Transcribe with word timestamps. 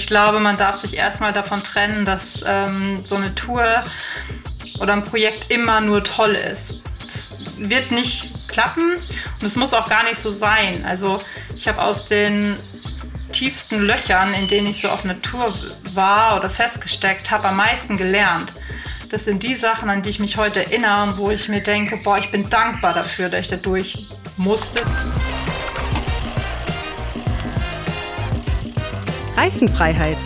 ich 0.00 0.06
glaube, 0.06 0.40
man 0.40 0.56
darf 0.56 0.76
sich 0.76 0.96
erstmal 0.96 1.34
davon 1.34 1.62
trennen, 1.62 2.06
dass 2.06 2.42
ähm, 2.46 3.04
so 3.04 3.16
eine 3.16 3.34
Tour 3.34 3.66
oder 4.80 4.94
ein 4.94 5.04
Projekt 5.04 5.50
immer 5.50 5.82
nur 5.82 6.02
toll 6.02 6.30
ist. 6.30 6.80
Es 7.06 7.38
wird 7.58 7.90
nicht 7.90 8.48
klappen 8.48 8.94
und 8.94 9.46
es 9.46 9.56
muss 9.56 9.74
auch 9.74 9.90
gar 9.90 10.04
nicht 10.04 10.16
so 10.16 10.30
sein. 10.30 10.86
Also 10.86 11.20
ich 11.54 11.68
habe 11.68 11.82
aus 11.82 12.06
den 12.06 12.56
tiefsten 13.30 13.80
Löchern, 13.80 14.32
in 14.32 14.48
denen 14.48 14.68
ich 14.68 14.80
so 14.80 14.88
auf 14.88 15.04
einer 15.04 15.20
Tour 15.20 15.54
war 15.92 16.38
oder 16.38 16.48
festgesteckt 16.48 17.30
habe, 17.30 17.48
am 17.48 17.56
meisten 17.58 17.98
gelernt. 17.98 18.54
Das 19.10 19.26
sind 19.26 19.42
die 19.42 19.54
Sachen, 19.54 19.90
an 19.90 20.00
die 20.00 20.08
ich 20.08 20.18
mich 20.18 20.38
heute 20.38 20.64
erinnere 20.64 21.02
und 21.02 21.18
wo 21.18 21.30
ich 21.30 21.50
mir 21.50 21.60
denke, 21.60 21.98
boah, 21.98 22.16
ich 22.16 22.30
bin 22.30 22.48
dankbar 22.48 22.94
dafür, 22.94 23.28
dass 23.28 23.40
ich 23.40 23.48
da 23.48 23.56
durch 23.56 24.06
musste. 24.38 24.82
Reifenfreiheit. 29.36 30.18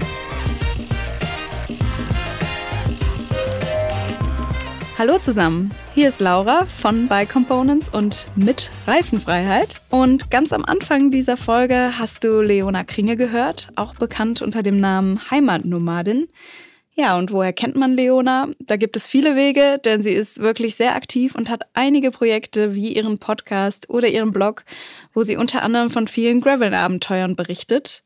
Hallo 4.98 5.18
zusammen, 5.18 5.72
hier 5.94 6.08
ist 6.08 6.20
Laura 6.20 6.66
von 6.66 7.08
By 7.08 7.26
Components 7.26 7.88
und 7.88 8.26
mit 8.36 8.70
Reifenfreiheit. 8.86 9.80
Und 9.90 10.30
ganz 10.30 10.52
am 10.52 10.64
Anfang 10.64 11.10
dieser 11.10 11.36
Folge 11.36 11.92
hast 11.98 12.24
du 12.24 12.40
Leona 12.40 12.84
Kringe 12.84 13.16
gehört, 13.16 13.70
auch 13.76 13.94
bekannt 13.94 14.40
unter 14.40 14.62
dem 14.62 14.80
Namen 14.80 15.20
Heimatnomadin. 15.30 16.28
Ja, 16.96 17.18
und 17.18 17.32
woher 17.32 17.52
kennt 17.52 17.74
man 17.74 17.94
Leona? 17.94 18.48
Da 18.60 18.76
gibt 18.76 18.96
es 18.96 19.08
viele 19.08 19.34
Wege, 19.34 19.80
denn 19.84 20.00
sie 20.00 20.12
ist 20.12 20.38
wirklich 20.38 20.76
sehr 20.76 20.94
aktiv 20.94 21.34
und 21.34 21.50
hat 21.50 21.62
einige 21.74 22.12
Projekte 22.12 22.76
wie 22.76 22.94
ihren 22.94 23.18
Podcast 23.18 23.90
oder 23.90 24.06
ihren 24.06 24.30
Blog, 24.30 24.64
wo 25.12 25.24
sie 25.24 25.36
unter 25.36 25.62
anderem 25.62 25.90
von 25.90 26.06
vielen 26.06 26.40
Gravel-Abenteuern 26.40 27.34
berichtet. 27.34 28.04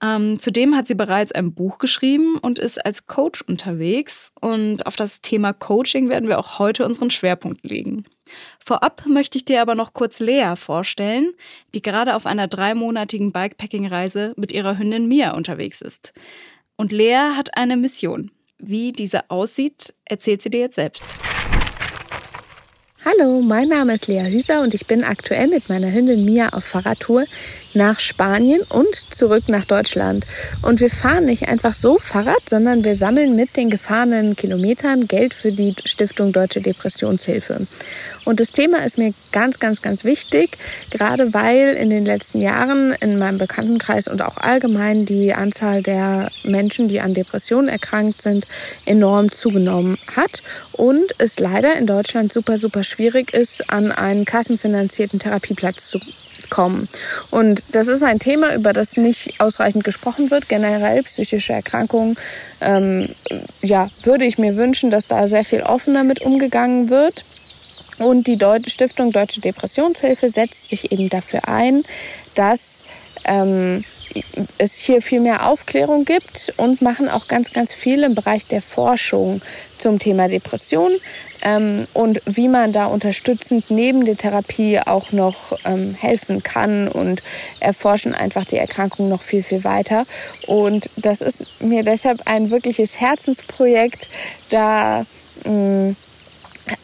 Ähm, 0.00 0.38
zudem 0.38 0.76
hat 0.76 0.86
sie 0.86 0.94
bereits 0.94 1.32
ein 1.32 1.52
Buch 1.52 1.78
geschrieben 1.78 2.36
und 2.38 2.58
ist 2.58 2.84
als 2.84 3.06
Coach 3.06 3.42
unterwegs. 3.42 4.30
Und 4.40 4.86
auf 4.86 4.96
das 4.96 5.22
Thema 5.22 5.52
Coaching 5.52 6.08
werden 6.08 6.28
wir 6.28 6.38
auch 6.38 6.58
heute 6.58 6.84
unseren 6.84 7.10
Schwerpunkt 7.10 7.64
legen. 7.64 8.04
Vorab 8.60 9.04
möchte 9.06 9.38
ich 9.38 9.44
dir 9.44 9.60
aber 9.60 9.74
noch 9.74 9.94
kurz 9.94 10.20
Lea 10.20 10.54
vorstellen, 10.54 11.32
die 11.74 11.82
gerade 11.82 12.14
auf 12.14 12.26
einer 12.26 12.46
dreimonatigen 12.46 13.32
Bikepacking-Reise 13.32 14.34
mit 14.36 14.52
ihrer 14.52 14.78
Hündin 14.78 15.08
Mia 15.08 15.34
unterwegs 15.34 15.80
ist. 15.80 16.12
Und 16.76 16.92
Lea 16.92 17.34
hat 17.36 17.56
eine 17.56 17.76
Mission. 17.76 18.30
Wie 18.58 18.92
diese 18.92 19.30
aussieht, 19.30 19.94
erzählt 20.04 20.42
sie 20.42 20.50
dir 20.50 20.60
jetzt 20.60 20.76
selbst. 20.76 21.06
Hallo, 23.10 23.40
mein 23.40 23.68
Name 23.68 23.94
ist 23.94 24.06
Lea 24.06 24.28
Hüser 24.28 24.60
und 24.60 24.74
ich 24.74 24.86
bin 24.86 25.02
aktuell 25.02 25.46
mit 25.46 25.70
meiner 25.70 25.90
Hündin 25.90 26.26
Mia 26.26 26.50
auf 26.50 26.64
Fahrradtour 26.64 27.24
nach 27.72 28.00
Spanien 28.00 28.60
und 28.68 28.94
zurück 28.94 29.44
nach 29.48 29.64
Deutschland. 29.64 30.26
Und 30.62 30.80
wir 30.80 30.90
fahren 30.90 31.24
nicht 31.24 31.48
einfach 31.48 31.74
so 31.74 31.98
Fahrrad, 31.98 32.48
sondern 32.48 32.84
wir 32.84 32.96
sammeln 32.96 33.34
mit 33.36 33.56
den 33.56 33.70
gefahrenen 33.70 34.36
Kilometern 34.36 35.06
Geld 35.06 35.32
für 35.32 35.52
die 35.52 35.74
Stiftung 35.84 36.32
Deutsche 36.32 36.60
Depressionshilfe. 36.60 37.66
Und 38.24 38.40
das 38.40 38.52
Thema 38.52 38.84
ist 38.84 38.98
mir 38.98 39.14
ganz, 39.32 39.58
ganz, 39.58 39.80
ganz 39.80 40.04
wichtig, 40.04 40.58
gerade 40.90 41.32
weil 41.32 41.76
in 41.76 41.88
den 41.88 42.04
letzten 42.04 42.42
Jahren 42.42 42.92
in 43.00 43.18
meinem 43.18 43.38
Bekanntenkreis 43.38 44.08
und 44.08 44.20
auch 44.20 44.36
allgemein 44.36 45.06
die 45.06 45.32
Anzahl 45.32 45.82
der 45.82 46.30
Menschen, 46.42 46.88
die 46.88 47.00
an 47.00 47.14
Depressionen 47.14 47.68
erkrankt 47.68 48.20
sind, 48.20 48.46
enorm 48.84 49.32
zugenommen 49.32 49.98
hat 50.14 50.42
und 50.72 51.14
es 51.18 51.38
leider 51.38 51.76
in 51.76 51.86
Deutschland 51.86 52.32
super, 52.32 52.58
super 52.58 52.82
schwierig 52.82 52.97
ist, 52.98 53.70
an 53.70 53.92
einen 53.92 54.24
kassenfinanzierten 54.24 55.18
Therapieplatz 55.18 55.88
zu 55.88 56.00
kommen. 56.50 56.88
Und 57.30 57.64
das 57.72 57.88
ist 57.88 58.02
ein 58.02 58.18
Thema, 58.18 58.54
über 58.54 58.72
das 58.72 58.96
nicht 58.96 59.40
ausreichend 59.40 59.84
gesprochen 59.84 60.30
wird. 60.30 60.48
Generell 60.48 61.02
psychische 61.02 61.52
Erkrankungen, 61.52 62.16
ähm, 62.60 63.08
ja, 63.60 63.88
würde 64.02 64.24
ich 64.24 64.38
mir 64.38 64.56
wünschen, 64.56 64.90
dass 64.90 65.06
da 65.06 65.28
sehr 65.28 65.44
viel 65.44 65.62
offener 65.62 66.04
mit 66.04 66.22
umgegangen 66.22 66.90
wird. 66.90 67.24
Und 67.98 68.26
die 68.26 68.36
Deut 68.36 68.70
Stiftung 68.70 69.10
Deutsche 69.10 69.40
Depressionshilfe 69.40 70.28
setzt 70.28 70.68
sich 70.68 70.92
eben 70.92 71.08
dafür 71.08 71.48
ein, 71.48 71.82
dass 72.34 72.84
ähm, 73.24 73.84
es 74.56 74.76
hier 74.76 75.02
viel 75.02 75.20
mehr 75.20 75.46
Aufklärung 75.48 76.04
gibt 76.04 76.52
und 76.56 76.80
machen 76.80 77.08
auch 77.08 77.28
ganz, 77.28 77.52
ganz 77.52 77.74
viel 77.74 78.02
im 78.02 78.14
Bereich 78.14 78.46
der 78.46 78.62
Forschung 78.62 79.42
zum 79.76 79.98
Thema 79.98 80.28
Depression 80.28 80.92
ähm, 81.42 81.86
und 81.94 82.20
wie 82.26 82.48
man 82.48 82.72
da 82.72 82.86
unterstützend 82.86 83.70
neben 83.70 84.04
der 84.04 84.16
Therapie 84.16 84.80
auch 84.80 85.12
noch 85.12 85.56
ähm, 85.64 85.94
helfen 85.94 86.42
kann 86.42 86.88
und 86.88 87.22
erforschen 87.60 88.14
einfach 88.14 88.44
die 88.44 88.56
Erkrankung 88.56 89.08
noch 89.08 89.22
viel, 89.22 89.42
viel 89.42 89.64
weiter. 89.64 90.04
Und 90.46 90.90
das 90.96 91.20
ist 91.20 91.46
mir 91.60 91.82
deshalb 91.82 92.22
ein 92.26 92.50
wirkliches 92.50 93.00
Herzensprojekt, 93.00 94.08
da 94.48 95.04
mh, 95.44 95.52
mm, 95.52 95.96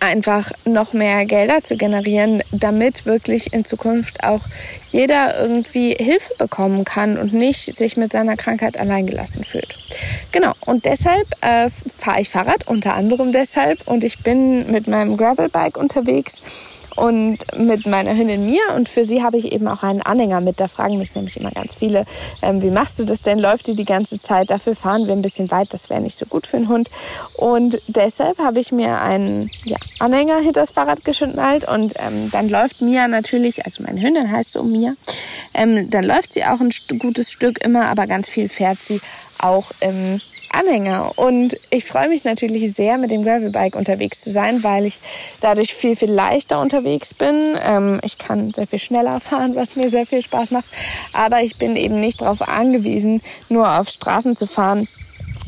einfach 0.00 0.53
noch 0.65 0.93
mehr 0.93 1.25
Gelder 1.27 1.62
zu 1.62 1.77
generieren, 1.77 2.43
damit 2.50 3.06
wirklich 3.06 3.53
in 3.53 3.65
Zukunft 3.65 4.22
auch 4.25 4.43
jeder 4.91 5.41
irgendwie 5.41 5.95
Hilfe 5.95 6.33
bekommen 6.39 6.84
kann 6.84 7.19
und 7.19 7.33
nicht 7.33 7.75
sich 7.75 7.97
mit 7.97 8.12
seiner 8.12 8.37
Krankheit 8.37 8.78
alleingelassen 8.78 9.44
fühlt. 9.44 9.77
Genau, 10.33 10.53
und 10.67 10.84
deshalb 10.84 11.27
äh, 11.41 11.71
fahre 11.99 12.21
ich 12.21 12.31
Fahrrad, 12.31 12.67
unter 12.67 12.94
anderem 12.94 13.33
deshalb, 13.33 13.87
und 13.87 14.05
ich 14.05 14.21
bin 14.21 14.71
mit 14.71 14.87
meinem 14.87 15.17
Gravelbike 15.17 15.77
unterwegs 15.77 16.41
und 16.97 17.38
mit 17.56 17.87
meiner 17.87 18.16
Hündin 18.16 18.47
Mia 18.47 18.75
und 18.77 18.88
für 18.88 19.05
sie 19.05 19.22
habe 19.22 19.37
ich 19.37 19.53
eben 19.53 19.69
auch 19.69 19.82
einen 19.82 20.03
Anhänger 20.03 20.41
mit. 20.41 20.60
Da 20.60 20.69
fragen 20.69 20.99
mich 20.99 21.15
nämlich 21.15 21.37
immer 21.37 21.50
ganz 21.50 21.75
viele, 21.75 22.05
ähm, 22.43 22.62
wie 22.62 22.71
machst 22.71 22.99
du 22.99 23.05
das 23.05 23.22
denn? 23.22 23.38
Läuft 23.38 23.66
die 23.66 23.75
die 23.75 23.84
ganze 23.84 24.19
Zeit? 24.19 24.50
Dafür 24.50 24.75
fahren 24.75 25.06
wir 25.06 25.12
ein 25.12 25.22
bisschen 25.22 25.50
weit, 25.50 25.72
das 25.72 25.91
wäre 25.91 26.00
nicht 26.00 26.16
so 26.16 26.27
gut 26.27 26.47
für 26.47 26.56
einen 26.56 26.69
Hund. 26.69 26.91
Und 27.34 27.81
deshalb 27.87 28.38
habe 28.38 28.60
ich 28.60 28.72
mir 28.72 29.00
einen 29.00 29.50
ja, 29.65 29.77
Anhänger 29.99 30.38
hinter 30.38 30.60
das 30.60 30.71
Fahrrad 30.71 31.05
geschnallt 31.05 31.66
und 31.69 31.94
ähm, 31.99 32.31
dann 32.31 32.49
läuft 32.49 32.81
Mia 32.81 33.09
natürlich, 33.09 33.65
also 33.65 33.82
meine 33.82 34.00
Hündin 34.00 34.31
heißt 34.31 34.53
so 34.53 34.62
Mia, 34.62 34.94
ähm, 35.55 35.91
dann 35.91 36.05
läuft 36.05 36.32
sie 36.32 36.44
auch 36.44 36.61
ein 36.61 36.71
gutes 36.99 37.31
Stück 37.31 37.65
immer, 37.65 37.87
aber 37.87 38.06
ganz 38.06 38.28
viel 38.28 38.49
fährt 38.49 38.78
sie 38.78 39.00
auch 39.38 39.72
im 39.81 40.21
Anhänger. 40.55 41.13
Und 41.17 41.59
ich 41.71 41.85
freue 41.85 42.09
mich 42.09 42.25
natürlich 42.25 42.73
sehr, 42.73 42.99
mit 42.99 43.11
dem 43.11 43.25
Gravelbike 43.25 43.77
unterwegs 43.77 44.21
zu 44.21 44.31
sein, 44.31 44.63
weil 44.63 44.87
ich 44.87 44.99
dadurch 45.41 45.75
viel, 45.75 45.97
viel 45.97 46.11
leichter 46.11 46.61
unterwegs 46.61 47.15
bin. 47.15 47.57
Ähm, 47.65 48.01
ich 48.03 48.19
kann 48.19 48.53
sehr 48.53 48.67
viel 48.67 48.79
schneller 48.79 49.21
fahren, 49.21 49.55
was 49.55 49.77
mir 49.77 49.89
sehr 49.89 50.07
viel 50.07 50.23
Spaß 50.23 50.51
macht. 50.51 50.67
Aber 51.13 51.43
ich 51.43 51.57
bin 51.57 51.77
eben 51.77 52.01
nicht 52.01 52.21
darauf 52.21 52.43
angewiesen, 52.43 53.21
nur 53.49 53.79
auf 53.79 53.89
Straßen 53.89 54.37
zu 54.37 54.47
fahren, 54.47 54.89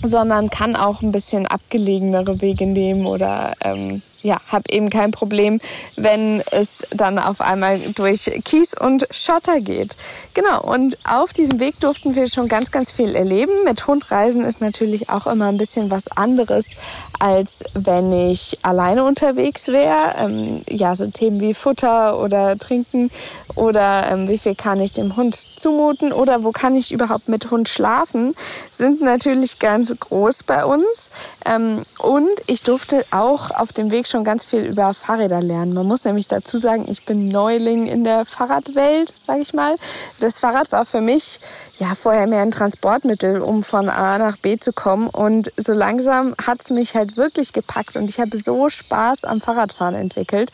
sondern 0.03 0.51
kann 0.51 0.77
auch 0.77 1.03
ein 1.03 1.13
bisschen 1.13 1.47
abgelegenere 1.47 2.41
Wege 2.41 2.67
nehmen 2.67 3.07
oder 3.07 3.53
ähm, 3.63 4.03
ja, 4.27 4.37
habe 4.49 4.65
eben 4.71 4.91
kein 4.91 5.13
Problem, 5.13 5.61
wenn 5.97 6.43
es 6.51 6.85
dann 6.91 7.19
auf 7.19 7.41
einmal 7.41 7.79
durch 7.95 8.31
Kies 8.45 8.75
und 8.75 9.07
Schotter 9.13 9.61
geht. 9.61 9.97
Genau, 10.35 10.61
und 10.63 10.99
auf 11.09 11.33
diesem 11.33 11.61
Weg 11.61 11.81
durften 11.81 12.15
wir 12.15 12.29
schon 12.29 12.49
ganz, 12.49 12.71
ganz 12.71 12.91
viel 12.91 13.15
erleben. 13.15 13.53
Mit 13.65 13.87
Hundreisen 13.87 14.45
ist 14.45 14.61
natürlich 14.61 15.09
auch 15.09 15.27
immer 15.27 15.47
ein 15.47 15.57
bisschen 15.57 15.91
was 15.91 16.09
anderes, 16.09 16.73
als 17.21 17.65
wenn 17.73 18.13
ich 18.13 18.59
alleine 18.63 19.05
unterwegs 19.05 19.69
wäre. 19.69 20.15
Ähm, 20.19 20.63
ja, 20.69 20.97
so 20.97 21.07
Themen 21.07 21.41
wie 21.41 21.55
Futter 21.55 22.19
oder 22.19 22.59
Trinken 22.59 23.11
oder 23.55 24.11
ähm, 24.11 24.29
wie 24.29 24.39
viel 24.39 24.55
kann 24.55 24.81
ich 24.81 24.93
dem 24.93 25.17
Hund 25.17 25.39
zumuten 25.57 26.13
oder 26.13 26.43
wo 26.43 26.51
kann 26.51 26.77
ich 26.77 26.93
überhaupt 26.93 27.29
mit 27.29 27.51
Hund 27.51 27.69
schlafen, 27.69 28.35
sind 28.71 29.01
natürlich 29.01 29.59
ganz 29.59 29.95
groß 29.99 30.43
bei 30.43 30.65
uns. 30.65 31.11
Ähm, 31.45 31.83
und 31.99 32.29
ich 32.47 32.63
durfte 32.63 33.05
auch 33.11 33.51
auf 33.53 33.73
dem 33.73 33.91
Weg 33.91 34.07
schon 34.07 34.16
ganz 34.25 34.45
viel 34.45 34.65
über 34.65 34.95
Fahrräder 34.95 35.41
lernen. 35.41 35.75
Man 35.75 35.87
muss 35.87 36.05
nämlich 36.05 36.29
dazu 36.29 36.59
sagen, 36.59 36.87
ich 36.89 37.05
bin 37.05 37.29
Neuling 37.29 37.87
in 37.87 38.05
der 38.05 38.25
Fahrradwelt, 38.25 39.13
sage 39.17 39.41
ich 39.41 39.55
mal. 39.55 39.77
Das 40.21 40.39
Fahrrad 40.39 40.73
war 40.73 40.85
für 40.85 41.01
mich 41.01 41.41
ja 41.79 41.95
vorher 41.95 42.27
mehr 42.27 42.43
ein 42.43 42.51
Transportmittel, 42.51 43.41
um 43.41 43.63
von 43.63 43.89
A 43.89 44.19
nach 44.19 44.37
B 44.37 44.59
zu 44.59 44.73
kommen. 44.73 45.09
Und 45.09 45.53
so 45.57 45.73
langsam 45.73 46.35
hat's 46.45 46.71
mich 46.71 46.95
halt 46.95 47.17
wirklich 47.17 47.53
gepackt 47.53 47.97
und 47.97 48.09
ich 48.09 48.21
habe 48.21 48.37
so 48.37 48.69
Spaß 48.69 49.25
am 49.25 49.41
Fahrradfahren 49.41 49.95
entwickelt. 49.95 50.51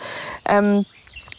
Ähm, 0.49 0.85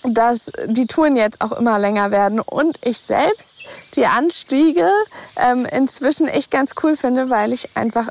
dass 0.03 0.51
die 0.67 0.87
Touren 0.87 1.15
jetzt 1.15 1.41
auch 1.41 1.51
immer 1.51 1.79
länger 1.79 2.11
werden 2.11 2.39
und 2.39 2.79
ich 2.85 2.99
selbst 2.99 3.65
die 3.95 4.05
Anstiege 4.05 4.89
ähm, 5.37 5.65
inzwischen 5.65 6.27
echt 6.27 6.51
ganz 6.51 6.73
cool 6.83 6.95
finde, 6.95 7.29
weil 7.29 7.53
ich 7.53 7.75
einfach 7.75 8.09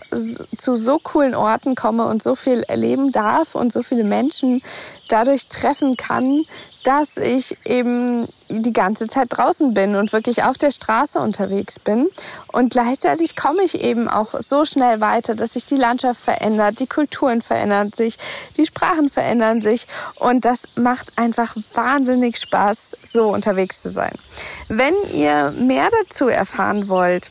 zu 0.57 0.77
so 0.77 0.99
coolen 0.99 1.35
Orten 1.35 1.75
komme 1.75 2.07
und 2.07 2.23
so 2.23 2.35
viel 2.35 2.63
erleben 2.63 3.13
darf 3.13 3.55
und 3.55 3.73
so 3.73 3.83
viele 3.83 4.05
Menschen 4.05 4.63
dadurch 5.09 5.49
treffen 5.49 5.97
kann, 5.97 6.45
dass 6.85 7.17
ich 7.17 7.57
eben 7.65 8.29
die 8.49 8.73
ganze 8.73 9.09
Zeit 9.09 9.29
draußen 9.31 9.73
bin 9.73 9.97
und 9.97 10.13
wirklich 10.13 10.43
auf 10.45 10.59
der 10.59 10.71
Straße 10.71 11.19
unterwegs 11.19 11.79
bin. 11.79 12.09
Und 12.49 12.73
gleichzeitig 12.73 13.37
komme 13.37 13.63
ich 13.63 13.81
eben 13.81 14.09
auch 14.09 14.35
so 14.41 14.65
schnell 14.65 15.01
weiter, 15.01 15.35
dass 15.35 15.55
sich 15.55 15.65
die 15.65 15.77
Landschaft 15.77 16.21
verändert, 16.21 16.81
die 16.81 16.87
Kulturen 16.87 17.41
verändern 17.41 17.93
sich, 17.93 18.19
die 18.57 18.67
Sprachen 18.67 19.11
verändern 19.11 19.63
sich. 19.63 19.87
Und 20.17 20.45
das 20.45 20.65
macht 20.77 21.19
einfach 21.19 21.57
wahnsinnig 21.75 22.37
Spaß, 22.39 22.97
so 23.05 23.29
unterwegs 23.29 23.83
zu 23.83 23.89
sein. 23.89 24.13
Wenn 24.69 24.95
ihr 25.15 25.53
mehr 25.53 25.89
dazu 26.03 26.29
erfahren 26.29 26.89
wollt, 26.89 27.31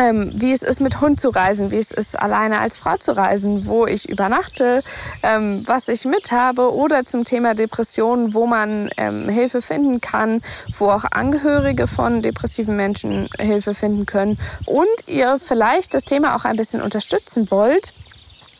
ähm, 0.00 0.32
wie 0.34 0.52
es 0.52 0.62
ist, 0.62 0.80
mit 0.80 1.00
Hund 1.00 1.20
zu 1.20 1.28
reisen, 1.28 1.70
wie 1.70 1.78
es 1.78 1.90
ist, 1.90 2.18
alleine 2.18 2.60
als 2.60 2.76
Frau 2.76 2.96
zu 2.96 3.16
reisen, 3.16 3.66
wo 3.66 3.86
ich 3.86 4.08
übernachte, 4.08 4.82
ähm, 5.22 5.62
was 5.66 5.88
ich 5.88 6.04
mit 6.04 6.32
habe 6.32 6.74
oder 6.74 7.04
zum 7.04 7.24
Thema 7.24 7.54
Depressionen, 7.54 8.34
wo 8.34 8.46
man 8.46 8.88
ähm, 8.96 9.28
Hilfe 9.28 9.60
finden 9.60 10.00
kann, 10.00 10.42
wo 10.78 10.86
auch 10.86 11.04
Angehörige 11.12 11.86
von 11.86 12.22
depressiven 12.22 12.76
Menschen 12.76 13.28
Hilfe 13.38 13.74
finden 13.74 14.06
können 14.06 14.38
und 14.64 14.88
ihr 15.06 15.38
vielleicht 15.38 15.92
das 15.92 16.04
Thema 16.04 16.34
auch 16.36 16.44
ein 16.44 16.56
bisschen 16.56 16.80
unterstützen 16.80 17.50
wollt, 17.50 17.92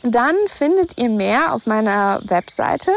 dann 0.03 0.35
findet 0.47 0.99
ihr 0.99 1.11
mehr 1.11 1.55
auf 1.55 1.67
meiner 1.67 2.21
Webseite 2.25 2.91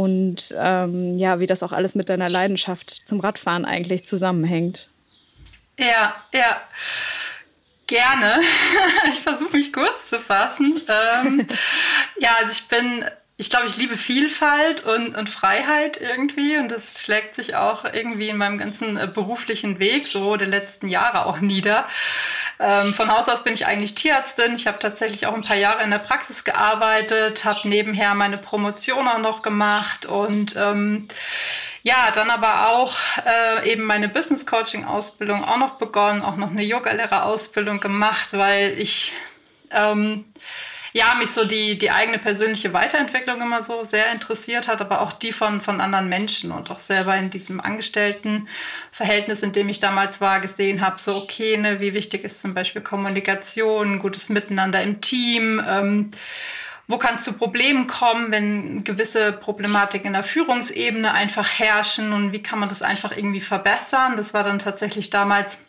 und 0.00 0.54
ähm, 0.56 1.18
ja, 1.18 1.40
wie 1.40 1.46
das 1.46 1.62
auch 1.62 1.72
alles 1.72 1.94
mit 1.94 2.08
deiner 2.08 2.30
Leidenschaft 2.30 3.06
zum 3.06 3.20
Radfahren 3.20 3.66
eigentlich 3.66 4.06
zusammenhängt. 4.06 4.88
Ja, 5.78 6.14
ja. 6.32 6.62
Gerne. 7.86 8.40
ich 9.12 9.20
versuche 9.20 9.58
mich 9.58 9.74
kurz 9.74 10.08
zu 10.08 10.18
fassen. 10.18 10.80
Ähm, 10.88 11.46
ja, 12.18 12.36
also 12.38 12.52
ich 12.52 12.66
bin 12.66 13.04
ich 13.40 13.48
glaube, 13.48 13.66
ich 13.66 13.78
liebe 13.78 13.96
Vielfalt 13.96 14.84
und, 14.84 15.16
und 15.16 15.30
Freiheit 15.30 15.98
irgendwie 15.98 16.58
und 16.58 16.70
das 16.70 17.02
schlägt 17.02 17.34
sich 17.34 17.56
auch 17.56 17.86
irgendwie 17.86 18.28
in 18.28 18.36
meinem 18.36 18.58
ganzen 18.58 18.98
äh, 18.98 19.06
beruflichen 19.06 19.78
Weg 19.78 20.06
so 20.06 20.36
der 20.36 20.46
letzten 20.46 20.88
Jahre 20.88 21.24
auch 21.24 21.40
nieder. 21.40 21.88
Ähm, 22.58 22.92
von 22.92 23.10
Haus 23.10 23.30
aus 23.30 23.42
bin 23.42 23.54
ich 23.54 23.64
eigentlich 23.64 23.94
Tierärztin. 23.94 24.56
Ich 24.56 24.66
habe 24.66 24.78
tatsächlich 24.78 25.26
auch 25.26 25.32
ein 25.32 25.42
paar 25.42 25.56
Jahre 25.56 25.82
in 25.82 25.90
der 25.90 26.00
Praxis 26.00 26.44
gearbeitet, 26.44 27.46
habe 27.46 27.66
nebenher 27.66 28.14
meine 28.14 28.36
Promotion 28.36 29.08
auch 29.08 29.20
noch 29.20 29.40
gemacht 29.40 30.04
und 30.04 30.54
ähm, 30.56 31.08
ja, 31.82 32.10
dann 32.10 32.28
aber 32.28 32.68
auch 32.68 32.98
äh, 33.24 33.72
eben 33.72 33.84
meine 33.84 34.10
Business 34.10 34.44
Coaching 34.44 34.84
Ausbildung 34.84 35.44
auch 35.44 35.56
noch 35.56 35.78
begonnen, 35.78 36.20
auch 36.20 36.36
noch 36.36 36.50
eine 36.50 36.62
Yoga-Lehrer-Ausbildung 36.62 37.80
gemacht, 37.80 38.34
weil 38.34 38.78
ich 38.78 39.14
ähm, 39.70 40.26
ja, 40.92 41.14
mich 41.14 41.30
so 41.30 41.44
die, 41.44 41.78
die 41.78 41.90
eigene 41.90 42.18
persönliche 42.18 42.72
Weiterentwicklung 42.72 43.40
immer 43.40 43.62
so 43.62 43.84
sehr 43.84 44.10
interessiert 44.12 44.68
hat, 44.68 44.80
aber 44.80 45.00
auch 45.02 45.12
die 45.12 45.32
von, 45.32 45.60
von 45.60 45.80
anderen 45.80 46.08
Menschen 46.08 46.50
und 46.50 46.70
auch 46.70 46.78
selber 46.78 47.16
in 47.16 47.30
diesem 47.30 47.60
Angestelltenverhältnis, 47.60 49.42
in 49.42 49.52
dem 49.52 49.68
ich 49.68 49.78
damals 49.78 50.20
war, 50.20 50.40
gesehen 50.40 50.80
habe, 50.80 51.00
so 51.00 51.16
okay, 51.16 51.56
ne, 51.56 51.80
wie 51.80 51.94
wichtig 51.94 52.24
ist 52.24 52.42
zum 52.42 52.54
Beispiel 52.54 52.82
Kommunikation, 52.82 54.00
gutes 54.00 54.28
Miteinander 54.28 54.82
im 54.82 55.00
Team, 55.00 55.62
ähm, 55.66 56.10
wo 56.88 56.98
kann 56.98 57.14
es 57.16 57.22
zu 57.22 57.34
Problemen 57.34 57.86
kommen, 57.86 58.32
wenn 58.32 58.82
gewisse 58.82 59.30
Problematiken 59.30 60.08
in 60.08 60.12
der 60.14 60.24
Führungsebene 60.24 61.12
einfach 61.12 61.48
herrschen 61.60 62.12
und 62.12 62.32
wie 62.32 62.42
kann 62.42 62.58
man 62.58 62.68
das 62.68 62.82
einfach 62.82 63.16
irgendwie 63.16 63.40
verbessern. 63.40 64.16
Das 64.16 64.34
war 64.34 64.42
dann 64.42 64.58
tatsächlich 64.58 65.08
damals 65.08 65.60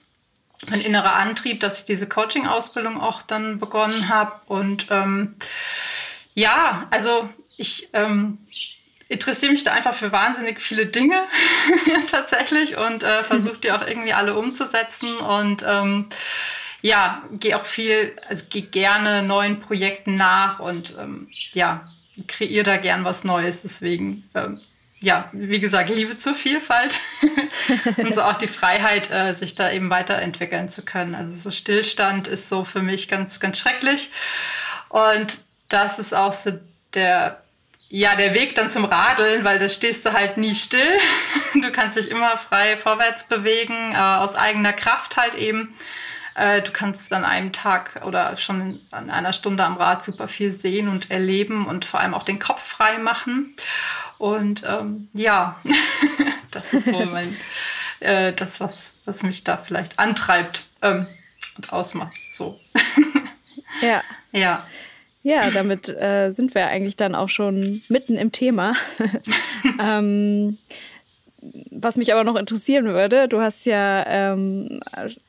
mein 0.70 0.82
innerer 0.82 1.14
Antrieb, 1.14 1.60
dass 1.60 1.80
ich 1.80 1.86
diese 1.86 2.08
Coaching-Ausbildung 2.08 3.00
auch 3.00 3.22
dann 3.22 3.60
begonnen 3.60 4.10
habe. 4.10 4.34
Und 4.48 4.88
ähm, 4.90 5.36
ja, 6.34 6.88
also 6.92 7.30
ich 7.58 7.90
ähm, 7.94 8.40
interessiere 9.08 9.52
mich 9.52 9.64
da 9.64 9.74
einfach 9.74 9.94
für 9.94 10.12
wahnsinnig 10.12 10.62
viele 10.62 10.86
Dinge 10.86 11.24
tatsächlich 12.08 12.78
und 12.78 13.04
äh, 13.04 13.24
versuche 13.24 13.58
die 13.58 13.72
auch 13.72 13.86
irgendwie 13.86 14.14
alle 14.14 14.36
umzusetzen 14.36 15.18
und 15.18 15.64
ähm, 15.68 16.08
ja, 16.82 17.22
gehe 17.34 17.58
auch 17.58 17.66
viel, 17.66 18.16
also 18.28 18.46
gehe 18.50 18.64
gerne 18.64 19.22
neuen 19.22 19.60
Projekten 19.60 20.16
nach 20.16 20.60
und 20.60 20.96
ähm, 21.00 21.28
ja, 21.54 21.88
kreiere 22.28 22.64
da 22.64 22.78
gern 22.78 23.04
was 23.04 23.24
Neues. 23.24 23.62
Deswegen 23.62 24.28
ähm, 24.34 24.62
ja, 25.02 25.30
wie 25.34 25.60
gesagt, 25.60 25.90
Liebe 25.90 26.18
zur 26.18 26.36
Vielfalt 26.36 27.00
und 27.98 28.14
so 28.14 28.22
auch 28.22 28.36
die 28.36 28.48
Freiheit, 28.48 29.10
äh, 29.10 29.34
sich 29.34 29.56
da 29.56 29.72
eben 29.72 29.90
weiterentwickeln 29.90 30.70
zu 30.70 30.84
können. 30.84 31.16
Also 31.16 31.36
so 31.36 31.50
Stillstand 31.50 32.28
ist 32.28 32.50
so 32.50 32.64
für 32.64 32.84
mich 32.84 33.08
ganz, 33.08 33.40
ganz 33.40 33.60
schrecklich. 33.60 34.12
Und 34.90 35.42
das 35.70 35.98
ist 35.98 36.14
auch 36.14 36.34
so 36.34 36.52
der, 36.94 37.42
ja, 37.90 38.16
der 38.16 38.36
Weg 38.36 38.54
dann 38.54 38.70
zum 38.70 38.86
Radeln, 38.86 39.44
weil 39.44 39.58
da 39.58 39.70
stehst 39.70 40.06
du 40.06 40.14
halt 40.14 40.38
nie 40.38 40.56
still. 40.56 40.82
Du 41.54 41.70
kannst 41.70 41.98
dich 41.98 42.10
immer 42.10 42.38
frei 42.38 42.78
vorwärts 42.78 43.26
bewegen, 43.26 43.92
äh, 43.94 43.98
aus 43.98 44.36
eigener 44.36 44.72
Kraft 44.72 45.18
halt 45.18 45.36
eben. 45.36 45.76
Äh, 46.36 46.62
du 46.62 46.72
kannst 46.72 47.12
an 47.14 47.26
einem 47.26 47.52
Tag 47.52 48.02
oder 48.06 48.36
schon 48.38 48.80
an 48.92 49.10
einer 49.10 49.34
Stunde 49.34 49.64
am 49.64 49.78
Rad 49.78 50.04
super 50.04 50.28
viel 50.28 50.52
sehen 50.52 50.88
und 50.88 51.12
erleben 51.12 51.66
und 51.66 51.86
vor 51.86 52.00
allem 52.00 52.14
auch 52.14 52.24
den 52.24 52.40
Kopf 52.40 52.62
frei 52.62 52.98
machen. 52.98 53.54
Und 54.18 54.64
ähm, 54.68 55.10
ja, 55.14 55.60
das 56.52 56.74
ist 56.74 56.86
so 56.86 57.06
mein, 57.06 57.36
äh, 58.00 58.34
das, 58.34 58.60
was, 58.60 58.94
was 59.06 59.24
mich 59.24 59.44
da 59.44 59.58
vielleicht 59.58 60.00
antreibt 60.00 60.64
ähm, 60.82 61.08
und 61.58 61.74
ausmacht. 61.74 62.16
So. 62.32 62.60
ja. 63.82 64.02
Ja. 64.32 64.66
Ja, 65.24 65.52
damit 65.52 65.88
äh, 65.90 66.32
sind 66.32 66.56
wir 66.56 66.68
eigentlich 66.68 66.96
dann 66.96 67.14
auch 67.14 67.30
schon 67.30 67.84
mitten 67.90 68.18
im 68.18 68.32
Thema. 68.32 68.74
ähm, 69.80 70.58
was 71.72 71.98
mich 71.98 72.14
aber 72.14 72.24
noch 72.24 72.36
interessieren 72.36 72.86
würde, 72.86 73.28
du 73.28 73.42
hast 73.42 73.66
ja 73.66 74.06
ähm, 74.08 74.80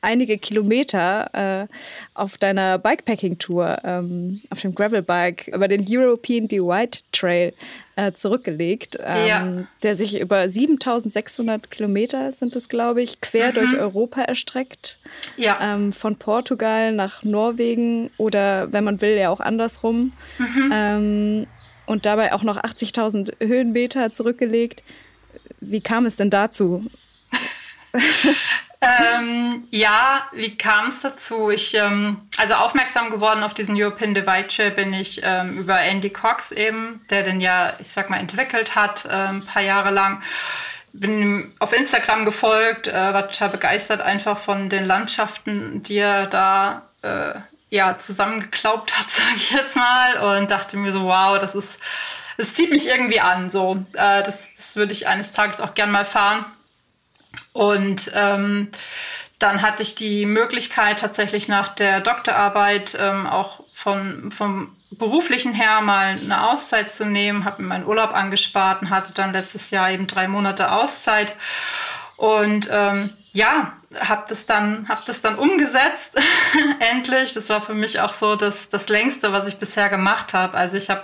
einige 0.01 0.37
Kilometer 0.37 1.29
äh, 1.63 1.67
auf 2.13 2.37
deiner 2.37 2.77
Bikepacking-Tour 2.77 3.79
ähm, 3.83 4.41
auf 4.51 4.61
dem 4.61 4.75
Gravelbike 4.75 5.47
über 5.47 5.67
den 5.67 5.85
European 5.89 6.47
Divide 6.47 6.99
Trail 7.11 7.53
äh, 7.95 8.11
zurückgelegt, 8.11 8.97
ähm, 9.03 9.27
ja. 9.27 9.63
der 9.81 9.95
sich 9.95 10.19
über 10.19 10.49
7600 10.49 11.71
Kilometer 11.71 12.31
sind 12.31 12.55
es, 12.55 12.69
glaube 12.69 13.01
ich, 13.01 13.21
quer 13.21 13.49
mhm. 13.49 13.55
durch 13.55 13.77
Europa 13.77 14.21
erstreckt. 14.21 14.99
Ja. 15.37 15.59
Ähm, 15.61 15.93
von 15.93 16.17
Portugal 16.17 16.91
nach 16.91 17.23
Norwegen 17.23 18.11
oder, 18.17 18.71
wenn 18.71 18.83
man 18.83 19.01
will, 19.01 19.15
ja 19.17 19.29
auch 19.29 19.39
andersrum. 19.39 20.13
Mhm. 20.37 20.71
Ähm, 20.71 21.47
und 21.85 22.05
dabei 22.05 22.33
auch 22.33 22.43
noch 22.43 22.57
80.000 22.57 23.45
Höhenmeter 23.45 24.13
zurückgelegt. 24.13 24.83
Wie 25.69 25.81
kam 25.81 26.05
es 26.05 26.15
denn 26.15 26.29
dazu? 26.29 26.89
ähm, 28.81 29.67
ja, 29.69 30.27
wie 30.33 30.57
kam 30.57 30.87
es 30.87 31.01
dazu? 31.01 31.49
Ich, 31.49 31.75
ähm, 31.75 32.21
also 32.37 32.55
aufmerksam 32.55 33.09
geworden 33.09 33.43
auf 33.43 33.53
diesen 33.53 33.75
European 33.79 34.13
Divide 34.13 34.71
bin 34.71 34.93
ich 34.93 35.21
ähm, 35.23 35.57
über 35.57 35.79
Andy 35.79 36.09
Cox 36.09 36.51
eben, 36.51 37.01
der 37.09 37.23
den 37.23 37.41
ja, 37.41 37.73
ich 37.79 37.89
sag 37.89 38.09
mal, 38.09 38.19
entwickelt 38.19 38.75
hat, 38.75 39.05
ein 39.09 39.45
paar 39.45 39.61
Jahre 39.61 39.91
lang. 39.91 40.21
Bin 40.95 41.19
ihm 41.19 41.53
auf 41.59 41.73
Instagram 41.73 42.23
gefolgt, 42.25 42.87
äh, 42.87 42.93
war 43.13 43.29
total 43.29 43.49
begeistert 43.49 44.01
einfach 44.01 44.37
von 44.37 44.69
den 44.69 44.85
Landschaften, 44.85 45.81
die 45.81 45.97
er 45.97 46.27
da 46.27 46.83
äh, 47.01 47.33
ja, 47.73 47.97
zusammengeklaubt 47.97 48.97
hat, 48.97 49.09
sage 49.09 49.35
ich 49.35 49.51
jetzt 49.51 49.75
mal, 49.75 50.39
und 50.39 50.51
dachte 50.51 50.77
mir 50.77 50.91
so, 50.91 51.03
wow, 51.03 51.39
das 51.39 51.55
ist 51.55 51.81
es 52.37 52.53
zieht 52.53 52.71
mich 52.71 52.87
irgendwie 52.87 53.19
an. 53.19 53.49
So, 53.49 53.85
äh, 53.93 54.23
das, 54.23 54.55
das 54.55 54.75
würde 54.75 54.91
ich 54.91 55.07
eines 55.07 55.31
Tages 55.31 55.59
auch 55.59 55.73
gern 55.73 55.91
mal 55.91 56.05
fahren. 56.05 56.45
Und 57.53 58.11
ähm, 58.15 58.69
dann 59.39 59.61
hatte 59.61 59.83
ich 59.83 59.95
die 59.95 60.25
Möglichkeit, 60.25 60.99
tatsächlich 60.99 61.47
nach 61.47 61.69
der 61.69 61.99
Doktorarbeit 61.99 62.97
ähm, 62.99 63.27
auch 63.27 63.63
von, 63.73 64.31
vom 64.31 64.75
beruflichen 64.91 65.53
her 65.53 65.81
mal 65.81 66.17
eine 66.21 66.49
Auszeit 66.49 66.91
zu 66.91 67.05
nehmen, 67.05 67.43
habe 67.43 67.61
mir 67.61 67.67
meinen 67.67 67.85
Urlaub 67.85 68.13
angespart 68.13 68.81
und 68.81 68.89
hatte 68.89 69.13
dann 69.13 69.33
letztes 69.33 69.71
Jahr 69.71 69.89
eben 69.89 70.07
drei 70.07 70.27
Monate 70.27 70.71
Auszeit. 70.71 71.35
Und 72.15 72.69
ähm, 72.71 73.09
ja, 73.33 73.73
habe 73.99 74.25
das 74.29 74.45
dann 74.45 74.87
hab 74.87 75.05
das 75.05 75.21
dann 75.21 75.35
umgesetzt 75.35 76.19
endlich. 76.79 77.33
Das 77.33 77.49
war 77.49 77.61
für 77.61 77.73
mich 77.73 77.99
auch 77.99 78.13
so 78.13 78.35
das 78.35 78.69
das 78.69 78.87
längste, 78.89 79.33
was 79.33 79.47
ich 79.47 79.57
bisher 79.57 79.89
gemacht 79.89 80.33
habe. 80.33 80.57
Also 80.57 80.77
ich 80.77 80.89
habe 80.89 81.03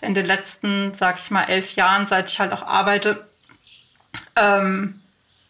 in 0.00 0.14
den 0.14 0.26
letzten, 0.26 0.94
sag 0.94 1.18
ich 1.18 1.30
mal, 1.30 1.44
elf 1.44 1.74
Jahren, 1.74 2.06
seit 2.06 2.30
ich 2.30 2.40
halt 2.40 2.52
auch 2.52 2.62
arbeite, 2.62 3.26
ähm, 4.36 5.00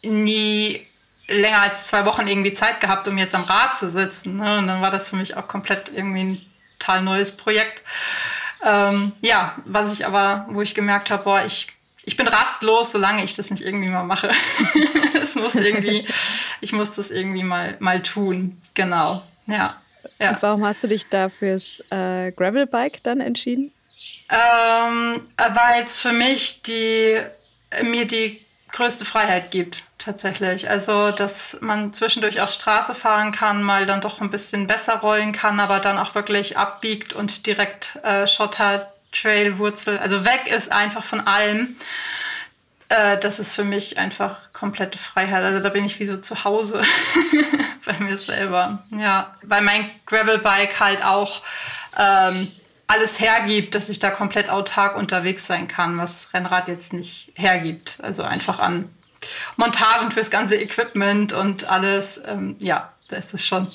nie 0.02 0.86
länger 1.28 1.62
als 1.62 1.86
zwei 1.86 2.04
Wochen 2.04 2.26
irgendwie 2.26 2.52
Zeit 2.52 2.80
gehabt, 2.80 3.06
um 3.06 3.16
jetzt 3.16 3.34
am 3.34 3.44
Rad 3.44 3.76
zu 3.76 3.90
sitzen. 3.90 4.36
Ne? 4.36 4.58
Und 4.58 4.66
dann 4.66 4.82
war 4.82 4.90
das 4.90 5.08
für 5.08 5.16
mich 5.16 5.36
auch 5.36 5.46
komplett 5.46 5.92
irgendwie 5.94 6.24
ein 6.24 6.46
total 6.78 7.02
neues 7.02 7.36
Projekt. 7.36 7.82
Ähm, 8.64 9.12
ja, 9.20 9.54
was 9.64 9.92
ich 9.92 10.06
aber, 10.06 10.46
wo 10.50 10.60
ich 10.60 10.74
gemerkt 10.74 11.10
habe, 11.10 11.24
boah, 11.24 11.44
ich, 11.44 11.68
ich 12.04 12.16
bin 12.16 12.26
rastlos, 12.26 12.92
solange 12.92 13.22
ich 13.22 13.34
das 13.34 13.50
nicht 13.50 13.62
irgendwie 13.62 13.88
mal 13.88 14.02
mache. 14.02 14.30
es 15.22 15.34
muss 15.34 15.54
irgendwie, 15.54 16.06
ich 16.60 16.72
muss 16.72 16.92
das 16.92 17.10
irgendwie 17.10 17.44
mal, 17.44 17.76
mal 17.78 18.02
tun. 18.02 18.60
Genau. 18.74 19.22
Ja. 19.46 19.76
ja. 20.18 20.30
Und 20.30 20.42
warum 20.42 20.64
hast 20.64 20.82
du 20.82 20.88
dich 20.88 21.08
da 21.08 21.28
fürs 21.28 21.82
äh, 21.90 22.32
Gravelbike 22.32 23.02
dann 23.02 23.20
entschieden? 23.20 23.72
Ähm, 24.30 25.26
weil 25.36 25.84
es 25.84 26.00
für 26.00 26.12
mich 26.12 26.62
die, 26.62 27.20
mir 27.82 28.06
die 28.06 28.44
größte 28.72 29.04
Freiheit 29.04 29.50
gibt, 29.50 29.82
tatsächlich. 29.98 30.70
Also, 30.70 31.10
dass 31.10 31.58
man 31.60 31.92
zwischendurch 31.92 32.40
auch 32.40 32.50
Straße 32.50 32.94
fahren 32.94 33.32
kann, 33.32 33.62
mal 33.62 33.86
dann 33.86 34.00
doch 34.00 34.20
ein 34.20 34.30
bisschen 34.30 34.66
besser 34.66 34.96
rollen 34.96 35.32
kann, 35.32 35.58
aber 35.60 35.80
dann 35.80 35.98
auch 35.98 36.14
wirklich 36.14 36.56
abbiegt 36.56 37.12
und 37.12 37.46
direkt 37.46 37.96
äh, 38.04 38.26
Schotter, 38.26 38.92
Trail, 39.12 39.58
Wurzel, 39.58 39.98
also 39.98 40.24
weg 40.24 40.46
ist 40.46 40.70
einfach 40.70 41.02
von 41.02 41.26
allem. 41.26 41.76
Äh, 42.88 43.18
das 43.18 43.38
ist 43.38 43.54
für 43.54 43.64
mich 43.64 43.98
einfach 43.98 44.52
komplette 44.52 44.98
Freiheit. 44.98 45.42
Also 45.44 45.60
da 45.60 45.68
bin 45.68 45.84
ich 45.84 45.98
wie 45.98 46.04
so 46.04 46.16
zu 46.18 46.44
Hause 46.44 46.82
bei 47.84 47.98
mir 47.98 48.16
selber. 48.16 48.84
Ja, 48.90 49.34
weil 49.42 49.62
mein 49.62 49.90
Gravelbike 50.06 50.78
halt 50.78 51.04
auch 51.04 51.42
ähm, 51.96 52.52
alles 52.90 53.20
hergibt, 53.20 53.76
dass 53.76 53.88
ich 53.88 54.00
da 54.00 54.10
komplett 54.10 54.50
autark 54.50 54.96
unterwegs 54.96 55.46
sein 55.46 55.68
kann, 55.68 55.96
was 55.96 56.34
Rennrad 56.34 56.66
jetzt 56.66 56.92
nicht 56.92 57.30
hergibt. 57.36 57.98
Also 58.02 58.24
einfach 58.24 58.58
an 58.58 58.90
Montagen 59.56 60.10
fürs 60.10 60.30
ganze 60.30 60.56
Equipment 60.56 61.32
und 61.32 61.70
alles. 61.70 62.20
Ähm, 62.26 62.56
ja, 62.58 62.92
da 63.08 63.16
ist 63.16 63.32
es 63.32 63.46
schon 63.46 63.68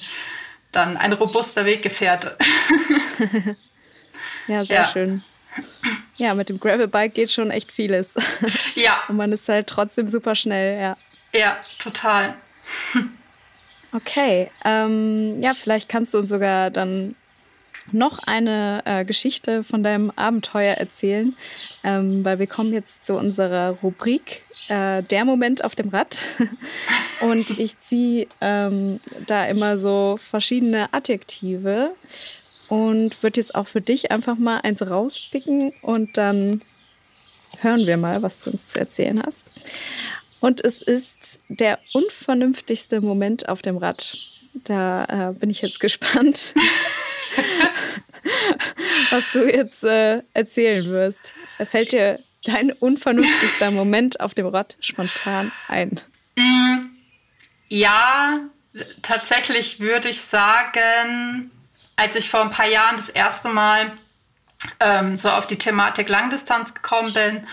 dann 0.73 0.97
ein 0.97 1.13
robuster 1.13 1.65
Weggefährte. 1.65 2.37
ja, 4.47 4.65
sehr 4.65 4.81
ja. 4.81 4.85
schön. 4.85 5.23
Ja, 6.17 6.33
mit 6.33 6.49
dem 6.49 6.59
Gravelbike 6.59 7.13
geht 7.13 7.31
schon 7.31 7.51
echt 7.51 7.71
vieles. 7.71 8.15
Ja. 8.75 8.99
Und 9.07 9.15
man 9.15 9.31
ist 9.31 9.47
halt 9.47 9.67
trotzdem 9.67 10.05
super 10.05 10.35
schnell, 10.35 10.77
ja. 10.77 10.97
Ja, 11.33 11.57
total. 11.79 12.35
Okay, 13.93 14.51
ähm, 14.65 15.41
ja, 15.41 15.53
vielleicht 15.53 15.87
kannst 15.87 16.13
du 16.13 16.17
uns 16.17 16.27
sogar 16.27 16.69
dann 16.69 17.15
noch 17.91 18.19
eine 18.19 18.81
äh, 18.85 19.05
Geschichte 19.05 19.63
von 19.63 19.83
deinem 19.83 20.11
Abenteuer 20.15 20.75
erzählen, 20.75 21.35
ähm, 21.83 22.25
weil 22.25 22.39
wir 22.39 22.47
kommen 22.47 22.73
jetzt 22.73 23.05
zu 23.05 23.15
unserer 23.15 23.77
Rubrik 23.83 24.43
äh, 24.67 25.03
Der 25.03 25.25
Moment 25.25 25.63
auf 25.63 25.75
dem 25.75 25.89
Rad. 25.89 26.25
Und 27.21 27.57
ich 27.59 27.79
ziehe 27.79 28.27
ähm, 28.41 28.99
da 29.27 29.45
immer 29.45 29.77
so 29.77 30.17
verschiedene 30.17 30.93
Adjektive 30.93 31.95
und 32.67 33.21
würde 33.23 33.39
jetzt 33.39 33.55
auch 33.55 33.67
für 33.67 33.81
dich 33.81 34.11
einfach 34.11 34.37
mal 34.37 34.59
eins 34.61 34.81
rauspicken 34.81 35.71
und 35.81 36.17
dann 36.17 36.61
hören 37.61 37.85
wir 37.85 37.97
mal, 37.97 38.21
was 38.21 38.41
du 38.41 38.51
uns 38.51 38.69
zu 38.69 38.79
erzählen 38.79 39.21
hast. 39.25 39.43
Und 40.39 40.63
es 40.63 40.81
ist 40.81 41.41
der 41.47 41.79
unvernünftigste 41.93 43.01
Moment 43.01 43.47
auf 43.49 43.61
dem 43.61 43.77
Rad. 43.77 44.17
Da 44.65 45.29
äh, 45.29 45.33
bin 45.33 45.49
ich 45.49 45.61
jetzt 45.61 45.79
gespannt, 45.79 46.53
was 49.11 49.23
du 49.31 49.47
jetzt 49.47 49.83
äh, 49.83 50.21
erzählen 50.33 50.85
wirst. 50.89 51.35
Fällt 51.63 51.91
dir 51.91 52.19
dein 52.43 52.71
unvernünftigster 52.71 53.71
Moment 53.71 54.19
auf 54.19 54.33
dem 54.33 54.47
Rad 54.47 54.75
spontan 54.79 55.51
ein? 55.67 56.01
Mm, 56.35 56.87
ja, 57.69 58.39
tatsächlich 59.01 59.79
würde 59.79 60.09
ich 60.09 60.21
sagen, 60.21 61.51
als 61.95 62.15
ich 62.15 62.29
vor 62.29 62.41
ein 62.41 62.51
paar 62.51 62.67
Jahren 62.67 62.97
das 62.97 63.09
erste 63.09 63.49
Mal 63.49 63.93
ähm, 64.79 65.15
so 65.15 65.29
auf 65.29 65.45
die 65.47 65.57
Thematik 65.57 66.09
Langdistanz 66.09 66.73
gekommen 66.73 67.13
bin 67.13 67.47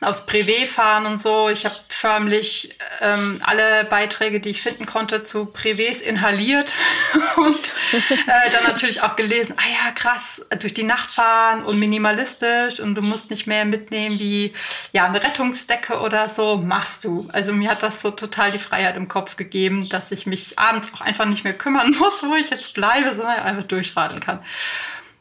aufs 0.00 0.26
Privé 0.26 0.66
fahren 0.66 1.06
und 1.06 1.20
so. 1.20 1.48
Ich 1.48 1.66
habe 1.66 1.76
förmlich 1.88 2.76
ähm, 3.00 3.38
alle 3.44 3.84
Beiträge, 3.84 4.40
die 4.40 4.50
ich 4.50 4.62
finden 4.62 4.86
konnte, 4.86 5.22
zu 5.22 5.44
Privés 5.44 6.00
inhaliert 6.00 6.72
und 7.36 7.72
äh, 7.92 8.50
dann 8.50 8.64
natürlich 8.64 9.02
auch 9.02 9.16
gelesen, 9.16 9.54
ah 9.58 9.86
ja, 9.86 9.92
krass, 9.92 10.44
durch 10.58 10.72
die 10.72 10.84
Nacht 10.84 11.10
fahren 11.10 11.62
und 11.64 11.78
minimalistisch 11.78 12.80
und 12.80 12.94
du 12.94 13.02
musst 13.02 13.30
nicht 13.30 13.46
mehr 13.46 13.64
mitnehmen 13.64 14.18
wie 14.18 14.54
ja 14.92 15.04
eine 15.04 15.22
Rettungsdecke 15.22 16.00
oder 16.00 16.28
so, 16.28 16.56
machst 16.56 17.04
du. 17.04 17.28
Also 17.32 17.52
mir 17.52 17.70
hat 17.70 17.82
das 17.82 18.00
so 18.00 18.10
total 18.10 18.52
die 18.52 18.58
Freiheit 18.58 18.96
im 18.96 19.08
Kopf 19.08 19.36
gegeben, 19.36 19.88
dass 19.90 20.12
ich 20.12 20.26
mich 20.26 20.58
abends 20.58 20.92
auch 20.94 21.02
einfach 21.02 21.26
nicht 21.26 21.44
mehr 21.44 21.54
kümmern 21.54 21.90
muss, 21.98 22.22
wo 22.22 22.34
ich 22.34 22.50
jetzt 22.50 22.72
bleibe, 22.72 23.14
sondern 23.14 23.40
einfach 23.40 23.64
durchradeln 23.64 24.20
kann. 24.20 24.40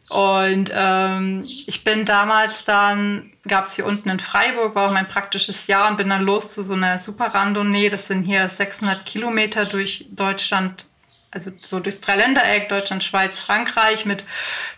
Und 0.10 0.72
ähm, 0.74 1.46
ich 1.68 1.84
bin 1.84 2.04
damals 2.04 2.64
dann, 2.64 3.32
gab 3.48 3.66
es 3.66 3.76
hier 3.76 3.86
unten 3.86 4.10
in 4.10 4.20
Freiburg, 4.20 4.74
war 4.74 4.88
auch 4.88 4.94
mein 4.94 5.08
praktisches 5.08 5.68
Jahr 5.68 5.88
und 5.90 5.98
bin 5.98 6.10
dann 6.10 6.24
los 6.24 6.56
zu 6.56 6.64
so 6.64 6.74
einer 6.74 6.98
Super-Randonnee. 6.98 7.90
Das 7.90 8.08
sind 8.08 8.24
hier 8.24 8.50
600 8.50 9.06
Kilometer 9.06 9.66
durch 9.66 10.08
Deutschland, 10.10 10.86
also 11.30 11.52
so 11.60 11.80
durchs 11.80 12.02
Dreiländereck, 12.02 12.70
Deutschland, 12.70 13.04
Schweiz, 13.04 13.40
Frankreich 13.40 14.06
mit 14.06 14.24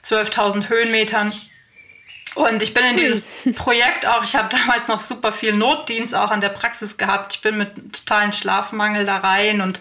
12.000 0.03 0.67
Höhenmetern. 0.67 1.31
Und 2.35 2.61
ich 2.61 2.73
bin 2.73 2.83
in 2.83 2.97
dieses 2.97 3.23
Projekt 3.55 4.05
auch, 4.05 4.25
ich 4.25 4.35
habe 4.35 4.49
damals 4.57 4.89
noch 4.89 5.01
super 5.01 5.31
viel 5.31 5.53
Notdienst 5.53 6.13
auch 6.13 6.31
an 6.31 6.41
der 6.41 6.49
Praxis 6.49 6.97
gehabt. 6.97 7.35
Ich 7.35 7.41
bin 7.41 7.57
mit 7.57 7.93
totalen 7.93 8.33
Schlafmangel 8.33 9.05
da 9.05 9.17
rein 9.17 9.61
und 9.61 9.79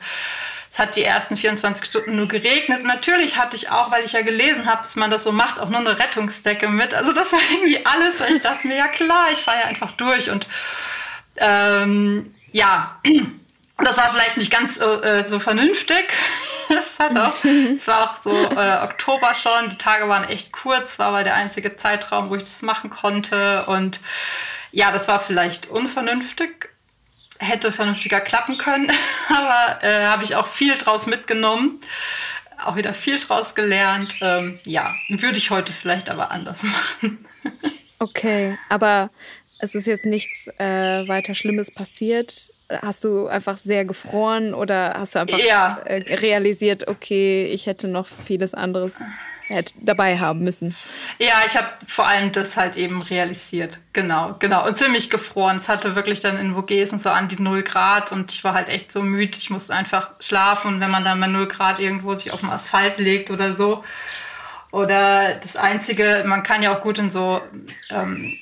es 0.72 0.78
hat 0.78 0.94
die 0.94 1.04
ersten 1.04 1.36
24 1.36 1.84
Stunden 1.84 2.14
nur 2.14 2.28
geregnet. 2.28 2.82
Und 2.82 2.86
natürlich 2.86 3.36
hatte 3.36 3.56
ich 3.56 3.70
auch, 3.70 3.90
weil 3.90 4.04
ich 4.04 4.12
ja 4.12 4.22
gelesen 4.22 4.66
habe, 4.66 4.82
dass 4.82 4.94
man 4.94 5.10
das 5.10 5.24
so 5.24 5.32
macht, 5.32 5.58
auch 5.58 5.68
nur 5.68 5.80
eine 5.80 5.98
Rettungsdecke 5.98 6.68
mit. 6.68 6.94
Also 6.94 7.12
das 7.12 7.32
war 7.32 7.40
irgendwie 7.52 7.84
alles, 7.84 8.20
weil 8.20 8.32
ich 8.32 8.40
dachte 8.40 8.68
mir, 8.68 8.76
ja 8.76 8.86
klar, 8.86 9.28
ich 9.32 9.40
fahre 9.40 9.60
ja 9.60 9.64
einfach 9.66 9.92
durch. 9.92 10.30
Und 10.30 10.46
ähm, 11.38 12.32
ja, 12.52 13.00
das 13.78 13.98
war 13.98 14.10
vielleicht 14.12 14.36
nicht 14.36 14.52
ganz 14.52 14.80
äh, 14.80 15.24
so 15.26 15.38
vernünftig. 15.38 16.06
Es 16.72 17.88
war 17.88 18.12
auch 18.12 18.22
so 18.22 18.30
äh, 18.30 18.84
Oktober 18.84 19.34
schon, 19.34 19.70
die 19.70 19.76
Tage 19.76 20.08
waren 20.08 20.22
echt 20.28 20.52
kurz, 20.52 21.00
war 21.00 21.08
aber 21.08 21.24
der 21.24 21.34
einzige 21.34 21.74
Zeitraum, 21.74 22.30
wo 22.30 22.36
ich 22.36 22.44
das 22.44 22.62
machen 22.62 22.90
konnte. 22.90 23.66
Und 23.66 23.98
ja, 24.70 24.92
das 24.92 25.08
war 25.08 25.18
vielleicht 25.18 25.68
unvernünftig 25.68 26.69
hätte 27.40 27.72
vernünftiger 27.72 28.20
klappen 28.20 28.58
können, 28.58 28.90
aber 29.28 29.82
äh, 29.82 30.04
habe 30.06 30.22
ich 30.22 30.36
auch 30.36 30.46
viel 30.46 30.74
draus 30.74 31.06
mitgenommen, 31.06 31.80
auch 32.62 32.76
wieder 32.76 32.94
viel 32.94 33.18
draus 33.18 33.54
gelernt. 33.54 34.16
Ähm, 34.20 34.58
ja, 34.64 34.94
würde 35.08 35.38
ich 35.38 35.50
heute 35.50 35.72
vielleicht 35.72 36.08
aber 36.10 36.30
anders 36.30 36.62
machen. 36.62 37.26
okay, 37.98 38.58
aber 38.68 39.10
es 39.58 39.74
ist 39.74 39.86
jetzt 39.86 40.06
nichts 40.06 40.48
äh, 40.58 41.08
weiter 41.08 41.34
Schlimmes 41.34 41.72
passiert. 41.72 42.52
Hast 42.68 43.02
du 43.04 43.26
einfach 43.26 43.58
sehr 43.58 43.84
gefroren 43.84 44.54
oder 44.54 44.94
hast 44.96 45.14
du 45.14 45.20
einfach 45.20 45.38
ja. 45.38 45.80
äh, 45.86 46.14
realisiert, 46.16 46.88
okay, 46.88 47.46
ich 47.46 47.66
hätte 47.66 47.88
noch 47.88 48.06
vieles 48.06 48.54
anderes 48.54 49.00
dabei 49.80 50.18
haben 50.18 50.40
müssen. 50.40 50.74
Ja, 51.18 51.42
ich 51.46 51.56
habe 51.56 51.68
vor 51.86 52.06
allem 52.06 52.32
das 52.32 52.56
halt 52.56 52.76
eben 52.76 53.02
realisiert. 53.02 53.80
Genau, 53.92 54.36
genau. 54.38 54.66
Und 54.66 54.78
ziemlich 54.78 55.10
gefroren. 55.10 55.56
Es 55.56 55.68
hatte 55.68 55.94
wirklich 55.94 56.20
dann 56.20 56.38
in 56.38 56.54
Vogesen 56.54 56.98
so 56.98 57.10
an 57.10 57.28
die 57.28 57.40
0 57.40 57.62
Grad 57.62 58.12
und 58.12 58.32
ich 58.32 58.44
war 58.44 58.54
halt 58.54 58.68
echt 58.68 58.92
so 58.92 59.02
müde. 59.02 59.38
Ich 59.38 59.50
musste 59.50 59.74
einfach 59.74 60.10
schlafen 60.20 60.74
und 60.74 60.80
wenn 60.80 60.90
man 60.90 61.04
dann 61.04 61.20
bei 61.20 61.26
0 61.26 61.46
Grad 61.46 61.80
irgendwo 61.80 62.14
sich 62.14 62.32
auf 62.32 62.40
dem 62.40 62.50
Asphalt 62.50 62.98
legt 62.98 63.30
oder 63.30 63.54
so. 63.54 63.84
Oder 64.72 65.34
das 65.34 65.56
Einzige, 65.56 66.22
man 66.26 66.42
kann 66.42 66.62
ja 66.62 66.76
auch 66.76 66.80
gut 66.80 66.98
in 66.98 67.10
so 67.10 67.40
ähm, 67.90 68.38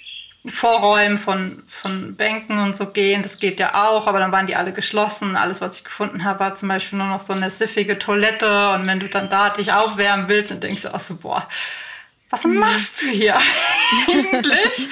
Vorräumen 0.46 1.18
von, 1.18 1.62
von 1.66 2.14
Bänken 2.14 2.58
und 2.60 2.76
so 2.76 2.86
gehen. 2.86 3.22
Das 3.22 3.38
geht 3.38 3.60
ja 3.60 3.86
auch, 3.86 4.06
aber 4.06 4.18
dann 4.18 4.32
waren 4.32 4.46
die 4.46 4.56
alle 4.56 4.72
geschlossen. 4.72 5.36
Alles, 5.36 5.60
was 5.60 5.78
ich 5.78 5.84
gefunden 5.84 6.24
habe, 6.24 6.40
war 6.40 6.54
zum 6.54 6.68
Beispiel 6.68 6.98
nur 6.98 7.08
noch 7.08 7.20
so 7.20 7.32
eine 7.32 7.50
siffige 7.50 7.98
Toilette. 7.98 8.70
Und 8.70 8.86
wenn 8.86 9.00
du 9.00 9.08
dann 9.08 9.30
da 9.30 9.50
dich 9.50 9.72
aufwärmen 9.72 10.28
willst, 10.28 10.50
dann 10.50 10.60
denkst 10.60 10.82
du 10.82 10.94
auch 10.94 11.00
so, 11.00 11.16
boah, 11.16 11.46
was 12.30 12.44
mhm. 12.44 12.58
machst 12.58 13.02
du 13.02 13.06
hier 13.06 13.36
eigentlich? 14.08 14.88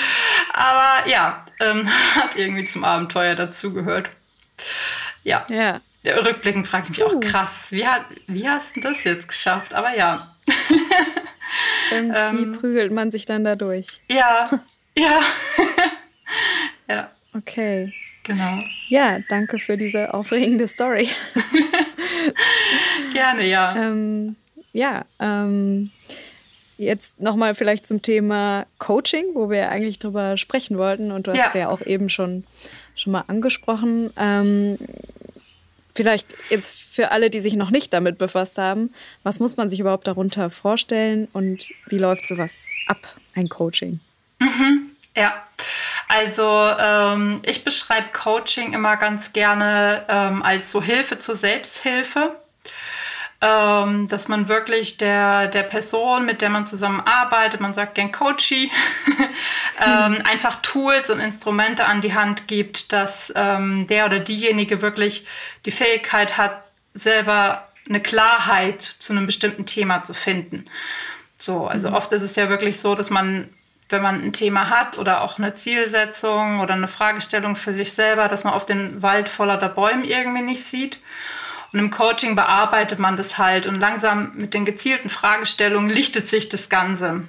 aber 0.52 1.08
ja, 1.08 1.44
ähm, 1.60 1.88
hat 2.14 2.36
irgendwie 2.36 2.64
zum 2.64 2.84
Abenteuer 2.84 3.34
dazugehört. 3.34 4.10
Ja. 5.22 5.46
Ja. 5.48 5.80
rückblickend 6.04 6.66
frage 6.66 6.84
ich 6.84 6.90
mich 6.90 7.02
uh. 7.02 7.16
auch 7.16 7.20
krass, 7.20 7.72
wie, 7.72 7.86
hat, 7.86 8.04
wie 8.26 8.48
hast 8.48 8.76
du 8.76 8.80
das 8.80 9.04
jetzt 9.04 9.28
geschafft? 9.28 9.74
Aber 9.74 9.94
ja. 9.94 10.34
Ähm, 11.92 12.58
prügelt 12.58 12.90
man 12.90 13.12
sich 13.12 13.26
dann 13.26 13.44
dadurch. 13.44 14.02
Ja, 14.10 14.50
ja. 14.96 15.20
ja. 16.88 17.10
Okay. 17.34 17.92
Genau. 18.24 18.60
Ja, 18.88 19.20
danke 19.28 19.58
für 19.60 19.76
diese 19.76 20.12
aufregende 20.12 20.66
Story. 20.66 21.08
Gerne, 23.12 23.46
ja. 23.46 23.76
Ähm, 23.76 24.34
ja, 24.72 25.04
ähm, 25.20 25.90
jetzt 26.76 27.20
nochmal 27.20 27.54
vielleicht 27.54 27.86
zum 27.86 28.02
Thema 28.02 28.66
Coaching, 28.78 29.26
wo 29.34 29.48
wir 29.48 29.70
eigentlich 29.70 30.00
drüber 30.00 30.36
sprechen 30.36 30.76
wollten 30.76 31.12
und 31.12 31.28
du 31.28 31.30
hast 31.32 31.54
ja, 31.54 31.62
ja 31.62 31.68
auch 31.68 31.80
eben 31.82 32.08
schon, 32.08 32.44
schon 32.96 33.12
mal 33.12 33.24
angesprochen. 33.28 34.12
Ähm, 34.16 34.76
vielleicht 35.94 36.34
jetzt 36.50 36.94
für 36.94 37.12
alle, 37.12 37.30
die 37.30 37.40
sich 37.40 37.54
noch 37.54 37.70
nicht 37.70 37.92
damit 37.92 38.18
befasst 38.18 38.58
haben, 38.58 38.92
was 39.22 39.40
muss 39.40 39.56
man 39.56 39.70
sich 39.70 39.78
überhaupt 39.80 40.08
darunter 40.08 40.50
vorstellen 40.50 41.28
und 41.32 41.68
wie 41.86 41.98
läuft 41.98 42.26
sowas 42.26 42.68
ab, 42.88 42.98
ein 43.34 43.48
Coaching? 43.48 44.00
Mhm, 44.38 44.90
ja. 45.16 45.42
Also 46.08 46.72
ähm, 46.78 47.40
ich 47.44 47.64
beschreibe 47.64 48.08
Coaching 48.12 48.72
immer 48.74 48.96
ganz 48.96 49.32
gerne 49.32 50.04
ähm, 50.08 50.42
als 50.42 50.70
so 50.70 50.82
Hilfe 50.82 51.18
zur 51.18 51.34
Selbsthilfe. 51.34 52.36
Ähm, 53.42 54.08
dass 54.08 54.28
man 54.28 54.48
wirklich 54.48 54.96
der, 54.96 55.48
der 55.48 55.62
Person, 55.62 56.24
mit 56.24 56.40
der 56.40 56.48
man 56.48 56.64
zusammenarbeitet, 56.64 57.60
man 57.60 57.74
sagt 57.74 57.94
gern 57.96 58.10
Coachie, 58.10 58.70
ähm, 59.86 60.22
einfach 60.24 60.56
Tools 60.62 61.10
und 61.10 61.20
Instrumente 61.20 61.84
an 61.84 62.00
die 62.00 62.14
Hand 62.14 62.48
gibt, 62.48 62.94
dass 62.94 63.30
ähm, 63.36 63.86
der 63.88 64.06
oder 64.06 64.20
diejenige 64.20 64.80
wirklich 64.80 65.26
die 65.66 65.70
Fähigkeit 65.70 66.38
hat, 66.38 66.62
selber 66.94 67.68
eine 67.86 68.00
Klarheit 68.00 68.80
zu 68.80 69.12
einem 69.12 69.26
bestimmten 69.26 69.66
Thema 69.66 70.02
zu 70.02 70.14
finden. 70.14 70.64
So, 71.38 71.66
also 71.66 71.90
mhm. 71.90 71.94
oft 71.94 72.12
ist 72.12 72.22
es 72.22 72.36
ja 72.36 72.48
wirklich 72.48 72.80
so, 72.80 72.94
dass 72.94 73.10
man 73.10 73.50
wenn 73.88 74.02
man 74.02 74.22
ein 74.22 74.32
Thema 74.32 74.68
hat 74.68 74.98
oder 74.98 75.22
auch 75.22 75.38
eine 75.38 75.54
Zielsetzung 75.54 76.60
oder 76.60 76.74
eine 76.74 76.88
Fragestellung 76.88 77.54
für 77.54 77.72
sich 77.72 77.92
selber, 77.92 78.28
dass 78.28 78.44
man 78.44 78.52
auf 78.52 78.66
den 78.66 79.02
Wald 79.02 79.28
voller 79.28 79.56
der 79.56 79.68
Bäume 79.68 80.04
irgendwie 80.04 80.42
nicht 80.42 80.64
sieht. 80.64 81.00
Und 81.72 81.78
im 81.78 81.90
Coaching 81.90 82.34
bearbeitet 82.34 82.98
man 82.98 83.16
das 83.16 83.38
halt 83.38 83.66
und 83.66 83.78
langsam 83.78 84.32
mit 84.34 84.54
den 84.54 84.64
gezielten 84.64 85.08
Fragestellungen 85.08 85.90
lichtet 85.90 86.28
sich 86.28 86.48
das 86.48 86.68
Ganze. 86.68 87.24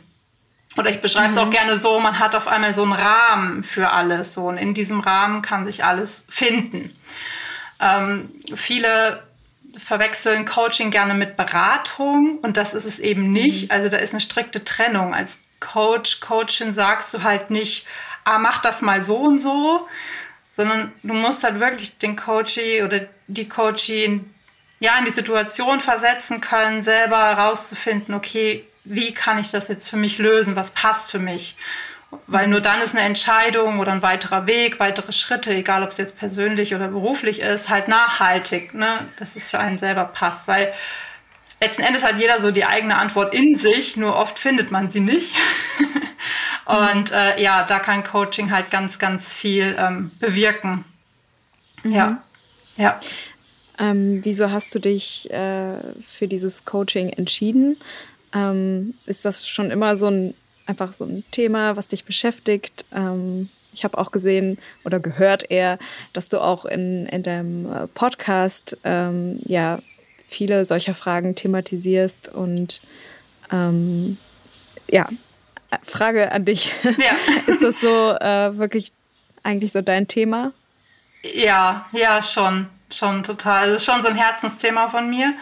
Oder 0.78 0.92
ich 0.92 1.02
beschreibe 1.02 1.30
es 1.30 1.36
mhm. 1.36 1.42
auch 1.42 1.50
gerne 1.50 1.78
so, 1.78 2.00
man 2.00 2.20
hat 2.20 2.36
auf 2.36 2.48
einmal 2.48 2.74
so 2.74 2.84
einen 2.84 2.94
Rahmen 2.94 3.64
für 3.64 3.92
alles. 3.92 4.34
So, 4.34 4.48
und 4.48 4.58
in 4.58 4.74
diesem 4.74 5.00
Rahmen 5.00 5.42
kann 5.42 5.66
sich 5.66 5.84
alles 5.84 6.28
finden. 6.30 6.96
Ähm, 7.80 8.30
viele 8.56 9.24
verwechseln 9.76 10.46
Coaching 10.46 10.92
gerne 10.92 11.14
mit 11.14 11.36
Beratung 11.36 12.40
und 12.40 12.58
das 12.58 12.74
ist 12.74 12.86
es 12.86 13.00
eben 13.00 13.32
nicht. 13.32 13.66
Mhm. 13.66 13.72
Also 13.72 13.90
da 13.90 13.98
ist 13.98 14.14
eine 14.14 14.22
strikte 14.22 14.64
Trennung. 14.64 15.14
Als 15.14 15.47
Coach, 15.60 16.20
Coachin 16.20 16.74
sagst 16.74 17.14
du 17.14 17.24
halt 17.24 17.50
nicht, 17.50 17.88
ah, 18.24 18.38
mach 18.38 18.60
das 18.60 18.82
mal 18.82 19.04
so 19.04 19.18
und 19.18 19.40
so, 19.40 19.88
sondern 20.52 20.92
du 21.04 21.14
musst 21.14 21.44
halt 21.44 21.60
wirklich 21.60 21.98
den 21.98 22.16
Coachie 22.16 22.82
oder 22.84 23.02
die 23.28 23.48
Coachie 23.48 24.04
in, 24.04 24.34
ja, 24.80 24.98
in 24.98 25.06
die 25.06 25.12
Situation 25.12 25.80
versetzen 25.80 26.42
können, 26.42 26.84
selber 26.84 27.18
herauszufinden, 27.18 28.16
okay, 28.16 28.66
wie 28.84 29.14
kann 29.14 29.38
ich 29.38 29.52
das 29.52 29.68
jetzt 29.68 29.90
für 29.90 29.98
mich 29.98 30.18
lösen, 30.18 30.56
was 30.56 30.72
passt 30.72 31.12
für 31.12 31.20
mich. 31.20 31.58
Weil 32.26 32.48
nur 32.48 32.62
dann 32.62 32.82
ist 32.82 32.96
eine 32.96 33.06
Entscheidung 33.06 33.80
oder 33.80 33.92
ein 33.92 34.02
weiterer 34.02 34.48
Weg, 34.48 34.80
weitere 34.80 35.12
Schritte, 35.12 35.54
egal 35.54 35.84
ob 35.84 35.90
es 35.90 35.98
jetzt 35.98 36.18
persönlich 36.18 36.74
oder 36.74 36.88
beruflich 36.88 37.42
ist, 37.42 37.68
halt 37.70 37.90
nachhaltig, 37.90 38.74
ne? 38.74 39.08
dass 39.18 39.36
es 39.36 39.50
für 39.50 39.60
einen 39.60 39.78
selber 39.78 40.06
passt. 40.06 40.48
Weil 40.48 40.74
letzten 41.60 41.84
Endes 41.84 42.04
hat 42.04 42.20
jeder 42.20 42.40
so 42.40 42.52
die 42.52 42.66
eigene 42.66 42.98
Antwort 42.98 43.34
in 43.34 43.56
sich, 43.56 43.98
nur 43.98 44.15
oft 44.15 44.39
findet 44.39 44.72
man 44.72 44.91
sie 44.91 45.00
nicht. 45.00 45.36
Und 46.65 47.12
äh, 47.12 47.41
ja, 47.41 47.63
da 47.63 47.80
kann 47.80 48.04
Coaching 48.04 48.52
halt 48.52 48.72
ganz, 48.72 49.00
ganz 49.00 49.34
viel 49.34 49.76
ähm, 49.80 50.12
bewirken. 50.20 50.84
Mhm. 51.84 51.91
Ja. 51.91 52.24
Ja. 52.76 53.00
Ähm, 53.80 54.20
wieso 54.24 54.52
hast 54.52 54.74
du 54.76 54.80
dich 54.80 55.32
äh, 55.32 55.78
für 56.02 56.28
dieses 56.28 56.65
Coaching 56.65 57.10
entschieden? 57.10 57.78
Ähm, 58.34 58.96
ist 59.06 59.24
das 59.24 59.48
schon 59.48 59.72
immer 59.72 59.98
so 59.98 60.08
ein 60.08 60.34
einfach 60.67 60.93
so 60.93 61.06
ein 61.06 61.24
Thema, 61.32 61.76
was 61.76 61.88
dich 61.88 62.04
beschäftigt? 62.04 62.86
Ähm, 62.91 63.50
ich 63.74 63.84
habe 63.84 63.98
auch 63.98 64.12
gesehen 64.12 64.58
oder 64.84 65.00
gehört 65.00 65.50
eher, 65.50 65.80
dass 66.13 66.30
du 66.30 66.41
auch 66.41 66.65
in, 66.65 67.06
in 67.08 67.24
deinem 67.24 67.72
äh, 67.72 67.88
Podcast 67.88 68.78
ähm, 68.84 69.39
ja 69.46 69.80
viele 70.28 70.66
solcher 70.66 70.94
Fragen 70.94 71.36
thematisierst 71.36 72.30
und 72.30 72.82
ähm, 73.52 74.18
ja, 74.90 75.08
Frage 75.84 76.32
an 76.32 76.46
dich. 76.46 76.72
Ja. 76.84 77.16
Ist 77.54 77.63
das 77.63 77.80
so 77.82 78.12
äh, 78.12 78.58
wirklich 78.58 78.92
eigentlich 79.44 79.72
so 79.72 79.82
dein 79.82 80.08
Thema? 80.08 80.52
Ja, 81.24 81.88
ja, 81.92 82.22
schon. 82.22 82.68
Schon 82.92 83.24
total. 83.24 83.70
Es 83.70 83.82
ist 83.82 83.86
schon 83.86 84.02
so 84.02 84.08
ein 84.08 84.16
Herzensthema 84.16 84.88
von 84.88 85.10
mir. 85.10 85.26
Ähm, 85.28 85.34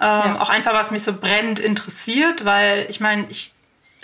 ja. 0.00 0.40
Auch 0.40 0.48
einfach, 0.48 0.72
was 0.72 0.90
mich 0.90 1.02
so 1.02 1.18
brennend 1.18 1.58
interessiert, 1.58 2.46
weil 2.46 2.86
ich 2.88 3.00
meine, 3.00 3.26
ich, 3.28 3.52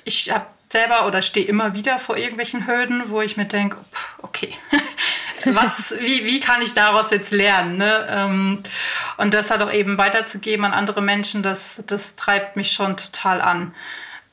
ich 0.05 0.31
habe 0.31 0.45
selber 0.69 1.07
oder 1.07 1.23
stehe 1.23 1.47
immer 1.47 1.73
wieder 1.73 1.99
vor 1.99 2.19
irgendwelchen 2.19 2.67
Hürden, 2.67 3.05
wo 3.07 3.23
ich 3.23 3.37
mir 3.37 3.47
denke, 3.47 3.79
okay, 4.21 4.53
was, 5.47 5.95
wie, 6.01 6.25
wie 6.27 6.41
kann 6.41 6.63
ich 6.63 6.75
daraus 6.75 7.11
jetzt 7.11 7.33
lernen? 7.33 7.77
Ne? 7.77 8.07
Ähm, 8.09 8.63
und 9.17 9.35
das 9.35 9.51
halt 9.51 9.63
auch 9.63 9.73
eben 9.73 9.99
weiterzugeben 9.99 10.65
an 10.65 10.73
andere 10.73 11.03
Menschen, 11.03 11.43
das, 11.43 11.83
das 11.87 12.17
treibt 12.17 12.57
mich 12.57 12.73
schon 12.73 12.97
total 12.97 13.41
an. 13.41 13.75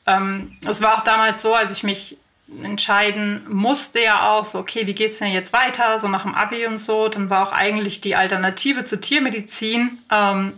Ähm, 0.06 0.56
es 0.66 0.82
war 0.82 0.96
auch 0.96 1.04
damals 1.04 1.42
so, 1.42 1.54
als 1.54 1.72
ich 1.72 1.82
mich 1.82 2.18
entscheiden 2.62 3.46
musste 3.48 4.00
ja 4.02 4.28
auch 4.28 4.44
so, 4.44 4.58
okay, 4.58 4.86
wie 4.86 4.94
geht's 4.94 5.18
denn 5.18 5.32
jetzt 5.32 5.52
weiter, 5.52 5.98
so 6.00 6.08
nach 6.08 6.22
dem 6.22 6.34
Abi 6.34 6.66
und 6.66 6.78
so, 6.78 7.08
dann 7.08 7.30
war 7.30 7.48
auch 7.48 7.52
eigentlich 7.52 8.00
die 8.00 8.14
Alternative 8.14 8.84
zur 8.84 9.00
Tiermedizin, 9.00 9.98
ähm, 10.10 10.52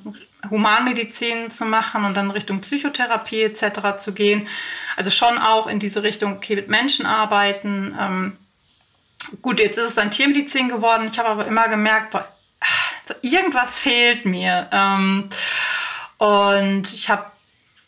Humanmedizin 0.50 1.50
zu 1.50 1.64
machen 1.64 2.04
und 2.04 2.16
dann 2.16 2.30
Richtung 2.30 2.60
Psychotherapie 2.60 3.42
etc. 3.42 3.96
zu 3.96 4.12
gehen. 4.12 4.48
Also 4.96 5.10
schon 5.10 5.38
auch 5.38 5.66
in 5.66 5.78
diese 5.78 6.02
Richtung, 6.02 6.36
okay, 6.36 6.56
mit 6.56 6.68
Menschen 6.68 7.06
arbeiten. 7.06 7.96
Ähm, 7.98 8.36
gut, 9.42 9.60
jetzt 9.60 9.78
ist 9.78 9.88
es 9.88 9.94
dann 9.94 10.10
Tiermedizin 10.10 10.68
geworden. 10.68 11.08
Ich 11.10 11.18
habe 11.18 11.28
aber 11.28 11.46
immer 11.46 11.68
gemerkt, 11.68 12.10
boah, 12.10 12.28
irgendwas 13.22 13.78
fehlt 13.78 14.24
mir. 14.24 14.68
Ähm, 14.72 15.28
und 16.18 16.92
ich 16.92 17.10
habe 17.10 17.26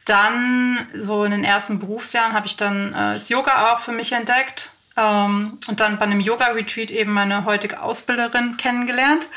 dann 0.04 0.86
so 0.94 1.24
in 1.24 1.32
den 1.32 1.44
ersten 1.44 1.78
Berufsjahren 1.78 2.32
habe 2.32 2.46
ich 2.46 2.56
dann 2.56 2.92
äh, 2.92 3.14
das 3.14 3.28
Yoga 3.28 3.72
auch 3.72 3.80
für 3.80 3.92
mich 3.92 4.12
entdeckt 4.12 4.70
ähm, 4.96 5.58
und 5.66 5.80
dann 5.80 5.98
bei 5.98 6.04
einem 6.04 6.20
Yoga-Retreat 6.20 6.90
eben 6.90 7.12
meine 7.12 7.44
heutige 7.44 7.82
Ausbilderin 7.82 8.56
kennengelernt 8.56 9.28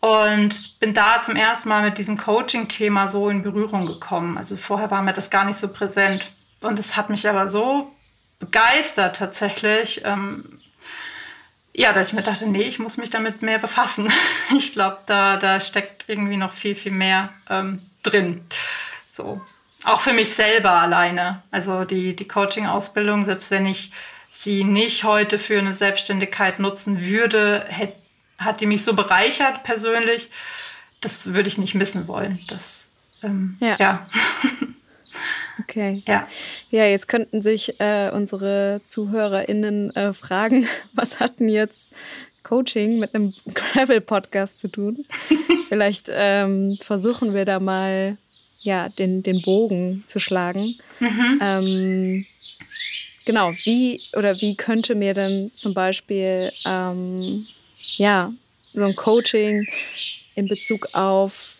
und 0.00 0.80
bin 0.80 0.94
da 0.94 1.22
zum 1.22 1.36
ersten 1.36 1.68
Mal 1.68 1.82
mit 1.82 1.96
diesem 1.98 2.18
Coaching-Thema 2.18 3.08
so 3.08 3.28
in 3.30 3.42
Berührung 3.42 3.86
gekommen. 3.86 4.36
Also 4.36 4.56
vorher 4.56 4.90
war 4.90 5.02
mir 5.02 5.12
das 5.12 5.30
gar 5.30 5.44
nicht 5.44 5.56
so 5.56 5.72
präsent 5.72 6.30
und 6.60 6.78
es 6.78 6.96
hat 6.96 7.08
mich 7.08 7.28
aber 7.28 7.48
so 7.48 7.92
begeistert 8.38 9.16
tatsächlich. 9.16 10.02
Ähm, 10.04 10.60
ja, 11.74 11.92
dass 11.92 12.08
ich 12.08 12.14
mir 12.14 12.22
dachte, 12.22 12.48
nee, 12.48 12.62
ich 12.62 12.78
muss 12.78 12.96
mich 12.96 13.10
damit 13.10 13.42
mehr 13.42 13.58
befassen. 13.58 14.10
Ich 14.56 14.72
glaube, 14.72 14.98
da, 15.06 15.36
da 15.36 15.58
steckt 15.58 16.04
irgendwie 16.06 16.36
noch 16.36 16.52
viel, 16.52 16.74
viel 16.74 16.92
mehr 16.92 17.30
ähm, 17.50 17.82
drin. 18.02 18.44
So. 19.10 19.42
Auch 19.84 20.00
für 20.00 20.12
mich 20.12 20.32
selber 20.32 20.70
alleine. 20.70 21.42
Also 21.50 21.84
die, 21.84 22.14
die 22.14 22.28
Coaching-Ausbildung, 22.28 23.24
selbst 23.24 23.50
wenn 23.50 23.66
ich 23.66 23.90
sie 24.30 24.64
nicht 24.64 25.04
heute 25.04 25.38
für 25.38 25.58
eine 25.58 25.74
Selbstständigkeit 25.74 26.60
nutzen 26.60 27.04
würde, 27.04 27.64
hätte, 27.68 27.96
hat 28.38 28.60
die 28.60 28.66
mich 28.66 28.84
so 28.84 28.94
bereichert 28.94 29.64
persönlich. 29.64 30.30
Das 31.00 31.34
würde 31.34 31.48
ich 31.48 31.58
nicht 31.58 31.74
missen 31.74 32.06
wollen. 32.06 32.38
Das, 32.48 32.92
ähm, 33.22 33.56
ja. 33.60 33.76
ja. 33.78 34.06
Okay. 35.60 36.02
Ja. 36.06 36.28
Ja, 36.70 36.86
jetzt 36.86 37.08
könnten 37.08 37.42
sich 37.42 37.80
äh, 37.80 38.10
unsere 38.12 38.80
ZuhörerInnen 38.86 39.94
äh, 39.94 40.12
fragen, 40.12 40.66
was 40.92 41.20
hat 41.20 41.40
denn 41.40 41.48
jetzt 41.48 41.90
Coaching 42.42 42.98
mit 42.98 43.14
einem 43.14 43.34
Gravel-Podcast 43.54 44.60
zu 44.60 44.68
tun? 44.68 45.04
Vielleicht 45.68 46.10
ähm, 46.12 46.78
versuchen 46.80 47.34
wir 47.34 47.44
da 47.44 47.60
mal 47.60 48.18
ja, 48.60 48.88
den, 48.88 49.22
den 49.22 49.42
Bogen 49.42 50.04
zu 50.06 50.18
schlagen. 50.18 50.74
Mhm. 50.98 51.40
Ähm, 51.42 52.26
genau, 53.24 53.52
wie 53.52 54.00
oder 54.16 54.40
wie 54.40 54.56
könnte 54.56 54.94
mir 54.94 55.12
denn 55.12 55.50
zum 55.54 55.74
Beispiel 55.74 56.50
ähm, 56.66 57.46
ja, 57.96 58.32
so 58.72 58.84
ein 58.84 58.94
Coaching 58.94 59.66
in 60.34 60.48
Bezug 60.48 60.88
auf 60.94 61.56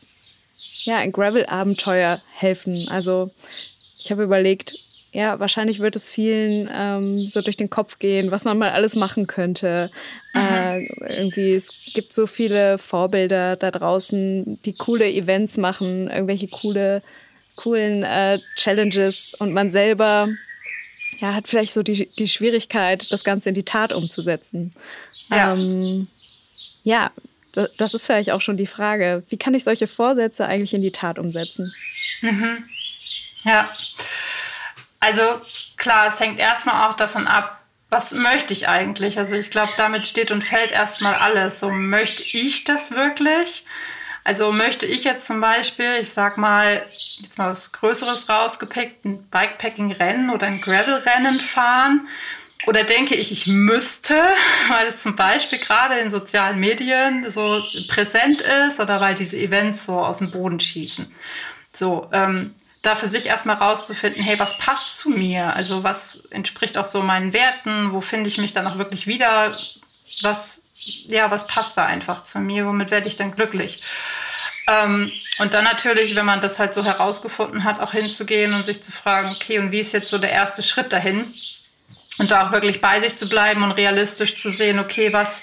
ja, 0.85 0.97
ein 0.97 1.13
Gravel-Abenteuer 1.13 2.23
helfen? 2.33 2.89
Also 2.91 3.31
ich 4.05 4.11
habe 4.11 4.23
überlegt, 4.23 4.79
ja, 5.13 5.41
wahrscheinlich 5.41 5.79
wird 5.79 5.97
es 5.97 6.11
vielen 6.11 6.69
ähm, 6.73 7.27
so 7.27 7.41
durch 7.41 7.57
den 7.57 7.71
Kopf 7.71 7.99
gehen, 7.99 8.31
was 8.31 8.45
man 8.45 8.59
mal 8.59 8.71
alles 8.71 8.97
machen 8.97 9.27
könnte. 9.27 9.91
Äh, 10.35 10.87
irgendwie, 11.09 11.55
es 11.55 11.93
gibt 11.95 12.13
so 12.13 12.27
viele 12.27 12.79
Vorbilder 12.79 13.57
da 13.57 13.71
draußen, 13.71 14.61
die 14.63 14.75
coole 14.75 15.09
Events 15.09 15.57
machen, 15.57 16.11
irgendwelche 16.11 16.49
coole, 16.49 17.03
coolen 17.57 18.03
äh, 18.03 18.41
Challenges 18.57 19.35
und 19.39 19.53
man 19.53 19.71
selber 19.71 20.29
ja, 21.21 21.33
hat 21.33 21.49
vielleicht 21.49 21.73
so 21.73 21.83
die, 21.83 22.07
die 22.19 22.29
Schwierigkeit, 22.29 23.11
das 23.13 23.25
Ganze 23.25 23.51
in 23.51 23.55
die 23.55 23.63
Tat 23.63 23.93
umzusetzen. 23.93 24.75
Ja. 25.31 25.55
Ähm, 25.55 26.09
ja, 26.83 27.13
das 27.53 27.95
ist 27.95 28.07
vielleicht 28.07 28.33
auch 28.33 28.41
schon 28.41 28.57
die 28.57 28.67
Frage. 28.67 29.23
Wie 29.29 29.37
kann 29.37 29.55
ich 29.55 29.65
solche 29.65 29.87
Vorsätze 29.87 30.47
eigentlich 30.47 30.75
in 30.75 30.83
die 30.83 30.91
Tat 30.91 31.19
umsetzen? 31.19 31.73
Mhm. 32.21 32.65
Ja. 33.45 33.69
Also 35.01 35.41
klar, 35.77 36.07
es 36.07 36.19
hängt 36.19 36.39
erstmal 36.39 36.89
auch 36.89 36.97
davon 36.97 37.27
ab, 37.27 37.61
was 37.91 38.13
möchte 38.13 38.53
ich 38.53 38.69
eigentlich? 38.69 39.19
Also 39.19 39.37
ich 39.37 39.51
glaube, 39.51 39.73
damit 39.77 40.07
steht 40.07 40.31
und 40.31 40.43
fällt 40.43 40.73
erstmal 40.73 41.15
alles. 41.15 41.61
So 41.61 41.71
möchte 41.71 42.25
ich 42.37 42.65
das 42.65 42.91
wirklich? 42.91 43.65
Also 44.25 44.51
möchte 44.53 44.87
ich 44.87 45.05
jetzt 45.05 45.27
zum 45.27 45.41
Beispiel, 45.41 45.99
ich 46.01 46.11
sag 46.11 46.39
mal, 46.39 46.85
jetzt 47.21 47.39
mal 47.39 47.51
was 47.51 47.73
Größeres 47.73 48.29
rausgepickt, 48.29 49.05
ein 49.05 49.23
Bikepacking-Rennen 49.31 50.31
oder 50.31 50.47
ein 50.47 50.61
Gravel-Rennen 50.61 51.39
fahren? 51.39 52.09
Oder 52.67 52.85
denke 52.85 53.15
ich, 53.15 53.31
ich 53.31 53.47
müsste, 53.47 54.15
weil 54.69 54.87
es 54.87 55.03
zum 55.03 55.15
Beispiel 55.15 55.59
gerade 55.59 55.99
in 55.99 56.11
sozialen 56.11 56.59
Medien 56.59 57.31
so 57.31 57.63
präsent 57.89 58.41
ist 58.41 58.81
oder 58.81 59.01
weil 59.01 59.15
diese 59.15 59.37
Events 59.37 59.85
so 59.85 60.01
aus 60.01 60.19
dem 60.19 60.31
Boden 60.31 60.59
schießen? 60.59 61.15
So, 61.71 62.09
ähm, 62.13 62.55
da 62.85 62.95
für 62.95 63.09
sich 63.09 63.27
erstmal 63.27 63.57
rauszufinden, 63.57 64.23
hey, 64.23 64.39
was 64.39 64.59
passt 64.59 64.99
zu 64.99 65.11
mir? 65.11 65.55
Also 65.55 65.85
was 65.85 66.25
entspricht 66.31 66.77
auch 66.77 66.85
so 66.85 67.03
meinen 67.03 67.33
Werten? 67.33 67.93
Wo 67.93 68.01
finde 68.01 68.29
ich 68.29 68.39
mich 68.39 68.53
dann 68.53 68.67
auch 68.67 68.79
wirklich 68.79 69.07
wieder? 69.07 69.53
Was, 70.23 70.69
ja, 71.09 71.31
was 71.31 71.47
passt 71.47 71.77
da 71.79 71.87
einfach 71.87 72.23
zu 72.23 72.41
mir? 72.41 72.67
Womit 72.67 72.91
werde 72.91 73.09
ich 73.09 73.17
dann 73.17 73.35
glücklich? 73.35 73.85
Ähm, 74.67 75.13
und 75.39 75.55
dann 75.55 75.65
natürlich, 75.65 76.15
wenn 76.15 76.27
man 76.27 76.41
das 76.41 76.59
halt 76.59 76.75
so 76.75 76.85
herausgefunden 76.85 77.65
hat, 77.65 77.81
auch 77.81 77.93
hinzugehen 77.93 78.55
und 78.55 78.65
sich 78.65 78.83
zu 78.83 78.93
fragen, 78.93 79.31
okay, 79.31 79.59
und 79.59 79.73
wie 79.73 79.81
ist 79.81 79.93
jetzt 79.93 80.09
so 80.09 80.19
der 80.19 80.31
erste 80.31 80.63
Schritt 80.63 80.93
dahin? 80.93 81.33
Und 82.19 82.31
da 82.31 82.47
auch 82.47 82.53
wirklich 82.53 82.81
bei 82.81 83.01
sich 83.01 83.17
zu 83.17 83.29
bleiben 83.29 83.63
und 83.63 83.73
realistisch 83.73 84.37
zu 84.37 84.51
sehen, 84.51 84.79
okay, 84.79 85.13
was 85.13 85.43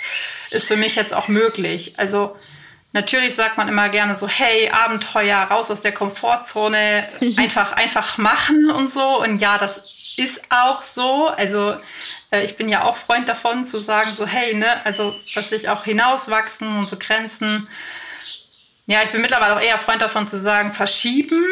ist 0.52 0.68
für 0.68 0.78
mich 0.78 0.96
jetzt 0.96 1.14
auch 1.14 1.28
möglich? 1.28 1.96
Also 1.98 2.36
Natürlich 2.94 3.36
sagt 3.36 3.58
man 3.58 3.70
immer 3.70 3.88
gerne 3.88 4.16
so, 4.16 4.28
hey, 4.28 4.70
Abenteuer, 4.70 5.38
raus 5.38 5.72
aus 5.72 5.80
der 5.80 5.94
Komfortzone, 5.94 7.08
einfach, 7.38 7.72
einfach 7.72 8.18
machen 8.18 8.70
und 8.70 8.92
so. 8.92 9.22
Und 9.22 9.40
ja, 9.40 9.58
das 9.58 10.18
ist 10.18 10.42
auch 10.50 10.84
so. 10.84 11.28
Also 11.28 11.78
äh, 12.32 12.44
ich 12.44 12.58
bin 12.58 12.68
ja 12.68 12.84
auch 12.84 12.98
Freund 12.98 13.30
davon 13.30 13.66
zu 13.66 13.80
sagen 13.80 14.12
so, 14.12 14.28
hey, 14.28 14.54
ne, 14.54 14.86
also 14.86 15.16
dass 15.34 15.50
sich 15.50 15.70
auch 15.70 15.86
hinauswachsen 15.86 16.80
und 16.80 16.90
so 16.90 16.98
Grenzen. 17.00 17.70
Ja, 18.88 19.04
ich 19.04 19.12
bin 19.12 19.22
mittlerweile 19.22 19.56
auch 19.56 19.62
eher 19.62 19.78
Freund 19.78 20.02
davon 20.02 20.28
zu 20.28 20.38
sagen, 20.38 20.74
verschieben, 20.74 21.46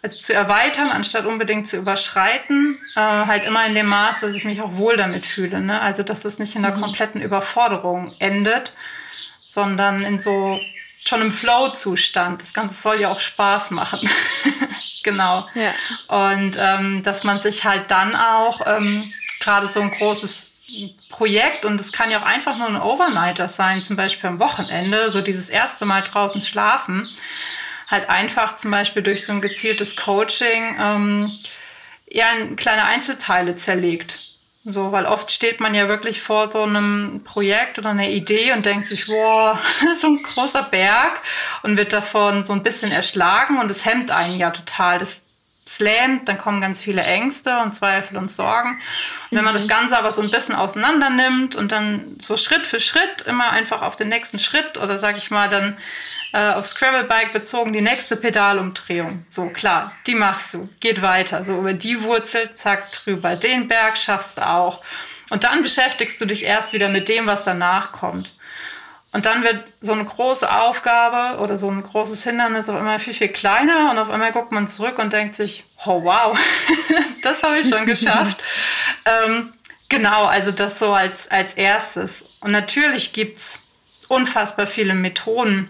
also 0.00 0.16
zu 0.16 0.32
erweitern, 0.32 0.88
anstatt 0.90 1.26
unbedingt 1.26 1.66
zu 1.68 1.76
überschreiten. 1.76 2.80
Äh, 2.96 3.00
halt 3.00 3.44
immer 3.44 3.66
in 3.66 3.74
dem 3.74 3.88
Maß, 3.88 4.20
dass 4.20 4.34
ich 4.34 4.46
mich 4.46 4.62
auch 4.62 4.76
wohl 4.76 4.96
damit 4.96 5.26
fühle. 5.26 5.60
Ne? 5.60 5.82
Also 5.82 6.02
dass 6.02 6.24
es 6.24 6.38
nicht 6.38 6.56
in 6.56 6.62
der 6.62 6.74
mhm. 6.74 6.80
kompletten 6.80 7.20
Überforderung 7.20 8.14
endet, 8.20 8.72
sondern 9.44 10.02
in 10.02 10.18
so 10.18 10.58
schon 11.06 11.22
im 11.22 11.32
Flow-Zustand. 11.32 12.42
Das 12.42 12.52
Ganze 12.52 12.80
soll 12.80 13.00
ja 13.00 13.10
auch 13.10 13.20
Spaß 13.20 13.70
machen. 13.70 14.00
genau. 15.02 15.48
Ja. 15.54 15.72
Und 16.32 16.56
ähm, 16.58 17.02
dass 17.02 17.24
man 17.24 17.40
sich 17.40 17.64
halt 17.64 17.90
dann 17.90 18.14
auch 18.14 18.60
ähm, 18.66 19.12
gerade 19.40 19.68
so 19.68 19.80
ein 19.80 19.90
großes 19.90 20.54
Projekt 21.08 21.64
und 21.64 21.80
es 21.80 21.92
kann 21.92 22.10
ja 22.10 22.18
auch 22.18 22.26
einfach 22.26 22.58
nur 22.58 22.68
ein 22.68 22.80
Overnighter 22.80 23.48
sein, 23.48 23.82
zum 23.82 23.96
Beispiel 23.96 24.28
am 24.28 24.38
Wochenende, 24.38 25.10
so 25.10 25.22
dieses 25.22 25.48
erste 25.48 25.86
Mal 25.86 26.02
draußen 26.02 26.42
schlafen, 26.42 27.08
halt 27.90 28.10
einfach 28.10 28.56
zum 28.56 28.70
Beispiel 28.70 29.02
durch 29.02 29.24
so 29.24 29.32
ein 29.32 29.40
gezieltes 29.40 29.96
Coaching 29.96 30.76
ähm, 30.78 31.32
ja 32.10 32.30
in 32.32 32.56
kleine 32.56 32.84
Einzelteile 32.84 33.56
zerlegt. 33.56 34.27
So, 34.70 34.92
weil 34.92 35.06
oft 35.06 35.30
steht 35.30 35.60
man 35.60 35.74
ja 35.74 35.88
wirklich 35.88 36.20
vor 36.20 36.52
so 36.52 36.62
einem 36.62 37.22
Projekt 37.24 37.78
oder 37.78 37.90
einer 37.90 38.08
Idee 38.08 38.52
und 38.52 38.66
denkt 38.66 38.86
sich, 38.86 39.08
wow, 39.08 39.58
so 40.00 40.08
ein 40.08 40.22
großer 40.22 40.62
Berg 40.62 41.22
und 41.62 41.78
wird 41.78 41.94
davon 41.94 42.44
so 42.44 42.52
ein 42.52 42.62
bisschen 42.62 42.92
erschlagen 42.92 43.58
und 43.60 43.70
es 43.70 43.86
hemmt 43.86 44.10
einen 44.10 44.36
ja 44.36 44.50
total. 44.50 44.98
Das 44.98 45.27
slammt, 45.68 46.28
dann 46.28 46.38
kommen 46.38 46.60
ganz 46.60 46.80
viele 46.80 47.02
Ängste 47.02 47.58
und 47.58 47.74
Zweifel 47.74 48.16
und 48.16 48.30
Sorgen. 48.30 48.80
Und 49.30 49.36
wenn 49.36 49.44
man 49.44 49.54
das 49.54 49.64
mhm. 49.64 49.68
Ganze 49.68 49.98
aber 49.98 50.14
so 50.14 50.22
ein 50.22 50.30
bisschen 50.30 50.54
auseinander 50.54 51.10
nimmt 51.10 51.56
und 51.56 51.70
dann 51.70 52.16
so 52.20 52.36
Schritt 52.36 52.66
für 52.66 52.80
Schritt 52.80 53.22
immer 53.26 53.50
einfach 53.50 53.82
auf 53.82 53.94
den 53.96 54.08
nächsten 54.08 54.38
Schritt 54.38 54.78
oder 54.78 54.98
sag 54.98 55.18
ich 55.18 55.30
mal 55.30 55.48
dann 55.50 55.76
äh, 56.32 56.52
aufs 56.52 56.74
Gravelbike 56.74 57.32
bezogen 57.32 57.72
die 57.72 57.82
nächste 57.82 58.16
Pedalumdrehung. 58.16 59.26
So 59.28 59.48
klar, 59.48 59.92
die 60.06 60.14
machst 60.14 60.54
du, 60.54 60.68
geht 60.80 61.02
weiter. 61.02 61.44
So 61.44 61.58
über 61.58 61.74
die 61.74 62.02
Wurzel, 62.02 62.54
zack, 62.54 62.90
drüber. 62.92 63.36
Den 63.36 63.68
Berg 63.68 63.98
schaffst 63.98 64.38
du 64.38 64.48
auch. 64.48 64.82
Und 65.30 65.44
dann 65.44 65.62
beschäftigst 65.62 66.18
du 66.20 66.24
dich 66.24 66.44
erst 66.44 66.72
wieder 66.72 66.88
mit 66.88 67.10
dem, 67.10 67.26
was 67.26 67.44
danach 67.44 67.92
kommt. 67.92 68.32
Und 69.12 69.24
dann 69.24 69.42
wird 69.42 69.64
so 69.80 69.92
eine 69.92 70.04
große 70.04 70.50
Aufgabe 70.52 71.40
oder 71.40 71.56
so 71.56 71.70
ein 71.70 71.82
großes 71.82 72.24
Hindernis 72.24 72.68
auf 72.68 72.76
einmal 72.76 72.98
viel, 72.98 73.14
viel 73.14 73.28
kleiner 73.28 73.90
und 73.90 73.98
auf 73.98 74.10
einmal 74.10 74.32
guckt 74.32 74.52
man 74.52 74.68
zurück 74.68 74.98
und 74.98 75.12
denkt 75.12 75.34
sich, 75.34 75.64
oh 75.86 76.04
wow, 76.04 76.38
das 77.22 77.42
habe 77.42 77.58
ich 77.58 77.68
schon 77.68 77.86
geschafft. 77.86 78.42
ähm, 79.06 79.54
genau, 79.88 80.26
also 80.26 80.50
das 80.50 80.78
so 80.78 80.92
als, 80.92 81.30
als 81.30 81.54
erstes. 81.54 82.36
Und 82.40 82.50
natürlich 82.50 83.14
gibt 83.14 83.38
es 83.38 83.62
unfassbar 84.08 84.66
viele 84.66 84.94
Methoden, 84.94 85.68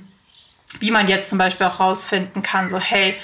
wie 0.81 0.90
man 0.90 1.07
jetzt 1.07 1.31
zum 1.31 1.38
Beispiel 1.38 1.66
auch 1.66 1.79
rausfinden 1.79 2.42
kann, 2.42 2.68
so 2.68 2.79
hey, 2.81 3.16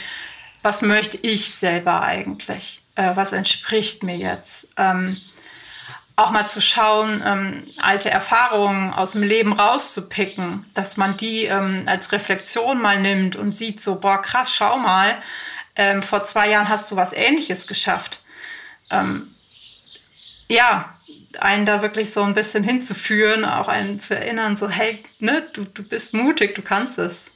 was 0.63 0.81
möchte 0.81 1.19
ich 1.19 1.55
selber 1.55 2.03
eigentlich? 2.03 2.83
Äh, 2.95 3.17
was 3.17 3.33
entspricht 3.33 4.03
mir 4.03 4.17
jetzt? 4.17 4.73
Ähm, 4.77 5.17
auch 6.17 6.31
mal 6.31 6.49
zu 6.49 6.61
schauen, 6.61 7.23
ähm, 7.25 7.65
alte 7.83 8.09
Erfahrungen 8.09 8.93
aus 8.93 9.13
dem 9.13 9.23
Leben 9.23 9.53
rauszupicken, 9.53 10.65
dass 10.75 10.97
man 10.97 11.17
die 11.17 11.45
ähm, 11.45 11.85
als 11.87 12.13
Reflexion 12.13 12.81
mal 12.81 13.01
nimmt 13.01 13.35
und 13.35 13.57
sieht 13.57 13.81
so, 13.81 14.01
boah, 14.01 14.23
krass, 14.23 14.55
schau 14.55 14.79
mal, 14.79 15.17
ähm, 15.77 16.03
vor 16.03 16.23
zwei 16.23 16.49
Jahren 16.51 16.69
hast 16.69 16.91
du 16.91 16.97
was 16.97 17.13
Ähnliches 17.13 17.67
geschafft. 17.67 18.23
Ähm, 18.91 19.29
ja, 20.49 20.95
einen 21.41 21.67
da 21.67 21.83
wirklich 21.83 22.13
so 22.13 22.23
ein 22.23 22.35
bisschen 22.35 22.63
hinzuführen, 22.63 23.45
auch 23.45 23.67
einen 23.67 23.99
zu 23.99 24.15
erinnern, 24.15 24.57
so, 24.57 24.69
hey, 24.69 25.03
ne, 25.19 25.43
du, 25.53 25.65
du 25.65 25.83
bist 25.83 26.15
mutig, 26.15 26.55
du 26.55 26.63
kannst 26.63 26.99
es. 26.99 27.33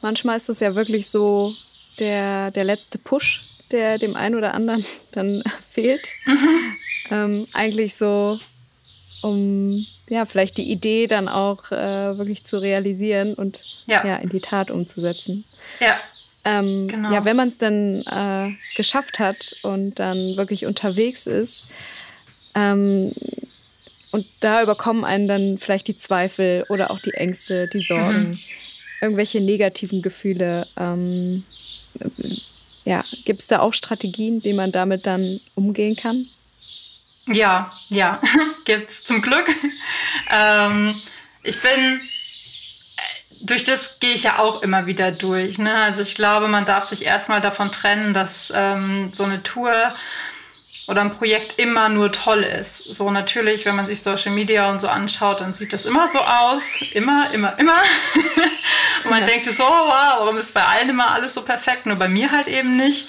Manchmal 0.00 0.38
ist 0.38 0.48
es 0.48 0.60
ja 0.60 0.74
wirklich 0.74 1.10
so 1.10 1.54
der, 1.98 2.50
der 2.50 2.64
letzte 2.64 2.96
Push, 2.96 3.42
der 3.74 3.98
dem 3.98 4.16
einen 4.16 4.36
oder 4.36 4.54
anderen 4.54 4.84
dann 5.12 5.42
fehlt. 5.68 6.06
Mhm. 6.24 6.76
Ähm, 7.10 7.46
eigentlich 7.52 7.96
so, 7.96 8.40
um 9.20 9.70
ja, 10.08 10.24
vielleicht 10.24 10.56
die 10.56 10.72
Idee 10.72 11.06
dann 11.06 11.28
auch 11.28 11.70
äh, 11.70 12.16
wirklich 12.16 12.46
zu 12.46 12.62
realisieren 12.62 13.34
und 13.34 13.84
ja. 13.84 14.06
ja. 14.06 14.16
in 14.16 14.30
die 14.30 14.40
Tat 14.40 14.70
umzusetzen. 14.70 15.44
Ja. 15.80 16.00
Ähm, 16.46 16.88
genau. 16.88 17.12
Ja, 17.12 17.26
wenn 17.26 17.36
man 17.36 17.48
es 17.48 17.58
dann 17.58 18.00
äh, 18.10 18.56
geschafft 18.74 19.18
hat 19.18 19.54
und 19.64 19.98
dann 19.98 20.16
wirklich 20.38 20.64
unterwegs 20.64 21.26
ist, 21.26 21.66
ähm, 22.54 23.12
und 24.12 24.26
da 24.40 24.62
überkommen 24.62 25.04
einen 25.04 25.28
dann 25.28 25.58
vielleicht 25.58 25.88
die 25.88 25.98
Zweifel 25.98 26.64
oder 26.70 26.90
auch 26.90 27.00
die 27.00 27.12
Ängste, 27.12 27.68
die 27.68 27.82
Sorgen, 27.82 28.30
mhm. 28.30 28.38
irgendwelche 29.02 29.42
negativen 29.42 30.00
Gefühle. 30.00 30.66
Ähm, 30.78 31.44
ja, 32.84 33.02
gibt 33.24 33.40
es 33.40 33.46
da 33.46 33.60
auch 33.60 33.74
Strategien, 33.74 34.44
wie 34.44 34.52
man 34.52 34.72
damit 34.72 35.06
dann 35.06 35.40
umgehen 35.54 35.96
kann? 35.96 36.26
Ja, 37.26 37.72
ja, 37.88 38.20
gibt's 38.64 39.04
zum 39.04 39.22
Glück. 39.22 39.46
ähm, 40.30 40.94
ich 41.42 41.60
bin, 41.60 42.00
durch 43.40 43.64
das 43.64 43.98
gehe 44.00 44.14
ich 44.14 44.24
ja 44.24 44.38
auch 44.38 44.62
immer 44.62 44.86
wieder 44.86 45.12
durch. 45.12 45.58
Ne? 45.58 45.74
Also 45.74 46.02
ich 46.02 46.14
glaube, 46.14 46.48
man 46.48 46.66
darf 46.66 46.84
sich 46.84 47.04
erstmal 47.04 47.40
davon 47.40 47.70
trennen, 47.70 48.12
dass 48.12 48.52
ähm, 48.54 49.10
so 49.12 49.24
eine 49.24 49.42
Tour 49.42 49.72
oder 50.86 51.00
ein 51.00 51.12
Projekt 51.12 51.58
immer 51.58 51.88
nur 51.88 52.12
toll 52.12 52.42
ist. 52.42 52.84
So 52.84 53.10
natürlich, 53.10 53.64
wenn 53.64 53.76
man 53.76 53.86
sich 53.86 54.02
Social 54.02 54.32
Media 54.32 54.70
und 54.70 54.80
so 54.80 54.88
anschaut, 54.88 55.40
dann 55.40 55.54
sieht 55.54 55.72
das 55.72 55.86
immer 55.86 56.08
so 56.08 56.20
aus. 56.20 56.76
Immer, 56.92 57.30
immer, 57.32 57.58
immer. 57.58 57.76
und 59.04 59.10
man 59.10 59.20
ja. 59.20 59.26
denkt 59.26 59.44
sich 59.44 59.56
so, 59.56 59.64
oh, 59.64 59.68
wow, 59.68 60.20
warum 60.20 60.36
ist 60.36 60.52
bei 60.52 60.64
allen 60.64 60.90
immer 60.90 61.10
alles 61.10 61.34
so 61.34 61.42
perfekt, 61.42 61.86
nur 61.86 61.96
bei 61.96 62.08
mir 62.08 62.30
halt 62.30 62.48
eben 62.48 62.76
nicht. 62.76 63.08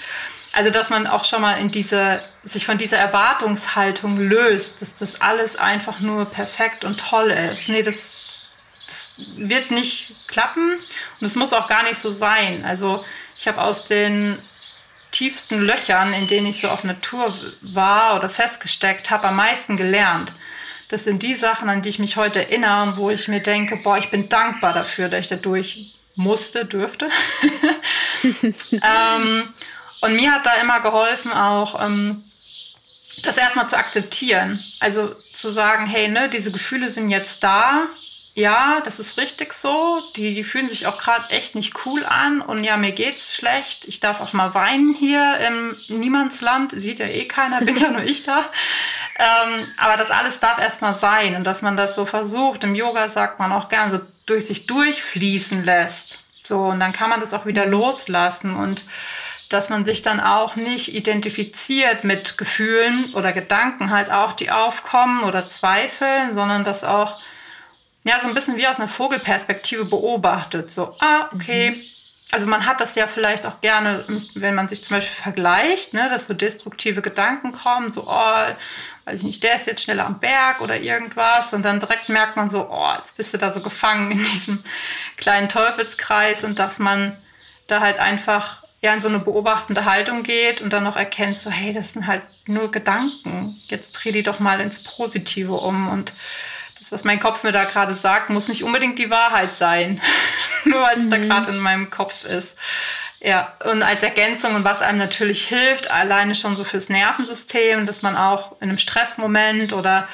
Also, 0.53 0.69
dass 0.69 0.89
man 0.89 1.05
auch 1.05 1.25
schon 1.25 1.41
mal 1.41 1.59
in 1.59 1.69
diese, 1.69 2.21
sich 2.45 2.65
von 2.65 2.77
dieser 2.77 2.97
Erwartungshaltung 2.97 4.17
löst, 4.17 4.81
dass 4.81 4.95
das 4.95 5.19
alles 5.19 5.57
einfach 5.57 5.99
nur 5.99 6.25
perfekt 6.25 6.85
und 6.85 6.97
toll 6.97 7.29
ist. 7.29 7.67
Nee, 7.67 7.83
das, 7.83 8.47
das 8.88 9.21
wird 9.35 9.71
nicht 9.71 10.29
klappen 10.29 10.77
und 11.19 11.27
es 11.27 11.35
muss 11.35 11.51
auch 11.51 11.67
gar 11.67 11.83
nicht 11.83 11.97
so 11.97 12.09
sein. 12.09 12.63
Also, 12.63 13.03
ich 13.38 13.49
habe 13.49 13.61
aus 13.61 13.85
den 13.85 14.38
tiefsten 15.15 15.62
Löchern, 15.62 16.13
in 16.13 16.28
denen 16.28 16.47
ich 16.47 16.60
so 16.60 16.67
auf 16.67 16.84
Natur 16.84 17.34
war 17.62 18.17
oder 18.17 18.28
festgesteckt 18.28 19.10
habe, 19.12 19.30
am 19.30 19.38
meisten 19.38 19.78
gelernt. 19.78 20.34
Das 20.89 21.06
sind 21.06 21.23
die 21.23 21.34
Sachen, 21.34 21.69
an 21.69 21.82
die 21.82 21.89
ich 21.89 21.99
mich 21.99 22.17
heute 22.17 22.39
erinnere 22.39 22.84
und 22.84 22.97
wo 22.97 23.10
ich 23.10 23.30
mir 23.30 23.39
denke, 23.39 23.78
boah, 23.78 23.97
ich 23.97 24.10
bin 24.10 24.28
dankbar 24.28 24.73
dafür, 24.73 25.08
dass 25.08 25.21
ich 25.21 25.28
da 25.30 25.38
durch 25.38 25.95
musste, 26.15 26.65
dürfte. 26.65 27.10
ähm, 28.71 29.47
und 30.01 30.15
mir 30.15 30.34
hat 30.34 30.45
da 30.45 30.54
immer 30.56 30.82
geholfen, 30.82 31.32
auch 31.32 31.82
ähm, 31.82 32.23
das 33.23 33.38
erstmal 33.38 33.69
zu 33.69 33.78
akzeptieren. 33.78 34.62
Also 34.82 35.15
zu 35.34 35.49
sagen, 35.49 35.88
hey, 35.88 36.10
ne, 36.10 36.30
diese 36.30 36.51
Gefühle 36.51 36.91
sind 36.91 37.10
jetzt 37.10 37.41
da. 37.41 37.88
Ja, 38.38 38.82
das 38.84 39.00
ist 39.00 39.17
richtig 39.17 39.54
so. 39.54 40.04
Die, 40.17 40.36
die 40.36 40.43
fühlen 40.43 40.67
sich 40.67 40.88
auch 40.88 40.98
gerade 40.98 41.30
echt 41.30 41.56
nicht 41.56 41.86
cool 41.86 42.06
an. 42.06 42.41
Und 42.41 42.65
ja, 42.65 42.76
mir 42.76 42.91
geht's 42.91 43.34
schlecht. 43.34 43.86
Ich 43.88 44.02
darf 44.02 44.19
auch 44.19 44.34
mal 44.34 44.54
weinen 44.54 44.93
hier 44.93 45.39
im 45.48 45.74
Niemandsland. 45.88 46.74
Sieht 46.76 47.00
ja 47.00 47.06
eh 47.06 47.30
keiner, 47.30 47.62
bin 47.62 47.78
ja 47.78 47.91
nur 47.91 48.04
ich 48.04 48.24
da. 48.24 48.41
Ähm, 49.17 49.65
aber 49.78 49.95
das 49.95 50.12
alles 50.12 50.41
darf 50.41 50.60
erstmal 50.60 50.95
sein. 50.95 51.38
Und 51.38 51.45
dass 51.45 51.62
man 51.62 51.78
das 51.78 51.95
so 51.95 52.06
versucht. 52.06 52.65
Im 52.65 52.76
Yoga 52.76 53.08
sagt 53.08 53.39
man 53.39 53.54
auch 53.54 53.69
gern 53.69 53.89
so 53.89 54.02
durch 54.26 54.48
sich 54.48 54.67
durchfließen 54.67 55.63
lässt. 55.63 56.26
So, 56.43 56.60
und 56.65 56.82
dann 56.82 56.91
kann 56.91 57.10
man 57.10 57.21
das 57.21 57.34
auch 57.34 57.45
wieder 57.45 57.65
loslassen. 57.65 58.54
Und 58.54 58.84
dass 59.48 59.69
man 59.69 59.86
sich 59.86 60.02
dann 60.02 60.19
auch 60.19 60.58
nicht 60.58 60.93
identifiziert 60.93 62.04
mit 62.04 62.38
Gefühlen 62.38 63.13
oder 63.13 63.32
Gedanken 63.32 63.91
halt 63.91 64.12
auch, 64.12 64.34
die 64.34 64.52
aufkommen 64.52 65.24
oder 65.24 65.48
zweifeln, 65.48 66.34
sondern 66.34 66.65
das 66.65 66.84
auch 66.84 67.17
ja 68.06 68.20
so 68.20 68.28
ein 68.28 68.34
bisschen 68.34 68.56
wie 68.56 68.68
aus 68.68 68.80
einer 68.80 68.88
Vogelperspektive 68.88 69.86
beobachtet. 69.86 70.72
So, 70.72 70.94
ah, 71.00 71.30
okay. 71.34 71.72
Mhm. 71.72 71.82
Also 72.32 72.48
man 72.48 72.65
hat 72.65 72.82
das 72.82 72.96
ja 72.96 73.08
vielleicht 73.08 73.46
auch 73.46 73.62
gerne, 73.62 74.04
wenn 74.34 74.56
man 74.56 74.68
sich 74.68 74.84
zum 74.84 74.98
Beispiel 74.98 75.15
vergleicht, 75.15 75.94
ne, 75.94 76.10
dass 76.10 76.26
so 76.26 76.34
destruktive 76.34 77.02
Gedanken 77.02 77.52
kommen, 77.52 77.91
so, 77.91 78.06
oh, 78.08 78.56
weiß 79.06 79.20
ich 79.20 79.24
nicht, 79.24 79.44
der 79.44 79.56
ist 79.56 79.68
jetzt 79.68 79.84
schneller 79.84 80.06
am 80.06 80.20
Berg 80.20 80.62
oder 80.62 80.80
irgendwas. 80.80 81.54
Und 81.54 81.63
dann 81.63 81.80
direkt 81.80 82.10
merkt 82.10 82.36
man 82.36 82.50
so, 82.50 82.68
oh, 82.70 82.94
jetzt 82.98 83.18
bist 83.18 83.34
du 83.34 83.38
da 83.38 83.52
so 83.52 83.62
gefangen 83.62 84.12
in 84.12 84.20
diesem 84.20 84.63
kleinen 85.18 85.50
Teufelskreis 85.50 86.44
und 86.44 86.58
dass 86.58 86.80
man 86.80 87.15
da 87.68 87.80
halt 87.80 88.00
einfach 88.00 88.63
ja 88.82 88.94
in 88.94 89.02
so 89.02 89.08
eine 89.08 89.20
beobachtende 89.20 89.86
Haltung 89.86 90.24
geht 90.24 90.62
und 90.62 90.74
dann 90.74 90.84
noch 90.84 90.98
erkennt, 90.98 91.38
so, 91.38 91.50
hey, 91.52 91.74
das 91.74 91.94
sind 91.94 92.08
halt 92.08 92.24
nur 92.48 92.72
Gedanken. 92.72 93.56
Jetzt 93.68 93.94
dreh 93.94 94.12
die 94.12 94.24
doch 94.24 94.39
mal 94.39 94.60
ins 94.62 94.84
Positive 94.84 95.54
um. 95.54 95.89
Und 95.89 96.12
das, 96.86 96.91
was 96.91 97.04
mein 97.04 97.19
Kopf 97.19 97.43
mir 97.43 97.52
da 97.52 97.65
gerade 97.65 97.95
sagt, 97.95 98.30
muss 98.30 98.48
nicht 98.48 98.63
unbedingt 98.63 99.00
die 99.00 99.10
Wahrheit 99.10 99.56
sein. 99.56 100.02
nur 100.65 100.82
weil 100.82 100.98
es 100.98 101.06
mhm. 101.06 101.10
da 101.10 101.17
gerade 101.17 101.52
in 101.52 101.60
meinem 101.60 101.89
Kopf 101.89 102.26
ist. 102.26 102.58
Ja, 103.19 103.54
und 103.63 103.82
als 103.82 104.04
Ergänzung 104.04 104.56
und 104.56 104.63
was 104.63 104.82
einem 104.82 104.98
natürlich 104.98 105.48
hilft, 105.48 105.89
alleine 105.89 106.36
schon 106.36 106.56
so 106.56 106.63
fürs 106.63 106.89
Nervensystem, 106.89 107.88
dass 107.88 108.02
man 108.02 108.15
auch 108.15 108.54
in 108.62 108.69
einem 108.69 108.78
Stressmoment 108.78 109.74
oder 109.74 110.08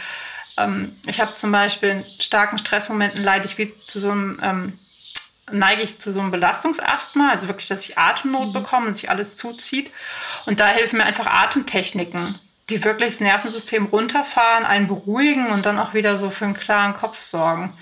ähm, 0.57 0.95
ich 1.07 1.19
habe 1.19 1.35
zum 1.35 1.51
Beispiel 1.51 1.89
in 1.89 2.03
starken 2.19 2.57
Stressmomenten 2.57 3.23
leide 3.23 3.45
ich 3.45 3.57
wie 3.57 3.75
zu 3.77 3.99
so 3.99 4.11
einem 4.11 4.39
ähm, 4.41 4.79
neige 5.51 5.81
ich 5.81 5.99
zu 5.99 6.13
so 6.13 6.21
einem 6.21 6.31
Belastungsasthma, 6.31 7.31
also 7.31 7.47
wirklich, 7.47 7.67
dass 7.67 7.83
ich 7.83 7.97
Atemnot 7.97 8.47
mhm. 8.47 8.53
bekomme 8.53 8.87
und 8.87 8.93
sich 8.93 9.09
alles 9.09 9.35
zuzieht. 9.35 9.91
Und 10.45 10.61
da 10.61 10.67
helfen 10.67 10.97
mir 10.97 11.05
einfach 11.05 11.27
Atemtechniken, 11.27 12.39
die 12.71 12.83
wirklich 12.83 13.09
das 13.09 13.19
Nervensystem 13.19 13.85
runterfahren, 13.85 14.65
einen 14.65 14.87
beruhigen 14.87 15.47
und 15.47 15.65
dann 15.65 15.77
auch 15.77 15.93
wieder 15.93 16.17
so 16.17 16.29
für 16.29 16.45
einen 16.45 16.53
klaren 16.53 16.93
Kopf 16.93 17.17
sorgen. 17.19 17.73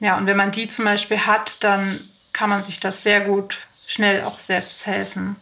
Ja, 0.00 0.16
und 0.16 0.26
wenn 0.26 0.36
man 0.36 0.50
die 0.50 0.68
zum 0.68 0.84
Beispiel 0.84 1.18
hat, 1.18 1.62
dann 1.62 2.00
kann 2.32 2.50
man 2.50 2.64
sich 2.64 2.80
das 2.80 3.02
sehr 3.02 3.20
gut 3.20 3.58
schnell 3.86 4.24
auch 4.24 4.38
selbst 4.38 4.86
helfen. 4.86 5.36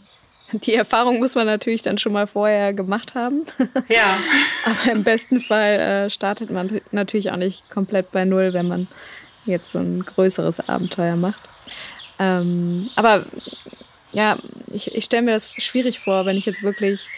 Die 0.53 0.75
Erfahrung 0.75 1.19
muss 1.19 1.35
man 1.35 1.47
natürlich 1.47 1.83
dann 1.83 1.99
schon 1.99 2.13
mal 2.13 2.27
vorher 2.27 2.73
gemacht 2.75 3.15
haben. 3.15 3.45
Ja. 3.89 4.17
Aber 4.65 4.93
im 4.93 5.05
besten 5.05 5.41
Fall 5.41 5.79
äh, 5.79 6.11
startet 6.11 6.51
man 6.51 6.81
natürlich 6.91 7.31
auch 7.31 7.37
nicht 7.37 7.71
komplett 7.71 8.13
bei 8.13 8.25
Null, 8.25 8.53
wenn 8.53 8.69
man 8.69 8.89
jetzt 9.47 9.73
so 9.73 9.79
ein 9.79 10.01
größeres 10.01 10.69
Abenteuer 10.69 11.17
macht. 11.17 11.51
Ähm, 12.19 12.89
aber 12.97 13.27
ja, 14.13 14.37
ich, 14.73 14.95
ich 14.95 15.05
stelle 15.05 15.23
mir 15.23 15.33
das 15.33 15.53
schwierig 15.59 15.99
vor, 15.99 16.25
wenn 16.25 16.37
ich 16.37 16.47
jetzt 16.47 16.63
wirklich 16.63 17.09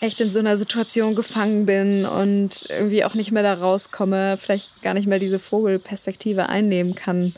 echt 0.00 0.20
in 0.20 0.30
so 0.30 0.38
einer 0.38 0.56
Situation 0.56 1.14
gefangen 1.14 1.66
bin 1.66 2.04
und 2.04 2.66
irgendwie 2.68 3.04
auch 3.04 3.14
nicht 3.14 3.32
mehr 3.32 3.42
da 3.42 3.54
rauskomme, 3.54 4.36
vielleicht 4.36 4.82
gar 4.82 4.94
nicht 4.94 5.06
mehr 5.06 5.18
diese 5.18 5.38
Vogelperspektive 5.38 6.48
einnehmen 6.48 6.94
kann. 6.94 7.34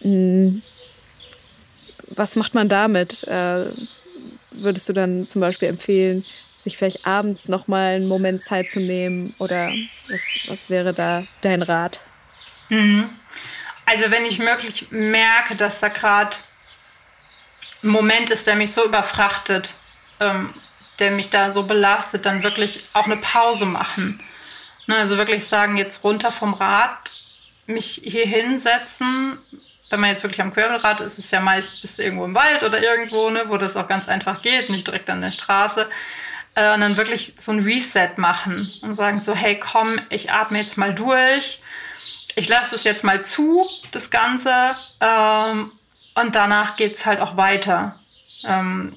Hm. 0.00 0.62
Was 2.08 2.36
macht 2.36 2.54
man 2.54 2.68
damit? 2.68 3.24
Äh, 3.24 3.66
würdest 4.50 4.88
du 4.88 4.92
dann 4.92 5.28
zum 5.28 5.40
Beispiel 5.40 5.68
empfehlen, 5.68 6.24
sich 6.56 6.76
vielleicht 6.76 7.06
abends 7.06 7.48
nochmal 7.48 7.96
einen 7.96 8.08
Moment 8.08 8.42
Zeit 8.42 8.70
zu 8.70 8.80
nehmen? 8.80 9.34
Oder 9.38 9.72
was, 10.08 10.22
was 10.48 10.70
wäre 10.70 10.94
da 10.94 11.24
dein 11.42 11.62
Rat? 11.62 12.00
Mhm. 12.68 13.10
Also 13.86 14.10
wenn 14.10 14.24
ich 14.24 14.38
wirklich 14.38 14.90
merke, 14.90 15.56
dass 15.56 15.80
da 15.80 15.88
gerade 15.88 16.36
ein 17.82 17.88
Moment 17.88 18.30
ist, 18.30 18.46
der 18.46 18.56
mich 18.56 18.72
so 18.72 18.84
überfrachtet, 18.84 19.74
ähm, 20.20 20.50
der 20.98 21.10
mich 21.10 21.30
da 21.30 21.52
so 21.52 21.64
belastet, 21.64 22.26
dann 22.26 22.42
wirklich 22.42 22.84
auch 22.92 23.06
eine 23.06 23.16
Pause 23.16 23.66
machen. 23.66 24.20
Ne, 24.86 24.96
also 24.96 25.16
wirklich 25.16 25.46
sagen, 25.46 25.76
jetzt 25.76 26.04
runter 26.04 26.30
vom 26.30 26.54
Rad, 26.54 26.98
mich 27.66 28.00
hier 28.04 28.26
hinsetzen. 28.26 29.38
Wenn 29.90 30.00
man 30.00 30.10
jetzt 30.10 30.22
wirklich 30.22 30.40
am 30.40 30.52
Querbelrad 30.52 31.00
ist, 31.00 31.18
ist 31.18 31.26
es 31.26 31.30
ja 31.30 31.40
meist 31.40 31.82
bis 31.82 31.98
irgendwo 31.98 32.24
im 32.24 32.34
Wald 32.34 32.62
oder 32.62 32.82
irgendwo, 32.82 33.30
ne, 33.30 33.44
wo 33.46 33.56
das 33.56 33.76
auch 33.76 33.88
ganz 33.88 34.08
einfach 34.08 34.42
geht, 34.42 34.70
nicht 34.70 34.86
direkt 34.86 35.10
an 35.10 35.20
der 35.20 35.30
Straße. 35.30 35.88
Äh, 36.54 36.74
und 36.74 36.80
dann 36.80 36.96
wirklich 36.96 37.34
so 37.38 37.52
ein 37.52 37.64
Reset 37.64 38.12
machen 38.16 38.70
und 38.82 38.94
sagen 38.94 39.22
so, 39.22 39.34
hey, 39.34 39.58
komm, 39.58 39.98
ich 40.10 40.30
atme 40.30 40.58
jetzt 40.58 40.76
mal 40.76 40.94
durch 40.94 41.60
ich 42.36 42.48
lasse 42.48 42.74
es 42.74 42.84
jetzt 42.84 43.04
mal 43.04 43.24
zu, 43.24 43.66
das 43.92 44.10
Ganze. 44.10 44.52
Ähm, 45.00 45.72
und 46.14 46.34
danach 46.34 46.76
geht 46.76 46.94
es 46.94 47.06
halt 47.06 47.20
auch 47.20 47.36
weiter. 47.36 47.98
Ähm, 48.46 48.96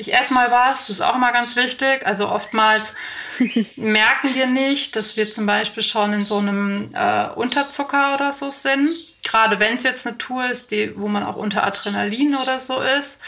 ich 0.00 0.14
esse 0.14 0.32
mal 0.32 0.50
was, 0.50 0.86
das 0.86 0.90
ist 0.90 1.00
auch 1.02 1.14
immer 1.14 1.30
ganz 1.32 1.56
wichtig. 1.56 2.06
Also 2.06 2.28
oftmals 2.28 2.94
merken 3.76 4.34
wir 4.34 4.46
nicht, 4.46 4.96
dass 4.96 5.16
wir 5.16 5.30
zum 5.30 5.44
Beispiel 5.46 5.82
schon 5.82 6.12
in 6.14 6.24
so 6.24 6.38
einem 6.38 6.88
äh, 6.94 7.26
Unterzucker 7.34 8.14
oder 8.14 8.32
so 8.32 8.50
sind. 8.50 8.88
Gerade 9.22 9.60
wenn 9.60 9.76
es 9.76 9.84
jetzt 9.84 10.06
eine 10.06 10.16
Tour 10.16 10.46
ist, 10.46 10.70
die, 10.70 10.98
wo 10.98 11.06
man 11.06 11.22
auch 11.22 11.36
unter 11.36 11.64
Adrenalin 11.64 12.34
oder 12.34 12.58
so 12.58 12.80
ist. 12.80 13.22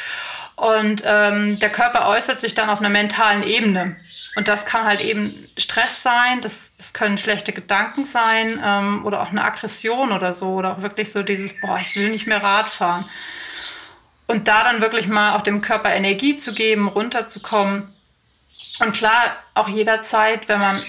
Und 0.56 1.02
ähm, 1.04 1.58
der 1.58 1.70
Körper 1.70 2.08
äußert 2.08 2.40
sich 2.40 2.54
dann 2.54 2.70
auf 2.70 2.80
einer 2.80 2.88
mentalen 2.88 3.42
Ebene. 3.42 3.96
Und 4.36 4.48
das 4.48 4.64
kann 4.64 4.84
halt 4.84 5.00
eben 5.00 5.46
Stress 5.58 6.02
sein, 6.02 6.40
das, 6.40 6.74
das 6.76 6.94
können 6.94 7.18
schlechte 7.18 7.52
Gedanken 7.52 8.04
sein 8.04 8.60
ähm, 8.64 9.04
oder 9.04 9.22
auch 9.22 9.30
eine 9.30 9.44
Aggression 9.44 10.12
oder 10.12 10.34
so. 10.34 10.54
Oder 10.54 10.72
auch 10.72 10.82
wirklich 10.82 11.12
so 11.12 11.22
dieses, 11.22 11.60
boah, 11.60 11.78
ich 11.84 11.96
will 11.96 12.10
nicht 12.10 12.26
mehr 12.26 12.42
Rad 12.42 12.68
fahren. 12.68 13.04
Und 14.26 14.48
da 14.48 14.64
dann 14.64 14.80
wirklich 14.80 15.08
mal 15.08 15.36
auch 15.36 15.42
dem 15.42 15.60
Körper 15.60 15.92
Energie 15.92 16.36
zu 16.36 16.54
geben, 16.54 16.88
runterzukommen. 16.88 17.92
Und 18.80 18.92
klar, 18.92 19.36
auch 19.54 19.68
jederzeit, 19.68 20.48
wenn 20.48 20.60
man 20.60 20.82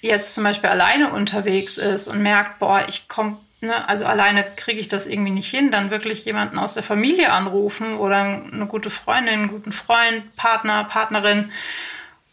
jetzt 0.00 0.34
zum 0.34 0.44
Beispiel 0.44 0.70
alleine 0.70 1.10
unterwegs 1.10 1.78
ist 1.78 2.08
und 2.08 2.22
merkt, 2.22 2.58
boah, 2.58 2.84
ich 2.88 3.08
komme 3.08 3.38
ne, 3.60 3.88
also 3.88 4.04
alleine 4.04 4.44
kriege 4.56 4.80
ich 4.80 4.88
das 4.88 5.06
irgendwie 5.06 5.30
nicht 5.32 5.50
hin, 5.50 5.70
dann 5.70 5.90
wirklich 5.90 6.24
jemanden 6.24 6.58
aus 6.58 6.74
der 6.74 6.82
Familie 6.82 7.32
anrufen 7.32 7.96
oder 7.96 8.16
eine 8.16 8.66
gute 8.66 8.90
Freundin, 8.90 9.34
einen 9.34 9.48
guten 9.48 9.72
Freund, 9.72 10.34
Partner, 10.36 10.84
Partnerin 10.84 11.50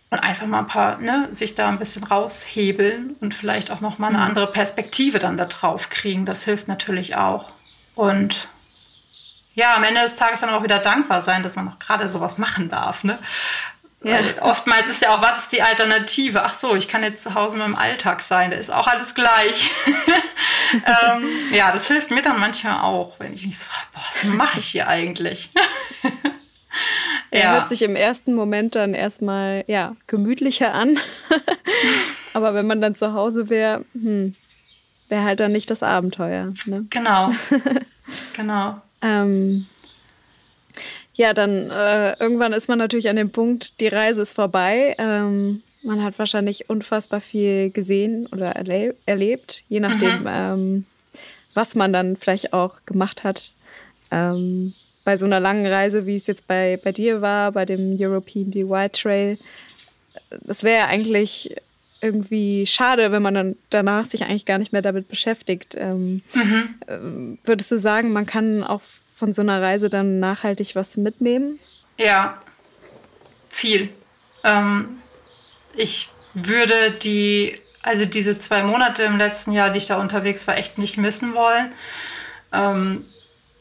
und 0.09 0.19
einfach 0.19 0.47
mal 0.47 0.59
ein 0.59 0.67
paar, 0.67 0.97
ne, 0.99 1.27
sich 1.31 1.55
da 1.55 1.69
ein 1.69 1.79
bisschen 1.79 2.03
raushebeln 2.03 3.15
und 3.19 3.33
vielleicht 3.33 3.71
auch 3.71 3.81
noch 3.81 3.97
mal 3.97 4.07
eine 4.07 4.17
mhm. 4.17 4.23
andere 4.23 4.51
Perspektive 4.51 5.19
dann 5.19 5.37
da 5.37 5.45
drauf 5.45 5.89
kriegen. 5.89 6.25
Das 6.25 6.43
hilft 6.43 6.67
natürlich 6.67 7.15
auch. 7.15 7.51
Und 7.95 8.49
ja, 9.55 9.75
am 9.75 9.83
Ende 9.83 10.01
des 10.01 10.15
Tages 10.15 10.41
dann 10.41 10.51
auch 10.51 10.63
wieder 10.63 10.79
dankbar 10.79 11.21
sein, 11.21 11.41
dass 11.41 11.55
man 11.55 11.69
auch 11.69 11.79
gerade 11.79 12.11
sowas 12.11 12.37
machen 12.37 12.69
darf. 12.69 13.03
Ne? 13.03 13.17
Ja. 14.03 14.19
oftmals 14.41 14.87
ist 14.87 15.01
ja 15.01 15.15
auch, 15.15 15.21
was 15.23 15.39
ist 15.39 15.51
die 15.51 15.63
Alternative? 15.63 16.43
Ach 16.43 16.53
so, 16.53 16.75
ich 16.75 16.87
kann 16.87 17.01
jetzt 17.01 17.23
zu 17.23 17.33
Hause 17.33 17.57
mit 17.57 17.65
dem 17.65 17.75
Alltag 17.75 18.21
sein, 18.21 18.51
da 18.51 18.57
ist 18.57 18.71
auch 18.71 18.85
alles 18.85 19.15
gleich. 19.15 19.71
ähm, 20.73 21.27
ja, 21.51 21.71
das 21.71 21.87
hilft 21.87 22.11
mir 22.11 22.21
dann 22.21 22.39
manchmal 22.39 22.81
auch, 22.81 23.19
wenn 23.19 23.33
ich 23.33 23.43
mich 23.43 23.57
so, 23.57 23.65
boah, 23.93 24.01
was 24.13 24.23
mache 24.25 24.59
ich 24.59 24.67
hier 24.67 24.87
eigentlich? 24.87 25.49
Er 27.31 27.41
ja. 27.41 27.51
hört 27.53 27.69
sich 27.69 27.81
im 27.81 27.95
ersten 27.95 28.33
Moment 28.33 28.75
dann 28.75 28.93
erstmal 28.93 29.63
ja, 29.67 29.95
gemütlicher 30.07 30.73
an. 30.73 30.97
Aber 32.33 32.53
wenn 32.53 32.67
man 32.67 32.81
dann 32.81 32.95
zu 32.95 33.13
Hause 33.13 33.49
wäre, 33.49 33.85
hm, 33.93 34.35
wäre 35.09 35.23
halt 35.23 35.39
dann 35.39 35.51
nicht 35.51 35.69
das 35.69 35.83
Abenteuer. 35.83 36.53
Ne? 36.65 36.85
Genau. 36.89 37.31
genau. 38.35 38.81
Ähm, 39.05 39.65
ja, 41.13 41.33
dann 41.33 41.69
äh, 41.69 42.19
irgendwann 42.19 42.53
ist 42.53 42.67
man 42.67 42.77
natürlich 42.77 43.09
an 43.09 43.15
dem 43.15 43.31
Punkt, 43.31 43.79
die 43.79 43.87
Reise 43.87 44.21
ist 44.21 44.33
vorbei. 44.33 44.95
Ähm, 44.97 45.61
man 45.83 46.03
hat 46.03 46.19
wahrscheinlich 46.19 46.69
unfassbar 46.69 47.21
viel 47.21 47.69
gesehen 47.69 48.27
oder 48.27 48.51
erleb 48.51 48.97
erlebt, 49.05 49.63
je 49.69 49.79
nachdem, 49.79 50.21
mhm. 50.21 50.27
ähm, 50.27 50.85
was 51.53 51.75
man 51.75 51.93
dann 51.93 52.17
vielleicht 52.17 52.53
auch 52.53 52.79
gemacht 52.85 53.23
hat. 53.23 53.53
Ähm, 54.11 54.73
bei 55.05 55.17
so 55.17 55.25
einer 55.25 55.39
langen 55.39 55.67
Reise, 55.67 56.05
wie 56.05 56.15
es 56.15 56.27
jetzt 56.27 56.47
bei, 56.47 56.79
bei 56.83 56.91
dir 56.91 57.21
war, 57.21 57.51
bei 57.51 57.65
dem 57.65 57.95
European 57.97 58.49
DY 58.51 58.89
Trail, 58.91 59.37
das 60.41 60.63
wäre 60.63 60.79
ja 60.79 60.87
eigentlich 60.87 61.55
irgendwie 62.05 62.65
schade, 62.65 63.11
wenn 63.11 63.21
man 63.21 63.33
dann 63.33 63.55
danach 63.69 64.05
sich 64.05 64.23
eigentlich 64.23 64.45
gar 64.45 64.57
nicht 64.57 64.71
mehr 64.71 64.81
damit 64.81 65.09
beschäftigt. 65.09 65.75
Ähm, 65.77 66.21
mhm. 66.33 67.39
Würdest 67.43 67.71
du 67.71 67.79
sagen, 67.79 68.13
man 68.13 68.25
kann 68.25 68.63
auch 68.63 68.81
von 69.15 69.33
so 69.33 69.41
einer 69.41 69.61
Reise 69.61 69.89
dann 69.89 70.19
nachhaltig 70.19 70.75
was 70.75 70.97
mitnehmen? 70.97 71.59
Ja, 71.97 72.41
viel. 73.49 73.89
Ähm, 74.43 74.97
ich 75.75 76.09
würde 76.33 76.91
die, 77.01 77.57
also 77.81 78.05
diese 78.05 78.37
zwei 78.37 78.63
Monate 78.63 79.03
im 79.03 79.17
letzten 79.17 79.51
Jahr, 79.51 79.69
die 79.69 79.77
ich 79.77 79.87
da 79.87 79.99
unterwegs 79.99 80.47
war, 80.47 80.57
echt 80.57 80.77
nicht 80.77 80.97
missen 80.97 81.33
wollen. 81.33 81.71
Ähm, 82.51 83.05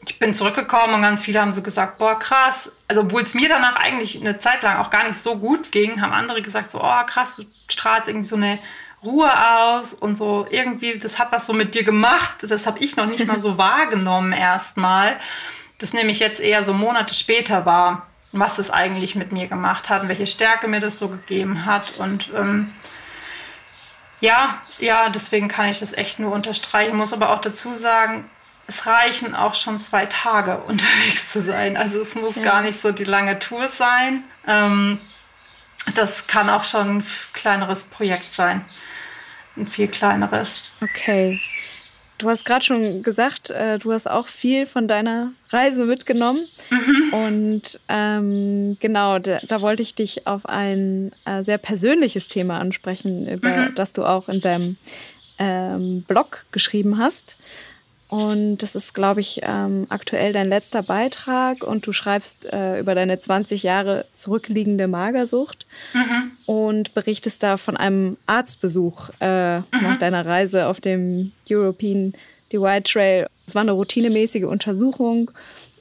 ich 0.05 0.19
bin 0.19 0.33
zurückgekommen 0.33 0.93
und 0.93 1.01
ganz 1.01 1.21
viele 1.21 1.41
haben 1.41 1.53
so 1.53 1.61
gesagt, 1.61 1.97
boah, 1.97 2.17
krass. 2.19 2.77
Also, 2.87 3.01
obwohl 3.01 3.21
es 3.23 3.33
mir 3.33 3.49
danach 3.49 3.75
eigentlich 3.75 4.19
eine 4.19 4.37
Zeit 4.37 4.61
lang 4.61 4.77
auch 4.77 4.89
gar 4.89 5.07
nicht 5.07 5.17
so 5.17 5.37
gut 5.37 5.71
ging, 5.71 6.01
haben 6.01 6.13
andere 6.13 6.41
gesagt, 6.41 6.71
so, 6.71 6.81
oh, 6.81 7.05
krass, 7.05 7.37
du 7.37 7.43
strahlst 7.67 8.07
irgendwie 8.07 8.27
so 8.27 8.35
eine 8.35 8.59
Ruhe 9.03 9.31
aus 9.31 9.93
und 9.93 10.15
so 10.15 10.45
irgendwie, 10.49 10.97
das 10.97 11.19
hat 11.19 11.31
was 11.31 11.45
so 11.45 11.53
mit 11.53 11.75
dir 11.75 11.83
gemacht. 11.83 12.35
Das 12.41 12.67
habe 12.67 12.79
ich 12.79 12.95
noch 12.95 13.05
nicht 13.05 13.25
mal 13.25 13.39
so 13.39 13.57
wahrgenommen 13.57 14.33
erstmal. 14.33 15.19
Das 15.77 15.93
nämlich 15.93 16.19
jetzt 16.19 16.41
eher 16.41 16.63
so 16.63 16.73
Monate 16.73 17.13
später 17.13 17.65
war, 17.65 18.07
was 18.31 18.55
das 18.55 18.71
eigentlich 18.71 19.15
mit 19.15 19.31
mir 19.31 19.47
gemacht 19.47 19.89
hat 19.89 20.03
und 20.03 20.09
welche 20.09 20.27
Stärke 20.27 20.67
mir 20.67 20.79
das 20.79 20.99
so 20.99 21.09
gegeben 21.09 21.65
hat. 21.65 21.97
Und 21.97 22.31
ähm, 22.35 22.71
ja, 24.19 24.61
ja, 24.79 25.09
deswegen 25.09 25.47
kann 25.47 25.69
ich 25.69 25.79
das 25.79 25.93
echt 25.93 26.19
nur 26.19 26.31
unterstreichen. 26.31 26.95
Muss 26.95 27.13
aber 27.13 27.31
auch 27.31 27.41
dazu 27.41 27.75
sagen, 27.75 28.29
es 28.67 28.87
reichen 28.87 29.35
auch 29.35 29.53
schon 29.53 29.79
zwei 29.81 30.05
Tage 30.05 30.57
unterwegs 30.67 31.31
zu 31.31 31.41
sein. 31.41 31.77
Also 31.77 32.01
es 32.01 32.15
muss 32.15 32.37
ja. 32.37 32.43
gar 32.43 32.61
nicht 32.61 32.79
so 32.79 32.91
die 32.91 33.03
lange 33.03 33.39
Tour 33.39 33.67
sein. 33.67 34.23
Ähm, 34.47 34.99
das 35.93 36.27
kann 36.27 36.49
auch 36.49 36.63
schon 36.63 36.97
ein 36.97 37.05
kleineres 37.33 37.85
Projekt 37.85 38.33
sein. 38.33 38.65
Ein 39.55 39.67
viel 39.67 39.87
kleineres. 39.87 40.71
Okay. 40.81 41.39
Du 42.17 42.29
hast 42.29 42.45
gerade 42.45 42.63
schon 42.63 43.03
gesagt, 43.03 43.49
äh, 43.49 43.77
du 43.77 43.91
hast 43.91 44.09
auch 44.09 44.27
viel 44.27 44.65
von 44.65 44.87
deiner 44.87 45.33
Reise 45.49 45.85
mitgenommen. 45.85 46.47
Mhm. 46.69 47.13
Und 47.13 47.79
ähm, 47.89 48.77
genau, 48.79 49.19
da, 49.19 49.39
da, 49.43 49.61
wollte 49.61 49.83
ich 49.83 49.95
dich 49.95 50.25
auf 50.25 50.45
ein 50.45 51.11
äh, 51.25 51.43
sehr 51.43 51.57
persönliches 51.57 52.29
Thema 52.29 52.59
ansprechen, 52.59 53.27
über 53.27 53.49
mhm. 53.49 53.75
das 53.75 53.91
du 53.91 54.05
auch 54.05 54.29
in 54.29 54.39
deinem 54.39 54.77
ähm, 55.39 56.03
Blog 56.07 56.45
geschrieben 56.51 56.97
hast. 56.97 57.37
Und 58.07 58.57
das 58.57 58.75
ist, 58.75 58.93
glaube 58.93 59.19
ich, 59.19 59.41
ähm, 59.43 59.87
aktuell 59.89 60.31
dein 60.31 60.47
letzter 60.47 60.83
Beitrag 60.83 61.63
und 61.63 61.87
du 61.87 61.91
schreibst 61.91 62.45
äh, 62.53 62.79
über 62.79 62.93
deine 62.93 63.19
20 63.19 63.63
Jahre 63.63 64.05
zurückliegende 64.13 64.87
Magersucht 64.87 65.65
mhm. 65.93 66.31
und 66.45 66.93
berichtest 66.93 67.41
da 67.41 67.57
von 67.57 67.75
einem 67.77 68.17
Arztbesuch 68.27 69.09
äh, 69.21 69.57
mhm. 69.57 69.65
nach 69.71 69.97
deiner 69.97 70.23
Reise 70.23 70.67
auf 70.67 70.79
dem 70.79 71.31
European 71.49 72.13
DY 72.53 72.81
Trail. 72.83 73.27
Es 73.47 73.55
war 73.55 73.63
eine 73.63 73.71
routinemäßige 73.71 74.43
Untersuchung 74.43 75.31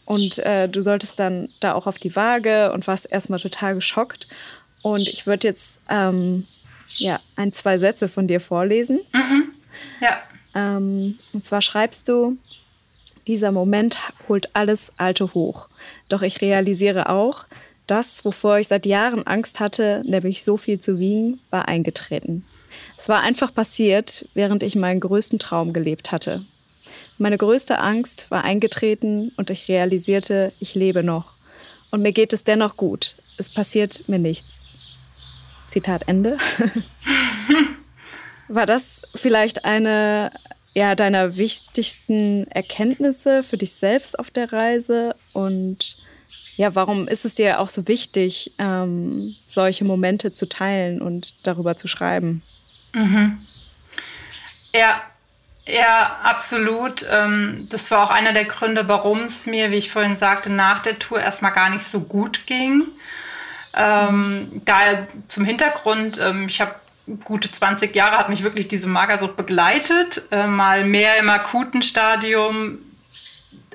und 0.07 0.39
äh, 0.39 0.67
du 0.67 0.83
solltest 0.83 1.19
dann 1.19 1.51
da 1.61 1.75
auch 1.75 1.87
auf 1.87 1.99
die 1.99 2.15
Waage 2.17 2.73
und 2.73 2.87
warst 2.87 3.11
erstmal 3.11 3.39
total 3.39 3.75
geschockt. 3.75 4.29
Und 4.81 5.09
ich 5.09 5.27
würde 5.27 5.49
jetzt 5.49 5.79
ähm, 5.91 6.47
ja, 6.97 7.21
ein, 7.37 7.53
zwei 7.53 7.79
Sätze 7.79 8.09
von 8.09 8.27
dir 8.27 8.41
vorlesen. 8.41 9.01
Mhm. 9.13 9.53
Ja. 10.01 10.23
Ähm, 10.55 11.19
und 11.33 11.45
zwar 11.45 11.61
schreibst 11.61 12.09
du, 12.09 12.37
dieser 13.27 13.53
Moment 13.53 13.99
holt 14.29 14.51
alles 14.55 14.93
Alte 14.97 15.33
hoch. 15.35 15.69
Doch 16.09 16.23
ich 16.23 16.41
realisiere 16.41 17.09
auch, 17.09 17.47
das, 17.87 18.25
wovor 18.25 18.59
ich 18.59 18.69
seit 18.69 18.87
Jahren 18.87 19.27
Angst 19.27 19.61
hatte, 19.61 20.03
nämlich 20.07 20.45
so 20.45 20.57
viel 20.57 20.79
zu 20.79 20.99
wiegen, 20.99 21.41
war 21.51 21.69
eingetreten. 21.69 22.45
Es 22.97 23.09
war 23.09 23.23
einfach 23.23 23.55
passiert, 23.55 24.29
während 24.35 24.63
ich 24.63 24.75
meinen 24.75 25.01
größten 25.01 25.39
Traum 25.39 25.73
gelebt 25.73 26.13
hatte. 26.13 26.45
Meine 27.19 27.39
größte 27.39 27.79
Angst 27.79 28.31
war 28.31 28.45
eingetreten 28.45 29.33
und 29.37 29.51
ich 29.51 29.69
realisierte, 29.69 30.53
ich 30.61 30.75
lebe 30.75 31.03
noch. 31.03 31.35
Und 31.91 32.03
mir 32.03 32.13
geht 32.13 32.33
es 32.33 32.45
dennoch 32.45 32.77
gut. 32.77 33.17
Es 33.39 33.51
passiert 33.51 34.09
mir 34.09 34.19
nichts. 34.19 34.65
Zitat 35.69 36.09
Ende. 36.09 36.37
War 38.49 38.67
das 38.67 39.03
vielleicht 39.15 39.65
eine 39.65 40.31
ja, 40.75 40.95
deiner 40.95 41.37
wichtigsten 41.37 42.51
Erkenntnisse 42.51 43.43
für 43.43 43.57
dich 43.57 43.73
selbst 43.73 44.19
auf 44.19 44.31
der 44.31 44.53
Reise? 44.53 45.15
Und 45.33 45.99
ja, 46.57 46.75
warum 46.75 47.09
ist 47.09 47.25
es 47.25 47.37
dir 47.37 47.61
auch 47.61 47.69
so 47.69 47.87
wichtig, 47.89 48.53
ähm, 48.59 49.37
solche 49.47 49.85
Momente 49.85 50.33
zu 50.33 50.49
teilen 50.49 51.01
und 51.01 51.47
darüber 51.47 51.77
zu 51.77 51.89
schreiben? 51.89 52.43
Mhm. 52.93 53.41
Ja, 54.75 55.03
ja, 55.67 56.19
absolut. 56.23 57.07
Ähm, 57.11 57.67
das 57.71 57.91
war 57.91 58.05
auch 58.05 58.11
einer 58.11 58.33
der 58.33 58.45
Gründe, 58.45 58.87
warum 58.89 59.23
es 59.23 59.47
mir, 59.47 59.71
wie 59.71 59.77
ich 59.77 59.91
vorhin 59.91 60.17
sagte, 60.17 60.51
nach 60.51 60.81
der 60.83 60.99
Tour 60.99 61.21
erstmal 61.21 61.53
gar 61.53 61.71
nicht 61.71 61.85
so 61.85 62.01
gut 62.01 62.47
ging. 62.47 62.89
Ähm, 63.75 64.63
da 64.65 65.07
zum 65.29 65.45
Hintergrund, 65.45 66.21
ähm, 66.21 66.47
ich 66.49 66.61
habe 66.61 66.75
gute 67.25 67.51
20 67.51 67.95
Jahre 67.95 68.17
hat 68.17 68.29
mich 68.29 68.43
wirklich 68.43 68.69
diese 68.69 68.89
Magersucht 68.89 69.37
begleitet. 69.37 70.23
Äh, 70.31 70.47
mal 70.47 70.85
mehr 70.85 71.19
im 71.19 71.29
akuten 71.29 71.83
Stadium 71.83 72.79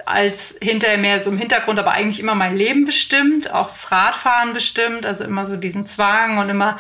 als 0.06 0.58
hinterher 0.62 0.98
mehr 0.98 1.20
so 1.20 1.30
im 1.30 1.38
Hintergrund, 1.38 1.78
aber 1.78 1.92
eigentlich 1.92 2.20
immer 2.20 2.36
mein 2.36 2.56
Leben 2.56 2.86
bestimmt, 2.86 3.54
auch 3.54 3.68
das 3.68 3.92
Radfahren 3.92 4.54
bestimmt, 4.54 5.06
also 5.06 5.24
immer 5.24 5.46
so 5.46 5.56
diesen 5.56 5.86
Zwang 5.86 6.38
und 6.38 6.50
immer 6.50 6.78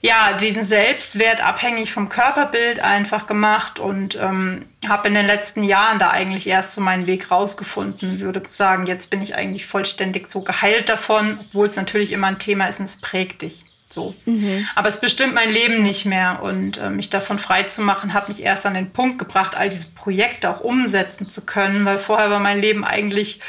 ja, 0.00 0.32
diesen 0.32 0.64
Selbstwert 0.64 1.44
abhängig 1.44 1.92
vom 1.92 2.08
Körperbild 2.08 2.80
einfach 2.80 3.28
gemacht 3.28 3.78
und 3.78 4.16
ähm, 4.16 4.64
habe 4.88 5.06
in 5.06 5.14
den 5.14 5.26
letzten 5.26 5.62
Jahren 5.62 6.00
da 6.00 6.10
eigentlich 6.10 6.48
erst 6.48 6.74
so 6.74 6.80
meinen 6.80 7.06
Weg 7.06 7.30
rausgefunden. 7.30 8.18
Würde 8.18 8.42
sagen, 8.46 8.86
jetzt 8.86 9.10
bin 9.10 9.22
ich 9.22 9.36
eigentlich 9.36 9.64
vollständig 9.64 10.26
so 10.26 10.42
geheilt 10.42 10.88
davon, 10.88 11.38
obwohl 11.40 11.68
es 11.68 11.76
natürlich 11.76 12.10
immer 12.10 12.26
ein 12.26 12.40
Thema 12.40 12.66
ist 12.66 12.80
und 12.80 12.86
es 12.86 13.00
prägt 13.00 13.42
dich. 13.42 13.64
So. 13.92 14.14
Mhm. 14.24 14.66
Aber 14.74 14.88
es 14.88 15.00
bestimmt 15.00 15.34
mein 15.34 15.50
Leben 15.50 15.82
nicht 15.82 16.06
mehr. 16.06 16.42
Und 16.42 16.78
äh, 16.78 16.90
mich 16.90 17.10
davon 17.10 17.38
frei 17.38 17.64
zu 17.64 17.82
machen, 17.82 18.14
hat 18.14 18.28
mich 18.28 18.42
erst 18.42 18.64
an 18.66 18.74
den 18.74 18.90
Punkt 18.90 19.18
gebracht, 19.18 19.56
all 19.56 19.68
diese 19.68 19.88
Projekte 19.88 20.50
auch 20.50 20.60
umsetzen 20.60 21.28
zu 21.28 21.44
können, 21.44 21.84
weil 21.84 21.98
vorher 21.98 22.30
war 22.30 22.40
mein 22.40 22.60
Leben 22.60 22.84
eigentlich 22.84 23.40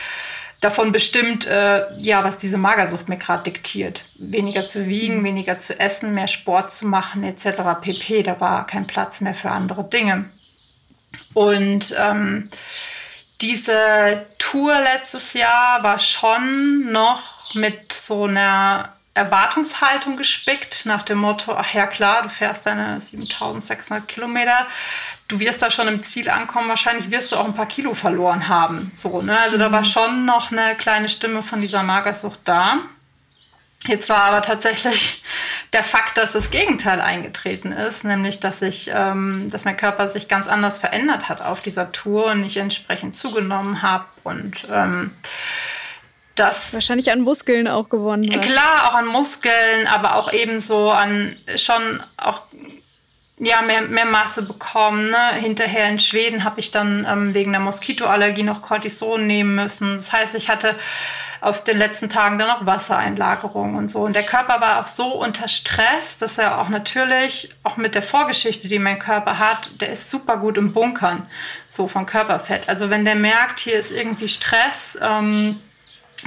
davon 0.59 0.91
bestimmt, 0.91 1.45
äh, 1.45 1.85
ja, 1.97 2.23
was 2.23 2.37
diese 2.37 2.57
Magersucht 2.57 3.09
mir 3.09 3.17
gerade 3.17 3.43
diktiert. 3.43 4.05
Weniger 4.17 4.67
zu 4.67 4.87
wiegen, 4.87 5.19
mhm. 5.19 5.25
weniger 5.25 5.59
zu 5.59 5.79
essen, 5.79 6.13
mehr 6.13 6.27
Sport 6.27 6.71
zu 6.71 6.87
machen, 6.87 7.23
etc. 7.23 7.61
pp. 7.81 8.23
Da 8.23 8.39
war 8.39 8.65
kein 8.67 8.87
Platz 8.87 9.21
mehr 9.21 9.35
für 9.35 9.51
andere 9.51 9.83
Dinge. 9.83 10.25
Und 11.33 11.95
ähm, 11.99 12.49
diese 13.41 14.25
Tour 14.39 14.79
letztes 14.79 15.33
Jahr 15.33 15.83
war 15.83 15.99
schon 15.99 16.91
noch 16.91 17.53
mit 17.55 17.91
so 17.91 18.23
einer 18.23 18.93
Erwartungshaltung 19.15 20.17
gespickt, 20.17 20.87
nach 20.87 21.03
dem 21.03 21.19
Motto, 21.19 21.53
ach 21.53 21.73
ja 21.73 21.85
klar, 21.85 22.23
du 22.23 22.29
fährst 22.29 22.65
deine 22.65 22.99
7600 22.99 24.07
Kilometer, 24.07 24.67
du 25.27 25.39
wirst 25.39 25.61
da 25.61 25.69
schon 25.69 25.87
im 25.87 26.01
Ziel 26.01 26.29
ankommen, 26.29 26.67
wahrscheinlich 26.67 27.11
wirst 27.11 27.31
du 27.31 27.35
auch 27.35 27.45
ein 27.45 27.53
paar 27.53 27.67
Kilo 27.67 27.93
verloren 27.93 28.47
haben. 28.47 28.91
So, 28.95 29.21
ne? 29.21 29.39
Also 29.39 29.57
mhm. 29.57 29.61
da 29.61 29.71
war 29.71 29.81
mhm. 29.81 29.85
schon 29.85 30.25
noch 30.25 30.51
eine 30.51 30.75
kleine 30.75 31.09
Stimme 31.09 31.43
von 31.43 31.61
dieser 31.61 31.83
Magersucht 31.83 32.39
da. 32.45 32.79
Jetzt 33.85 34.09
war 34.09 34.23
aber 34.23 34.41
tatsächlich 34.41 35.23
der 35.73 35.83
Fakt, 35.83 36.17
dass 36.17 36.31
das 36.31 36.49
Gegenteil 36.49 36.99
eingetreten 36.99 37.71
ist, 37.71 38.05
nämlich 38.05 38.39
dass 38.39 38.63
ich, 38.63 38.89
ähm, 38.91 39.49
dass 39.51 39.65
mein 39.65 39.77
Körper 39.77 40.07
sich 40.07 40.27
ganz 40.27 40.47
anders 40.47 40.79
verändert 40.79 41.29
hat 41.29 41.43
auf 41.43 41.61
dieser 41.61 41.91
Tour 41.91 42.31
und 42.31 42.43
ich 42.43 42.57
entsprechend 42.57 43.13
zugenommen 43.13 43.83
habe 43.83 44.05
und 44.23 44.67
ähm, 44.71 45.11
das 46.35 46.73
wahrscheinlich 46.73 47.11
an 47.11 47.21
Muskeln 47.21 47.67
auch 47.67 47.89
gewonnen 47.89 48.29
hast. 48.31 48.49
Klar, 48.49 48.89
auch 48.89 48.95
an 48.95 49.05
Muskeln, 49.05 49.87
aber 49.87 50.15
auch 50.15 50.31
ebenso 50.31 50.89
an 50.89 51.35
schon 51.55 52.01
auch 52.17 52.43
ja, 53.39 53.61
mehr, 53.61 53.81
mehr 53.81 54.05
Masse 54.05 54.43
bekommen. 54.43 55.09
Ne? 55.09 55.33
Hinterher 55.39 55.89
in 55.89 55.99
Schweden 55.99 56.43
habe 56.43 56.59
ich 56.59 56.71
dann 56.71 57.05
ähm, 57.09 57.33
wegen 57.33 57.51
der 57.51 57.61
Moskitoallergie 57.61 58.43
noch 58.43 58.61
Cortison 58.61 59.25
nehmen 59.27 59.55
müssen. 59.55 59.93
Das 59.95 60.13
heißt, 60.13 60.35
ich 60.35 60.49
hatte 60.49 60.75
auf 61.41 61.63
den 61.63 61.77
letzten 61.77 62.07
Tagen 62.07 62.39
dann 62.39 62.47
noch 62.47 62.65
Wassereinlagerung 62.65 63.75
und 63.75 63.89
so. 63.89 63.99
Und 63.99 64.15
der 64.15 64.25
Körper 64.25 64.61
war 64.61 64.79
auch 64.79 64.87
so 64.87 65.13
unter 65.13 65.49
Stress, 65.49 66.17
dass 66.17 66.37
er 66.37 66.61
auch 66.61 66.69
natürlich, 66.69 67.53
auch 67.63 67.75
mit 67.75 67.95
der 67.95 68.01
Vorgeschichte, 68.01 68.69
die 68.69 68.79
mein 68.79 68.97
Körper 68.97 69.39
hat, 69.39 69.81
der 69.81 69.89
ist 69.89 70.09
super 70.09 70.37
gut 70.37 70.57
im 70.57 70.71
Bunkern, 70.71 71.27
so 71.67 71.89
von 71.89 72.05
Körperfett. 72.05 72.69
Also 72.69 72.89
wenn 72.89 73.03
der 73.03 73.15
merkt, 73.15 73.59
hier 73.59 73.75
ist 73.75 73.91
irgendwie 73.91 74.29
Stress, 74.29 74.97
ähm, 75.01 75.59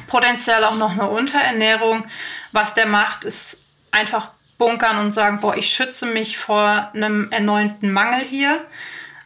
potenziell 0.06 0.64
auch 0.64 0.76
noch 0.76 0.92
eine 0.92 1.08
Unterernährung. 1.08 2.06
Was 2.52 2.74
der 2.74 2.86
macht, 2.86 3.24
ist 3.24 3.64
einfach 3.90 4.30
bunkern 4.58 4.98
und 4.98 5.12
sagen, 5.12 5.40
boah, 5.40 5.56
ich 5.56 5.70
schütze 5.70 6.06
mich 6.06 6.38
vor 6.38 6.90
einem 6.94 7.30
erneuten 7.30 7.92
Mangel 7.92 8.20
hier, 8.20 8.64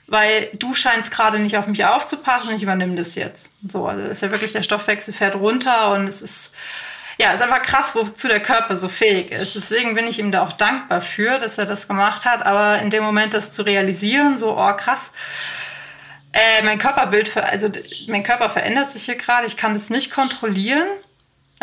weil 0.06 0.50
du 0.54 0.74
scheinst 0.74 1.12
gerade 1.12 1.38
nicht 1.38 1.56
auf 1.56 1.68
mich 1.68 1.84
aufzupassen, 1.84 2.54
ich 2.54 2.62
übernehme 2.62 2.96
das 2.96 3.14
jetzt. 3.14 3.54
So, 3.66 3.86
also 3.86 4.04
ist 4.04 4.22
ja 4.22 4.30
wirklich, 4.30 4.52
der 4.52 4.62
Stoffwechsel 4.62 5.14
fährt 5.14 5.36
runter 5.36 5.92
und 5.92 6.08
es 6.08 6.20
ist, 6.20 6.54
ja, 7.18 7.32
ist 7.32 7.42
einfach 7.42 7.62
krass, 7.62 7.94
wozu 7.94 8.26
der 8.26 8.40
Körper 8.40 8.76
so 8.76 8.88
fähig 8.88 9.30
ist. 9.30 9.54
Deswegen 9.54 9.94
bin 9.94 10.08
ich 10.08 10.18
ihm 10.18 10.32
da 10.32 10.42
auch 10.42 10.52
dankbar 10.52 11.00
für, 11.00 11.38
dass 11.38 11.58
er 11.58 11.66
das 11.66 11.86
gemacht 11.86 12.24
hat. 12.24 12.44
Aber 12.44 12.80
in 12.80 12.90
dem 12.90 13.04
Moment 13.04 13.34
das 13.34 13.52
zu 13.52 13.62
realisieren, 13.62 14.38
so, 14.38 14.58
oh 14.58 14.72
krass, 14.76 15.12
äh, 16.32 16.62
mein 16.62 16.78
Körperbild, 16.78 17.36
also 17.36 17.70
mein 18.06 18.22
Körper 18.22 18.48
verändert 18.48 18.92
sich 18.92 19.04
hier 19.04 19.16
gerade, 19.16 19.46
ich 19.46 19.56
kann 19.56 19.74
das 19.74 19.90
nicht 19.90 20.12
kontrollieren. 20.12 20.86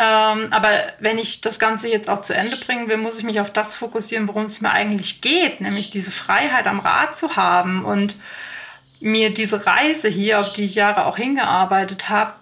Ähm, 0.00 0.52
aber 0.52 0.70
wenn 1.00 1.18
ich 1.18 1.40
das 1.40 1.58
Ganze 1.58 1.88
jetzt 1.88 2.08
auch 2.08 2.22
zu 2.22 2.32
Ende 2.32 2.56
bringen 2.56 2.88
will, 2.88 2.98
muss 2.98 3.18
ich 3.18 3.24
mich 3.24 3.40
auf 3.40 3.52
das 3.52 3.74
fokussieren, 3.74 4.28
worum 4.28 4.44
es 4.44 4.60
mir 4.60 4.70
eigentlich 4.70 5.20
geht, 5.20 5.60
nämlich 5.60 5.90
diese 5.90 6.12
Freiheit 6.12 6.66
am 6.66 6.78
Rad 6.78 7.16
zu 7.16 7.34
haben 7.34 7.84
und 7.84 8.14
mir 9.00 9.34
diese 9.34 9.66
Reise 9.66 10.08
hier, 10.08 10.40
auf 10.40 10.52
die 10.52 10.66
ich 10.66 10.76
Jahre 10.76 11.06
auch 11.06 11.16
hingearbeitet 11.16 12.08
habe, 12.08 12.34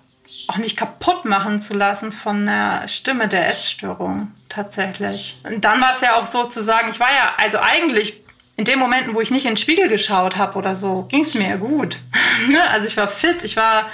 auch 0.48 0.58
nicht 0.58 0.76
kaputt 0.76 1.24
machen 1.24 1.58
zu 1.58 1.74
lassen 1.74 2.12
von 2.12 2.46
der 2.46 2.88
Stimme 2.88 3.28
der 3.28 3.48
Essstörung 3.48 4.32
tatsächlich. 4.48 5.40
Und 5.44 5.64
dann 5.64 5.80
war 5.80 5.92
es 5.92 6.00
ja 6.00 6.14
auch 6.14 6.26
so 6.26 6.44
zu 6.44 6.62
sagen, 6.62 6.88
ich 6.90 7.00
war 7.00 7.10
ja, 7.10 7.34
also 7.38 7.58
eigentlich 7.58 8.22
in 8.56 8.64
den 8.64 8.78
Momenten, 8.78 9.14
wo 9.14 9.20
ich 9.20 9.30
nicht 9.30 9.44
in 9.44 9.52
den 9.52 9.56
Spiegel 9.56 9.88
geschaut 9.88 10.36
habe 10.36 10.58
oder 10.58 10.74
so, 10.74 11.02
ging 11.08 11.22
es 11.22 11.34
mir 11.34 11.48
ja 11.48 11.56
gut. 11.56 12.00
Ne? 12.48 12.62
also 12.68 12.86
ich 12.86 12.98
war 12.98 13.08
fit, 13.08 13.44
ich 13.44 13.56
war 13.56 13.88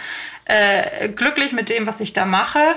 äh, 0.46 1.08
glücklich 1.10 1.52
mit 1.52 1.68
dem, 1.68 1.86
was 1.86 2.00
ich 2.00 2.12
da 2.12 2.24
mache. 2.24 2.74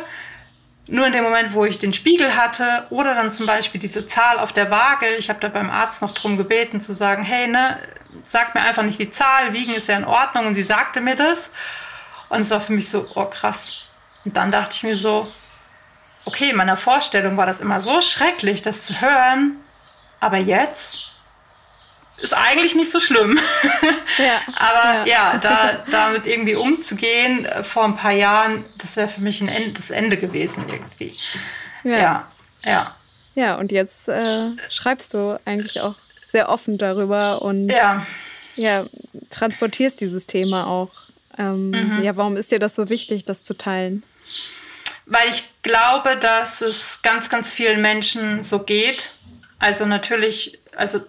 Nur 0.86 1.08
in 1.08 1.12
dem 1.12 1.24
Moment, 1.24 1.54
wo 1.54 1.66
ich 1.66 1.80
den 1.80 1.92
Spiegel 1.92 2.36
hatte 2.36 2.86
oder 2.92 3.16
dann 3.16 3.32
zum 3.32 3.48
Beispiel 3.48 3.82
diese 3.82 4.06
Zahl 4.06 4.38
auf 4.38 4.54
der 4.54 4.70
Waage, 4.70 5.08
ich 5.18 5.30
habe 5.30 5.40
da 5.40 5.48
beim 5.48 5.72
Arzt 5.72 6.04
noch 6.04 6.14
drum 6.14 6.38
gebeten 6.38 6.80
zu 6.80 6.94
sagen, 6.94 7.24
hey, 7.24 7.48
ne, 7.48 7.80
sag 8.24 8.54
mir 8.54 8.62
einfach 8.62 8.84
nicht 8.84 9.00
die 9.00 9.10
Zahl, 9.10 9.54
wiegen 9.54 9.74
ist 9.74 9.88
ja 9.88 9.98
in 9.98 10.06
Ordnung 10.06 10.46
und 10.46 10.54
sie 10.54 10.62
sagte 10.62 11.02
mir 11.02 11.16
das. 11.16 11.52
Und 12.30 12.42
es 12.42 12.52
war 12.52 12.62
für 12.62 12.74
mich 12.74 12.90
so, 12.90 13.08
oh 13.16 13.26
krass. 13.26 13.82
Und 14.24 14.38
dann 14.38 14.52
dachte 14.52 14.76
ich 14.76 14.84
mir 14.84 14.96
so, 14.96 15.28
okay, 16.26 16.52
in 16.52 16.58
meiner 16.58 16.78
Vorstellung 16.78 17.38
war 17.38 17.48
das 17.48 17.62
immer 17.62 17.80
so 17.80 18.02
schrecklich, 18.02 18.62
das 18.62 18.86
zu 18.86 19.02
hören, 19.02 19.58
aber 20.20 20.38
jetzt 20.38 21.15
ist 22.22 22.34
eigentlich 22.34 22.76
nicht 22.76 22.92
so 22.92 23.00
schlimm. 23.00 23.40
Ja, 24.18 24.40
aber 24.56 25.06
ja, 25.06 25.34
ja 25.34 25.38
da, 25.40 25.84
damit 25.92 26.26
irgendwie 26.26 26.56
umzugehen 26.56 27.46
äh, 27.46 27.64
vor 27.64 27.84
ein 27.84 27.98
paar 27.98 28.14
Jahren, 28.14 28.64
das 28.78 28.96
wäre 28.96 29.10
für 29.10 29.20
mich 29.20 29.42
ein 29.42 29.50
Ende, 29.50 29.72
das 29.72 29.92
Ende 29.92 30.16
gewesen 30.16 30.64
irgendwie. 30.70 31.14
Ja, 31.84 31.98
ja. 31.98 32.28
Ja, 32.64 32.96
ja 33.36 33.56
und 33.56 33.74
jetzt 33.74 34.08
äh, 34.08 34.52
schreibst 34.70 35.14
du 35.14 35.38
eigentlich 35.44 35.82
auch 35.82 35.96
sehr 36.30 36.48
offen 36.48 36.78
darüber 36.78 37.42
und 37.42 37.68
ja. 37.68 38.06
Ja, 38.56 38.86
transportierst 39.30 40.00
dieses 40.00 40.28
Thema 40.28 40.68
auch 40.68 40.92
ähm, 41.38 41.66
mhm. 41.66 42.04
Ja, 42.04 42.16
warum 42.16 42.38
ist 42.38 42.52
dir 42.52 42.60
das 42.60 42.76
so 42.76 42.90
wichtig, 42.90 43.26
das 43.26 43.44
zu 43.44 43.56
teilen? 43.58 44.04
Weil 45.06 45.30
ich 45.30 45.44
glaube, 45.62 46.18
dass 46.18 46.62
es 46.62 47.02
ganz, 47.02 47.30
ganz 47.30 47.54
vielen 47.54 47.82
Menschen 47.82 48.44
so 48.44 48.64
geht. 48.64 49.12
Also 49.60 49.86
natürlich, 49.86 50.60
also 50.76 51.00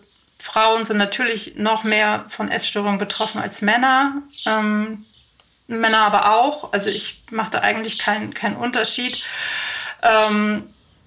Frauen 0.47 0.85
sind 0.85 0.99
natürlich 0.99 1.57
noch 1.57 1.83
mehr 1.83 2.25
von 2.29 2.49
Essstörungen 2.49 2.99
betroffen 2.99 3.41
als 3.41 3.63
Männer. 3.63 4.23
Ähm, 4.47 5.05
Männer 5.67 6.03
aber 6.03 6.33
auch. 6.33 6.73
Also 6.73 6.89
ich 6.89 7.25
mache 7.33 7.51
da 7.51 7.59
eigentlich 7.61 7.99
keinen 7.99 8.33
kein 8.33 8.57
Unterschied. 8.57 9.21
Ähm, 10.03 10.63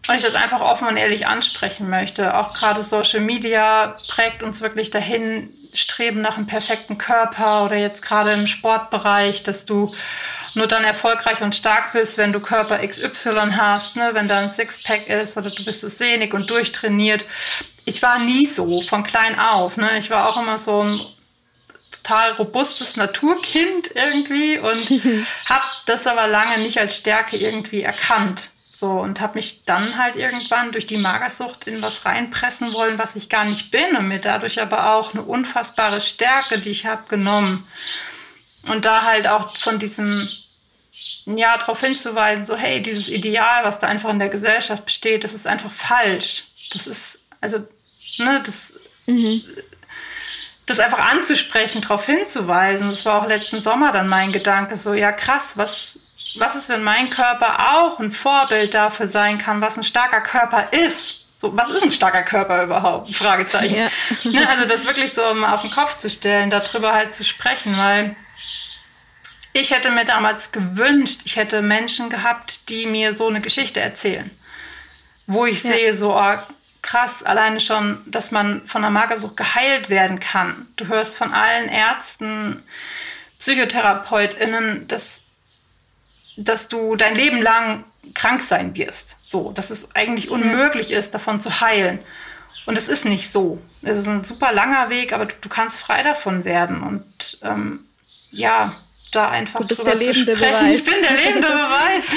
und 0.10 0.16
ich 0.16 0.24
das 0.24 0.36
einfach 0.36 0.60
offen 0.60 0.90
und 0.90 0.98
ehrlich 0.98 1.26
ansprechen 1.28 1.90
möchte. 1.90 2.36
Auch 2.36 2.54
gerade 2.54 2.84
Social 2.84 3.22
Media 3.22 3.96
prägt 4.10 4.44
uns 4.44 4.62
wirklich 4.62 4.92
dahin, 4.92 5.54
streben 5.74 6.20
nach 6.20 6.36
einem 6.36 6.48
perfekten 6.48 6.98
Körper 6.98 7.64
oder 7.64 7.78
jetzt 7.78 8.02
gerade 8.02 8.34
im 8.34 8.46
Sportbereich, 8.46 9.44
dass 9.44 9.66
du 9.66 9.94
nur 10.56 10.68
dann 10.68 10.84
erfolgreich 10.84 11.42
und 11.42 11.56
stark 11.56 11.94
bist, 11.94 12.18
wenn 12.18 12.34
du 12.34 12.42
Körper 12.42 12.86
XY 12.86 13.52
hast, 13.56 13.96
ne? 13.96 14.10
wenn 14.14 14.28
da 14.28 14.40
ein 14.40 14.52
Sixpack 14.52 15.08
ist 15.08 15.38
oder 15.38 15.50
du 15.50 15.64
bist 15.64 15.82
so 15.82 15.88
sehnig 15.88 16.34
und 16.34 16.50
durchtrainiert. 16.50 17.24
Ich 17.86 18.02
war 18.02 18.20
nie 18.20 18.46
so, 18.46 18.82
von 18.82 19.04
klein 19.04 19.40
auf. 19.40 19.78
Ne? 19.78 19.98
Ich 19.98 20.10
war 20.10 20.30
auch 20.30 20.42
immer 20.42 20.58
so 20.58 20.82
ein 20.82 21.00
total 21.92 22.34
robustes 22.34 22.98
Naturkind 22.98 23.92
irgendwie 23.94 24.58
und 24.58 24.90
habe 25.50 25.66
das 25.86 26.08
aber 26.08 26.28
lange 26.28 26.60
nicht 26.60 26.80
als 26.80 26.98
Stärke 26.98 27.38
irgendwie 27.38 27.82
erkannt. 27.82 28.50
So, 28.80 28.92
und 28.92 29.20
habe 29.20 29.38
mich 29.38 29.66
dann 29.66 29.98
halt 29.98 30.16
irgendwann 30.16 30.72
durch 30.72 30.88
die 30.88 31.00
Magersucht 31.00 31.68
in 31.68 31.82
was 31.82 32.06
reinpressen 32.06 32.74
wollen, 32.74 32.98
was 32.98 33.18
ich 33.18 33.28
gar 33.28 33.44
nicht 33.44 33.72
bin 33.72 33.98
und 33.98 34.08
mir 34.08 34.20
dadurch 34.20 34.62
aber 34.62 34.94
auch 34.94 35.14
eine 35.14 35.24
unfassbare 35.24 36.00
Stärke, 36.00 36.60
die 36.60 36.70
ich 36.70 36.86
habe, 36.86 37.06
genommen. 37.10 37.68
Und 38.70 38.86
da 38.86 39.04
halt 39.04 39.28
auch 39.28 39.54
von 39.58 39.80
diesem, 39.80 40.26
ja, 41.26 41.58
darauf 41.58 41.82
hinzuweisen, 41.82 42.46
so, 42.46 42.56
hey, 42.56 42.82
dieses 42.82 43.10
Ideal, 43.10 43.66
was 43.66 43.80
da 43.80 43.88
einfach 43.88 44.12
in 44.12 44.20
der 44.20 44.30
Gesellschaft 44.30 44.86
besteht, 44.86 45.26
das 45.26 45.34
ist 45.34 45.46
einfach 45.46 45.74
falsch. 45.74 46.46
Das 46.72 46.88
ist, 46.88 47.19
also, 47.42 47.68
ne, 48.18 48.42
das, 48.46 48.80
mhm. 49.06 49.42
das 50.66 50.80
einfach 50.80 51.00
anzusprechen, 51.00 51.82
darauf 51.82 52.06
hinzuweisen. 52.06 52.90
Das 52.90 53.06
war 53.06 53.22
auch 53.22 53.28
letzten 53.28 53.62
Sommer 53.62 53.92
dann 53.92 54.08
mein 54.08 54.32
Gedanke, 54.32 54.76
so, 54.76 54.94
ja, 54.94 55.12
krass, 55.12 55.58
was, 55.58 56.00
was 56.38 56.56
ist, 56.56 56.70
wenn 56.70 56.84
mein 56.84 57.10
Körper 57.10 57.76
auch 57.76 58.00
ein 58.00 58.12
Vorbild 58.12 58.74
dafür 58.74 59.08
sein 59.08 59.38
kann, 59.38 59.62
was 59.62 59.78
ein 59.78 59.84
starker 59.84 60.22
Körper 60.22 60.72
ist? 60.74 61.26
So, 61.38 61.56
was 61.56 61.70
ist 61.70 61.84
ein 61.84 61.92
starker 61.92 62.24
Körper 62.24 62.64
überhaupt? 62.64 63.10
Fragezeichen. 63.16 63.76
Ja. 63.76 63.90
Ne, 64.26 64.50
also 64.50 64.66
das 64.66 64.86
wirklich 64.86 65.14
so 65.14 65.34
mal 65.34 65.54
auf 65.54 65.62
den 65.62 65.72
Kopf 65.72 65.96
zu 65.98 66.10
stellen, 66.10 66.50
darüber 66.50 66.94
halt 66.94 67.16
zu 67.16 67.24
sprechen, 67.24 67.78
weil 67.78 68.16
ich 69.54 69.72
hätte 69.72 69.90
mir 69.90 70.06
damals 70.06 70.52
gewünscht, 70.52 71.22
ich 71.24 71.38
hätte 71.38 71.62
Menschen 71.62 72.10
gehabt, 72.10 72.70
die 72.70 72.86
mir 72.86 73.14
so 73.14 73.28
eine 73.28 73.42
Geschichte 73.42 73.80
erzählen. 73.80 74.30
Wo 75.28 75.46
ich 75.46 75.64
ja. 75.64 75.72
sehe, 75.72 75.94
so 75.94 76.16
oh, 76.16 76.38
krass, 76.82 77.24
alleine 77.24 77.60
schon, 77.60 78.02
dass 78.06 78.32
man 78.32 78.66
von 78.66 78.82
der 78.82 78.92
Magersucht 78.92 79.38
geheilt 79.38 79.90
werden 79.90 80.20
kann. 80.20 80.68
Du 80.76 80.88
hörst 80.88 81.18
von 81.18 81.34
allen 81.34 81.70
Ärzten, 81.70 82.64
PsychotherapeutInnen, 83.40 84.88
dass 84.88 85.30
dass 86.40 86.70
du 86.70 86.96
dein 86.96 87.16
Leben 87.16 87.42
lang 87.42 87.84
krank 88.14 88.42
sein 88.42 88.76
wirst. 88.76 89.18
So, 89.26 89.52
dass 89.52 89.70
es 89.70 89.96
eigentlich 89.96 90.30
unmöglich 90.30 90.92
ist, 90.92 91.14
davon 91.14 91.42
zu 91.42 91.62
heilen. 91.62 92.00
Und 92.66 92.78
es 92.78 92.88
ist 92.88 93.06
nicht 93.06 93.30
so. 93.30 93.62
Es 93.82 93.98
ist 93.98 94.08
ein 94.08 94.24
super 94.24 94.54
langer 94.54 94.90
Weg, 94.90 95.14
aber 95.14 95.26
du, 95.26 95.36
du 95.42 95.50
kannst 95.50 95.82
frei 95.82 96.02
davon 96.02 96.46
werden. 96.46 96.82
Und 96.82 97.40
ähm, 97.44 97.86
ja, 98.32 98.74
da 99.12 99.30
einfach 99.30 99.62
du 99.62 99.68
bist 99.68 99.82
drüber 99.82 99.96
der 99.96 100.02
zu 100.02 100.14
sprechen. 100.14 100.40
Beweis. 100.40 100.80
Ich 100.80 100.86
bin 100.86 101.02
der 101.02 101.12
lebende 101.12 101.48
Beweis. 101.48 102.12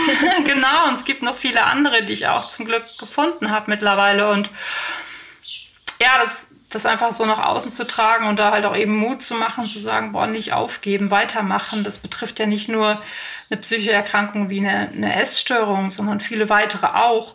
genau. 0.44 0.88
Und 0.88 0.94
es 0.94 1.04
gibt 1.04 1.22
noch 1.22 1.34
viele 1.34 1.64
andere, 1.64 2.02
die 2.02 2.12
ich 2.12 2.28
auch 2.28 2.48
zum 2.48 2.66
Glück 2.66 2.84
gefunden 2.98 3.50
habe 3.50 3.70
mittlerweile. 3.70 4.30
Und 4.30 4.50
ja, 6.00 6.18
das, 6.20 6.48
das 6.70 6.86
einfach 6.86 7.12
so 7.12 7.24
nach 7.26 7.38
außen 7.38 7.70
zu 7.70 7.86
tragen 7.86 8.26
und 8.26 8.38
da 8.38 8.50
halt 8.50 8.64
auch 8.64 8.76
eben 8.76 8.96
Mut 8.96 9.22
zu 9.22 9.34
machen, 9.34 9.68
zu 9.68 9.78
sagen, 9.78 10.12
boah, 10.12 10.26
nicht 10.26 10.52
aufgeben, 10.52 11.10
weitermachen. 11.10 11.84
Das 11.84 11.98
betrifft 11.98 12.38
ja 12.38 12.46
nicht 12.46 12.68
nur 12.68 13.00
eine 13.50 13.60
psychische 13.60 13.92
Erkrankung 13.92 14.50
wie 14.50 14.60
eine, 14.60 14.88
eine 14.88 15.20
Essstörung, 15.20 15.90
sondern 15.90 16.20
viele 16.20 16.48
weitere 16.48 16.86
auch. 16.86 17.34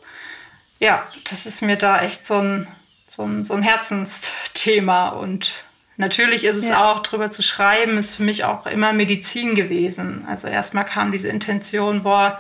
Ja, 0.80 1.04
das 1.30 1.46
ist 1.46 1.62
mir 1.62 1.78
da 1.78 2.02
echt 2.02 2.26
so 2.26 2.36
ein, 2.36 2.68
so 3.06 3.24
ein, 3.24 3.46
so 3.46 3.54
ein 3.54 3.64
Herzensthema. 3.64 5.10
Und 5.10 5.52
natürlich 5.98 6.44
ist 6.44 6.58
es 6.58 6.70
ja. 6.70 6.86
auch, 6.92 7.00
drüber 7.00 7.30
zu 7.30 7.44
schreiben, 7.44 7.98
ist 7.98 8.16
für 8.16 8.24
mich 8.24 8.46
auch 8.46 8.66
immer 8.66 8.94
Medizin 8.94 9.56
gewesen. 9.56 10.26
Also 10.28 10.48
erstmal 10.48 10.86
kam 10.86 11.12
diese 11.12 11.30
Intention, 11.30 12.04
boah, 12.04 12.40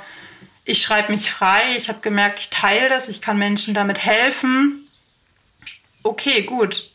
ich 0.63 0.81
schreibe 0.81 1.11
mich 1.11 1.31
frei, 1.31 1.61
ich 1.77 1.89
habe 1.89 1.99
gemerkt, 2.01 2.39
ich 2.39 2.49
teile 2.49 2.89
das, 2.89 3.09
ich 3.09 3.21
kann 3.21 3.37
Menschen 3.37 3.73
damit 3.73 4.03
helfen. 4.03 4.87
Okay, 6.03 6.43
gut, 6.43 6.91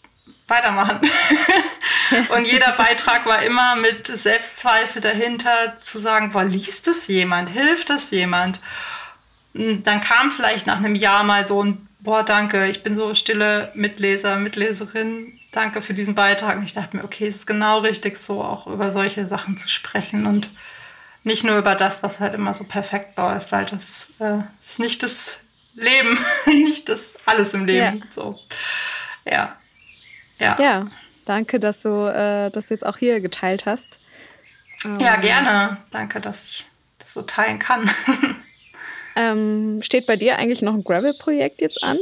weitermachen. 0.47 1.01
und 2.37 2.45
jeder 2.47 2.73
Beitrag 2.73 3.27
war 3.27 3.43
immer 3.43 3.77
mit 3.77 4.07
Selbstzweifel 4.07 5.01
dahinter, 5.01 5.79
zu 5.83 5.99
sagen, 5.99 6.31
boah, 6.33 6.45
liest 6.45 6.87
das 6.87 7.09
jemand, 7.09 7.51
hilft 7.51 7.91
das 7.91 8.11
jemand? 8.11 8.61
Und 9.55 9.85
dann 9.85 10.01
kam 10.01 10.31
vielleicht 10.31 10.67
nach 10.67 10.79
einem 10.79 10.95
Jahr 10.95 11.25
mal 11.25 11.47
so 11.47 11.65
ein, 11.65 11.89
boah, 12.01 12.23
danke, 12.23 12.69
ich 12.69 12.83
bin 12.83 12.95
so 12.95 13.15
stille 13.15 13.73
Mitleser, 13.75 14.37
Mitleserin, 14.37 15.39
danke 15.53 15.83
für 15.83 15.95
diesen 15.95 16.15
Beitrag. 16.15 16.57
Und 16.57 16.65
ich 16.65 16.73
dachte 16.73 16.97
mir, 16.97 17.05
okay, 17.05 17.27
es 17.29 17.37
ist 17.37 17.47
genau 17.47 17.79
richtig, 17.79 18.17
so 18.17 18.43
auch 18.43 18.67
über 18.67 18.91
solche 18.91 19.29
Sachen 19.29 19.57
zu 19.57 19.69
sprechen 19.69 20.27
und 20.27 20.51
nicht 21.25 21.45
nur 21.45 21.57
über 21.57 21.77
das, 21.77 22.03
was 22.03 22.19
halt 22.19 22.35
immer 22.35 22.53
so 22.53 22.65
perfekt 22.65 23.17
läuft, 23.17 23.53
weil 23.53 23.65
das 23.67 24.13
äh, 24.19 24.39
ist 24.65 24.81
nicht 24.81 25.03
das 25.03 25.41
Leben, 25.75 26.19
nicht 26.47 26.89
das 26.89 27.15
alles 27.25 27.55
im 27.55 27.67
Leben. 27.67 27.99
Ja. 27.99 28.07
So. 28.11 28.41
Ja. 29.25 29.57
Ja. 30.39 30.57
ja, 30.61 30.87
danke, 31.25 31.61
dass 31.61 31.83
du 31.83 32.07
äh, 32.07 32.51
das 32.51 32.69
jetzt 32.71 32.85
auch 32.85 32.97
hier 32.97 33.21
geteilt 33.21 33.65
hast. 33.65 34.01
Ja, 34.99 35.15
ähm, 35.15 35.21
gerne. 35.21 35.77
Danke, 35.93 36.21
dass 36.21 36.49
ich 36.49 36.67
das 36.99 37.13
so 37.13 37.23
teilen 37.23 37.61
kann. 37.61 37.89
ähm, 39.17 39.81
steht 39.83 40.09
bei 40.09 40.17
dir 40.17 40.39
eigentlich 40.39 40.63
noch 40.63 40.75
ein 40.75 40.83
Gravel-Projekt 40.83 41.61
jetzt 41.61 41.85
an? 41.85 41.99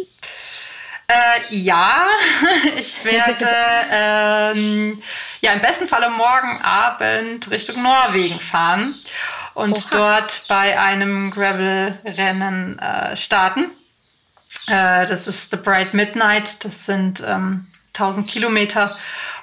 Äh, 1.11 1.56
ja, 1.56 2.06
ich 2.78 3.04
werde 3.04 3.48
ähm, 3.90 5.02
ja 5.40 5.52
im 5.52 5.61
besten 5.61 5.88
Falle 5.88 6.08
morgen 6.08 6.61
Abend 6.62 7.50
Richtung 7.50 7.82
Norwegen 7.82 8.38
fahren 8.38 8.94
und 9.54 9.72
Oha. 9.72 9.88
dort 9.90 10.44
bei 10.48 10.78
einem 10.78 11.32
Gravel-Rennen 11.32 12.78
äh, 12.78 13.16
starten. 13.16 13.72
Äh, 14.68 15.06
das 15.06 15.26
ist 15.26 15.50
The 15.50 15.56
Bright 15.56 15.94
Midnight. 15.94 16.64
Das 16.64 16.86
sind 16.86 17.22
ähm, 17.26 17.66
1000 17.88 18.28
Kilometer 18.28 18.96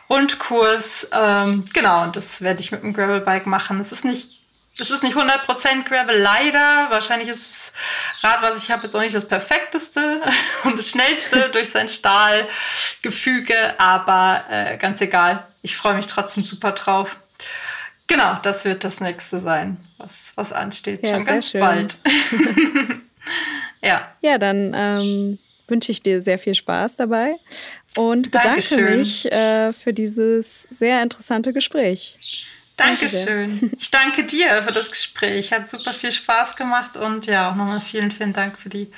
Rundkurs. 0.10 1.10
Ähm, 1.12 1.66
genau, 1.74 2.04
und 2.04 2.16
das 2.16 2.42
werde 2.42 2.62
ich 2.62 2.72
mit 2.72 2.82
dem 2.82 2.94
Gravelbike 2.94 3.46
machen. 3.46 3.82
Es 3.82 3.92
ist 3.92 4.06
nicht, 4.06 4.37
es 4.80 4.92
ist 4.92 5.04
nicht 5.04 5.16
100% 5.16 5.84
Gravel, 5.86 6.18
leider. 6.18 6.88
Wahrscheinlich 6.90 7.30
ist 7.30 7.74
das 7.74 8.24
Rad, 8.24 8.42
was 8.42 8.64
ich 8.64 8.72
habe, 8.72 8.84
jetzt 8.84 8.96
auch 8.96 9.02
nicht 9.02 9.16
das 9.16 9.28
perfekteste 9.28 10.22
und 10.64 10.78
das 10.78 10.90
schnellste 10.90 11.50
durch 11.52 11.70
sein 11.70 11.88
Stahlgefüge, 11.88 13.80
aber 13.80 14.44
äh, 14.50 14.78
ganz 14.78 15.02
egal. 15.02 15.46
Ich 15.62 15.76
freue 15.76 15.96
mich 15.96 16.08
trotzdem 16.08 16.44
super 16.44 16.72
drauf. 16.72 17.18
Genau, 18.08 18.38
das 18.42 18.64
wird 18.64 18.84
das 18.84 19.02
nächste 19.02 19.40
sein, 19.40 19.78
was, 19.98 20.32
was 20.36 20.54
ansteht. 20.54 21.06
Ja, 21.06 21.16
Schon 21.16 21.26
ganz 21.26 21.52
schön. 21.52 21.60
bald. 21.60 21.96
ja. 23.82 24.10
Ja, 24.22 24.38
dann 24.38 24.74
ähm, 24.74 25.40
wünsche 25.68 25.92
ich 25.92 26.02
dir 26.02 26.22
sehr 26.24 26.40
viel 26.40 26.56
Spaß 26.56 26.96
dabei 26.96 27.36
und 27.98 28.32
bedanke 28.32 28.48
Dankeschön. 28.48 28.98
mich 29.00 29.30
äh, 29.30 29.74
für 29.74 29.92
dieses 29.92 30.64
sehr 30.70 31.04
interessante 31.04 31.52
Gespräch. 31.52 32.46
Dankeschön. 32.78 33.60
Danke 33.60 33.76
ich 33.78 33.92
danke 33.92 34.24
dir 34.24 34.62
für 34.62 34.72
das 34.72 34.90
Gespräch. 34.90 35.52
Hat 35.52 35.70
super 35.70 35.94
viel 35.94 36.12
Spaß 36.12 36.56
gemacht 36.56 36.96
und 36.96 37.26
ja, 37.26 37.52
auch 37.52 37.56
nochmal 37.56 37.82
vielen, 37.82 38.12
vielen 38.12 38.34
Dank 38.34 38.58
für 38.58 38.70
die 38.70 38.90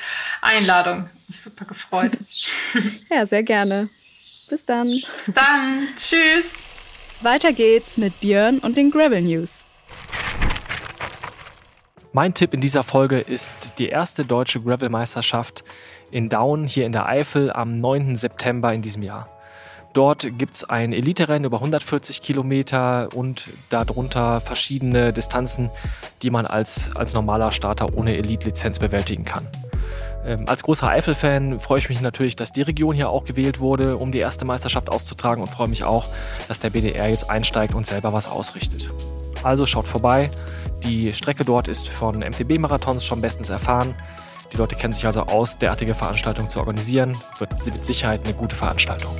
Einladung. 0.41 1.09
Mich 1.27 1.41
super 1.41 1.65
gefreut. 1.65 2.11
ja, 3.09 3.25
sehr 3.25 3.43
gerne. 3.43 3.89
Bis 4.49 4.65
dann. 4.65 4.87
Bis 4.87 5.33
dann. 5.33 5.87
Tschüss. 5.95 6.63
Weiter 7.21 7.53
geht's 7.53 7.97
mit 7.97 8.19
Björn 8.19 8.59
und 8.59 8.75
den 8.75 8.91
Gravel 8.91 9.21
News. 9.21 9.65
Mein 12.11 12.33
Tipp 12.33 12.53
in 12.53 12.61
dieser 12.61 12.83
Folge 12.83 13.19
ist 13.19 13.51
die 13.77 13.87
erste 13.87 14.25
deutsche 14.25 14.59
Gravel-Meisterschaft 14.61 15.63
in 16.11 16.27
Daun 16.27 16.65
hier 16.65 16.85
in 16.85 16.91
der 16.91 17.05
Eifel 17.05 17.51
am 17.51 17.79
9. 17.79 18.15
September 18.15 18.73
in 18.73 18.81
diesem 18.81 19.03
Jahr. 19.03 19.29
Dort 19.99 20.37
gibt 20.37 20.55
es 20.55 20.63
ein 20.63 20.93
Elite-Rennen 20.93 21.43
über 21.43 21.57
140 21.57 22.21
Kilometer 22.21 23.09
und 23.13 23.49
darunter 23.69 24.39
verschiedene 24.39 25.11
Distanzen, 25.11 25.69
die 26.21 26.29
man 26.29 26.45
als, 26.45 26.89
als 26.95 27.13
normaler 27.13 27.51
Starter 27.51 27.93
ohne 27.93 28.15
Elite-Lizenz 28.15 28.79
bewältigen 28.79 29.25
kann. 29.25 29.45
Ähm, 30.23 30.45
als 30.47 30.63
großer 30.63 30.87
Eifel-Fan 30.87 31.59
freue 31.59 31.79
ich 31.79 31.89
mich 31.89 31.99
natürlich, 31.99 32.37
dass 32.37 32.53
die 32.53 32.61
Region 32.61 32.95
hier 32.95 33.09
auch 33.09 33.25
gewählt 33.25 33.59
wurde, 33.59 33.97
um 33.97 34.13
die 34.13 34.19
erste 34.19 34.45
Meisterschaft 34.45 34.89
auszutragen 34.89 35.43
und 35.43 35.49
freue 35.49 35.67
mich 35.67 35.83
auch, 35.83 36.07
dass 36.47 36.61
der 36.61 36.69
BDR 36.69 37.09
jetzt 37.09 37.29
einsteigt 37.29 37.75
und 37.75 37.85
selber 37.85 38.13
was 38.13 38.29
ausrichtet. 38.29 38.89
Also 39.43 39.65
schaut 39.65 39.85
vorbei. 39.85 40.29
Die 40.81 41.11
Strecke 41.11 41.43
dort 41.43 41.67
ist 41.67 41.89
von 41.89 42.19
MTB-Marathons 42.19 43.05
schon 43.05 43.19
bestens 43.19 43.49
erfahren. 43.49 43.93
Die 44.53 44.55
Leute 44.55 44.77
kennen 44.77 44.93
sich 44.93 45.05
also 45.05 45.23
aus, 45.23 45.57
derartige 45.57 45.93
Veranstaltungen 45.93 46.49
zu 46.49 46.59
organisieren. 46.59 47.17
Wird 47.37 47.53
mit 47.65 47.83
Sicherheit 47.85 48.21
eine 48.23 48.33
gute 48.33 48.55
Veranstaltung. 48.55 49.13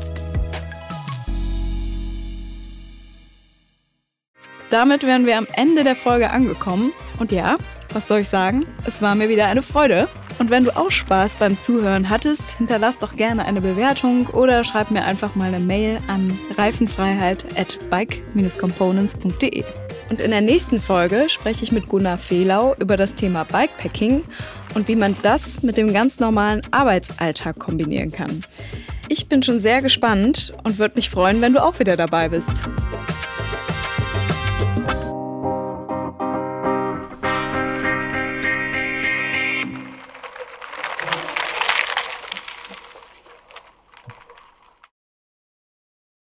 Damit 4.70 5.04
wären 5.04 5.26
wir 5.26 5.38
am 5.38 5.48
Ende 5.54 5.84
der 5.84 5.96
Folge 5.96 6.30
angekommen. 6.30 6.94
Und 7.18 7.32
ja, 7.32 7.58
was 7.92 8.08
soll 8.08 8.20
ich 8.20 8.30
sagen? 8.30 8.68
Es 8.86 9.02
war 9.02 9.16
mir 9.16 9.28
wieder 9.28 9.48
eine 9.48 9.64
Freude. 9.64 10.08
Und 10.38 10.52
wenn 10.52 10.64
du 10.64 10.76
auch 10.78 10.92
Spaß 10.92 11.36
beim 11.36 11.60
Zuhören 11.60 12.10
hattest, 12.10 12.58
hinterlass 12.58 13.00
doch 13.00 13.16
gerne 13.16 13.46
eine 13.46 13.62
Bewertung 13.62 14.28
oder 14.28 14.64
schreib 14.64 14.90
mir 14.92 15.04
einfach 15.04 15.36
mal 15.36 15.54
eine 15.54 15.60
Mail 15.60 16.00
an 16.08 16.38
reifenfreiheit 16.58 17.46
at 17.58 17.78
bike-components.de. 17.90 19.64
Und 20.10 20.22
in 20.22 20.32
der 20.32 20.42
nächsten 20.42 20.80
Folge 20.80 21.26
spreche 21.30 21.64
ich 21.64 21.72
mit 21.72 21.90
Gunnar 21.90 22.18
Fehlau 22.18 22.76
über 22.80 22.96
das 22.96 23.16
Thema 23.16 23.44
Bikepacking 23.44 24.22
und 24.76 24.88
wie 24.88 24.96
man 24.96 25.16
das 25.24 25.62
mit 25.62 25.78
dem 25.78 25.94
ganz 25.94 26.20
normalen 26.20 26.62
Arbeitsalltag 26.72 27.60
kombinieren 27.60 28.12
kann. 28.12 28.46
Ich 29.10 29.28
bin 29.28 29.44
schon 29.44 29.60
sehr 29.60 29.82
gespannt 29.82 30.54
und 30.64 30.78
würde 30.78 30.96
mich 30.96 31.10
freuen, 31.10 31.42
wenn 31.42 31.54
du 31.54 31.64
auch 31.64 31.80
wieder 31.80 31.98
dabei 31.98 32.30
bist. 32.30 32.64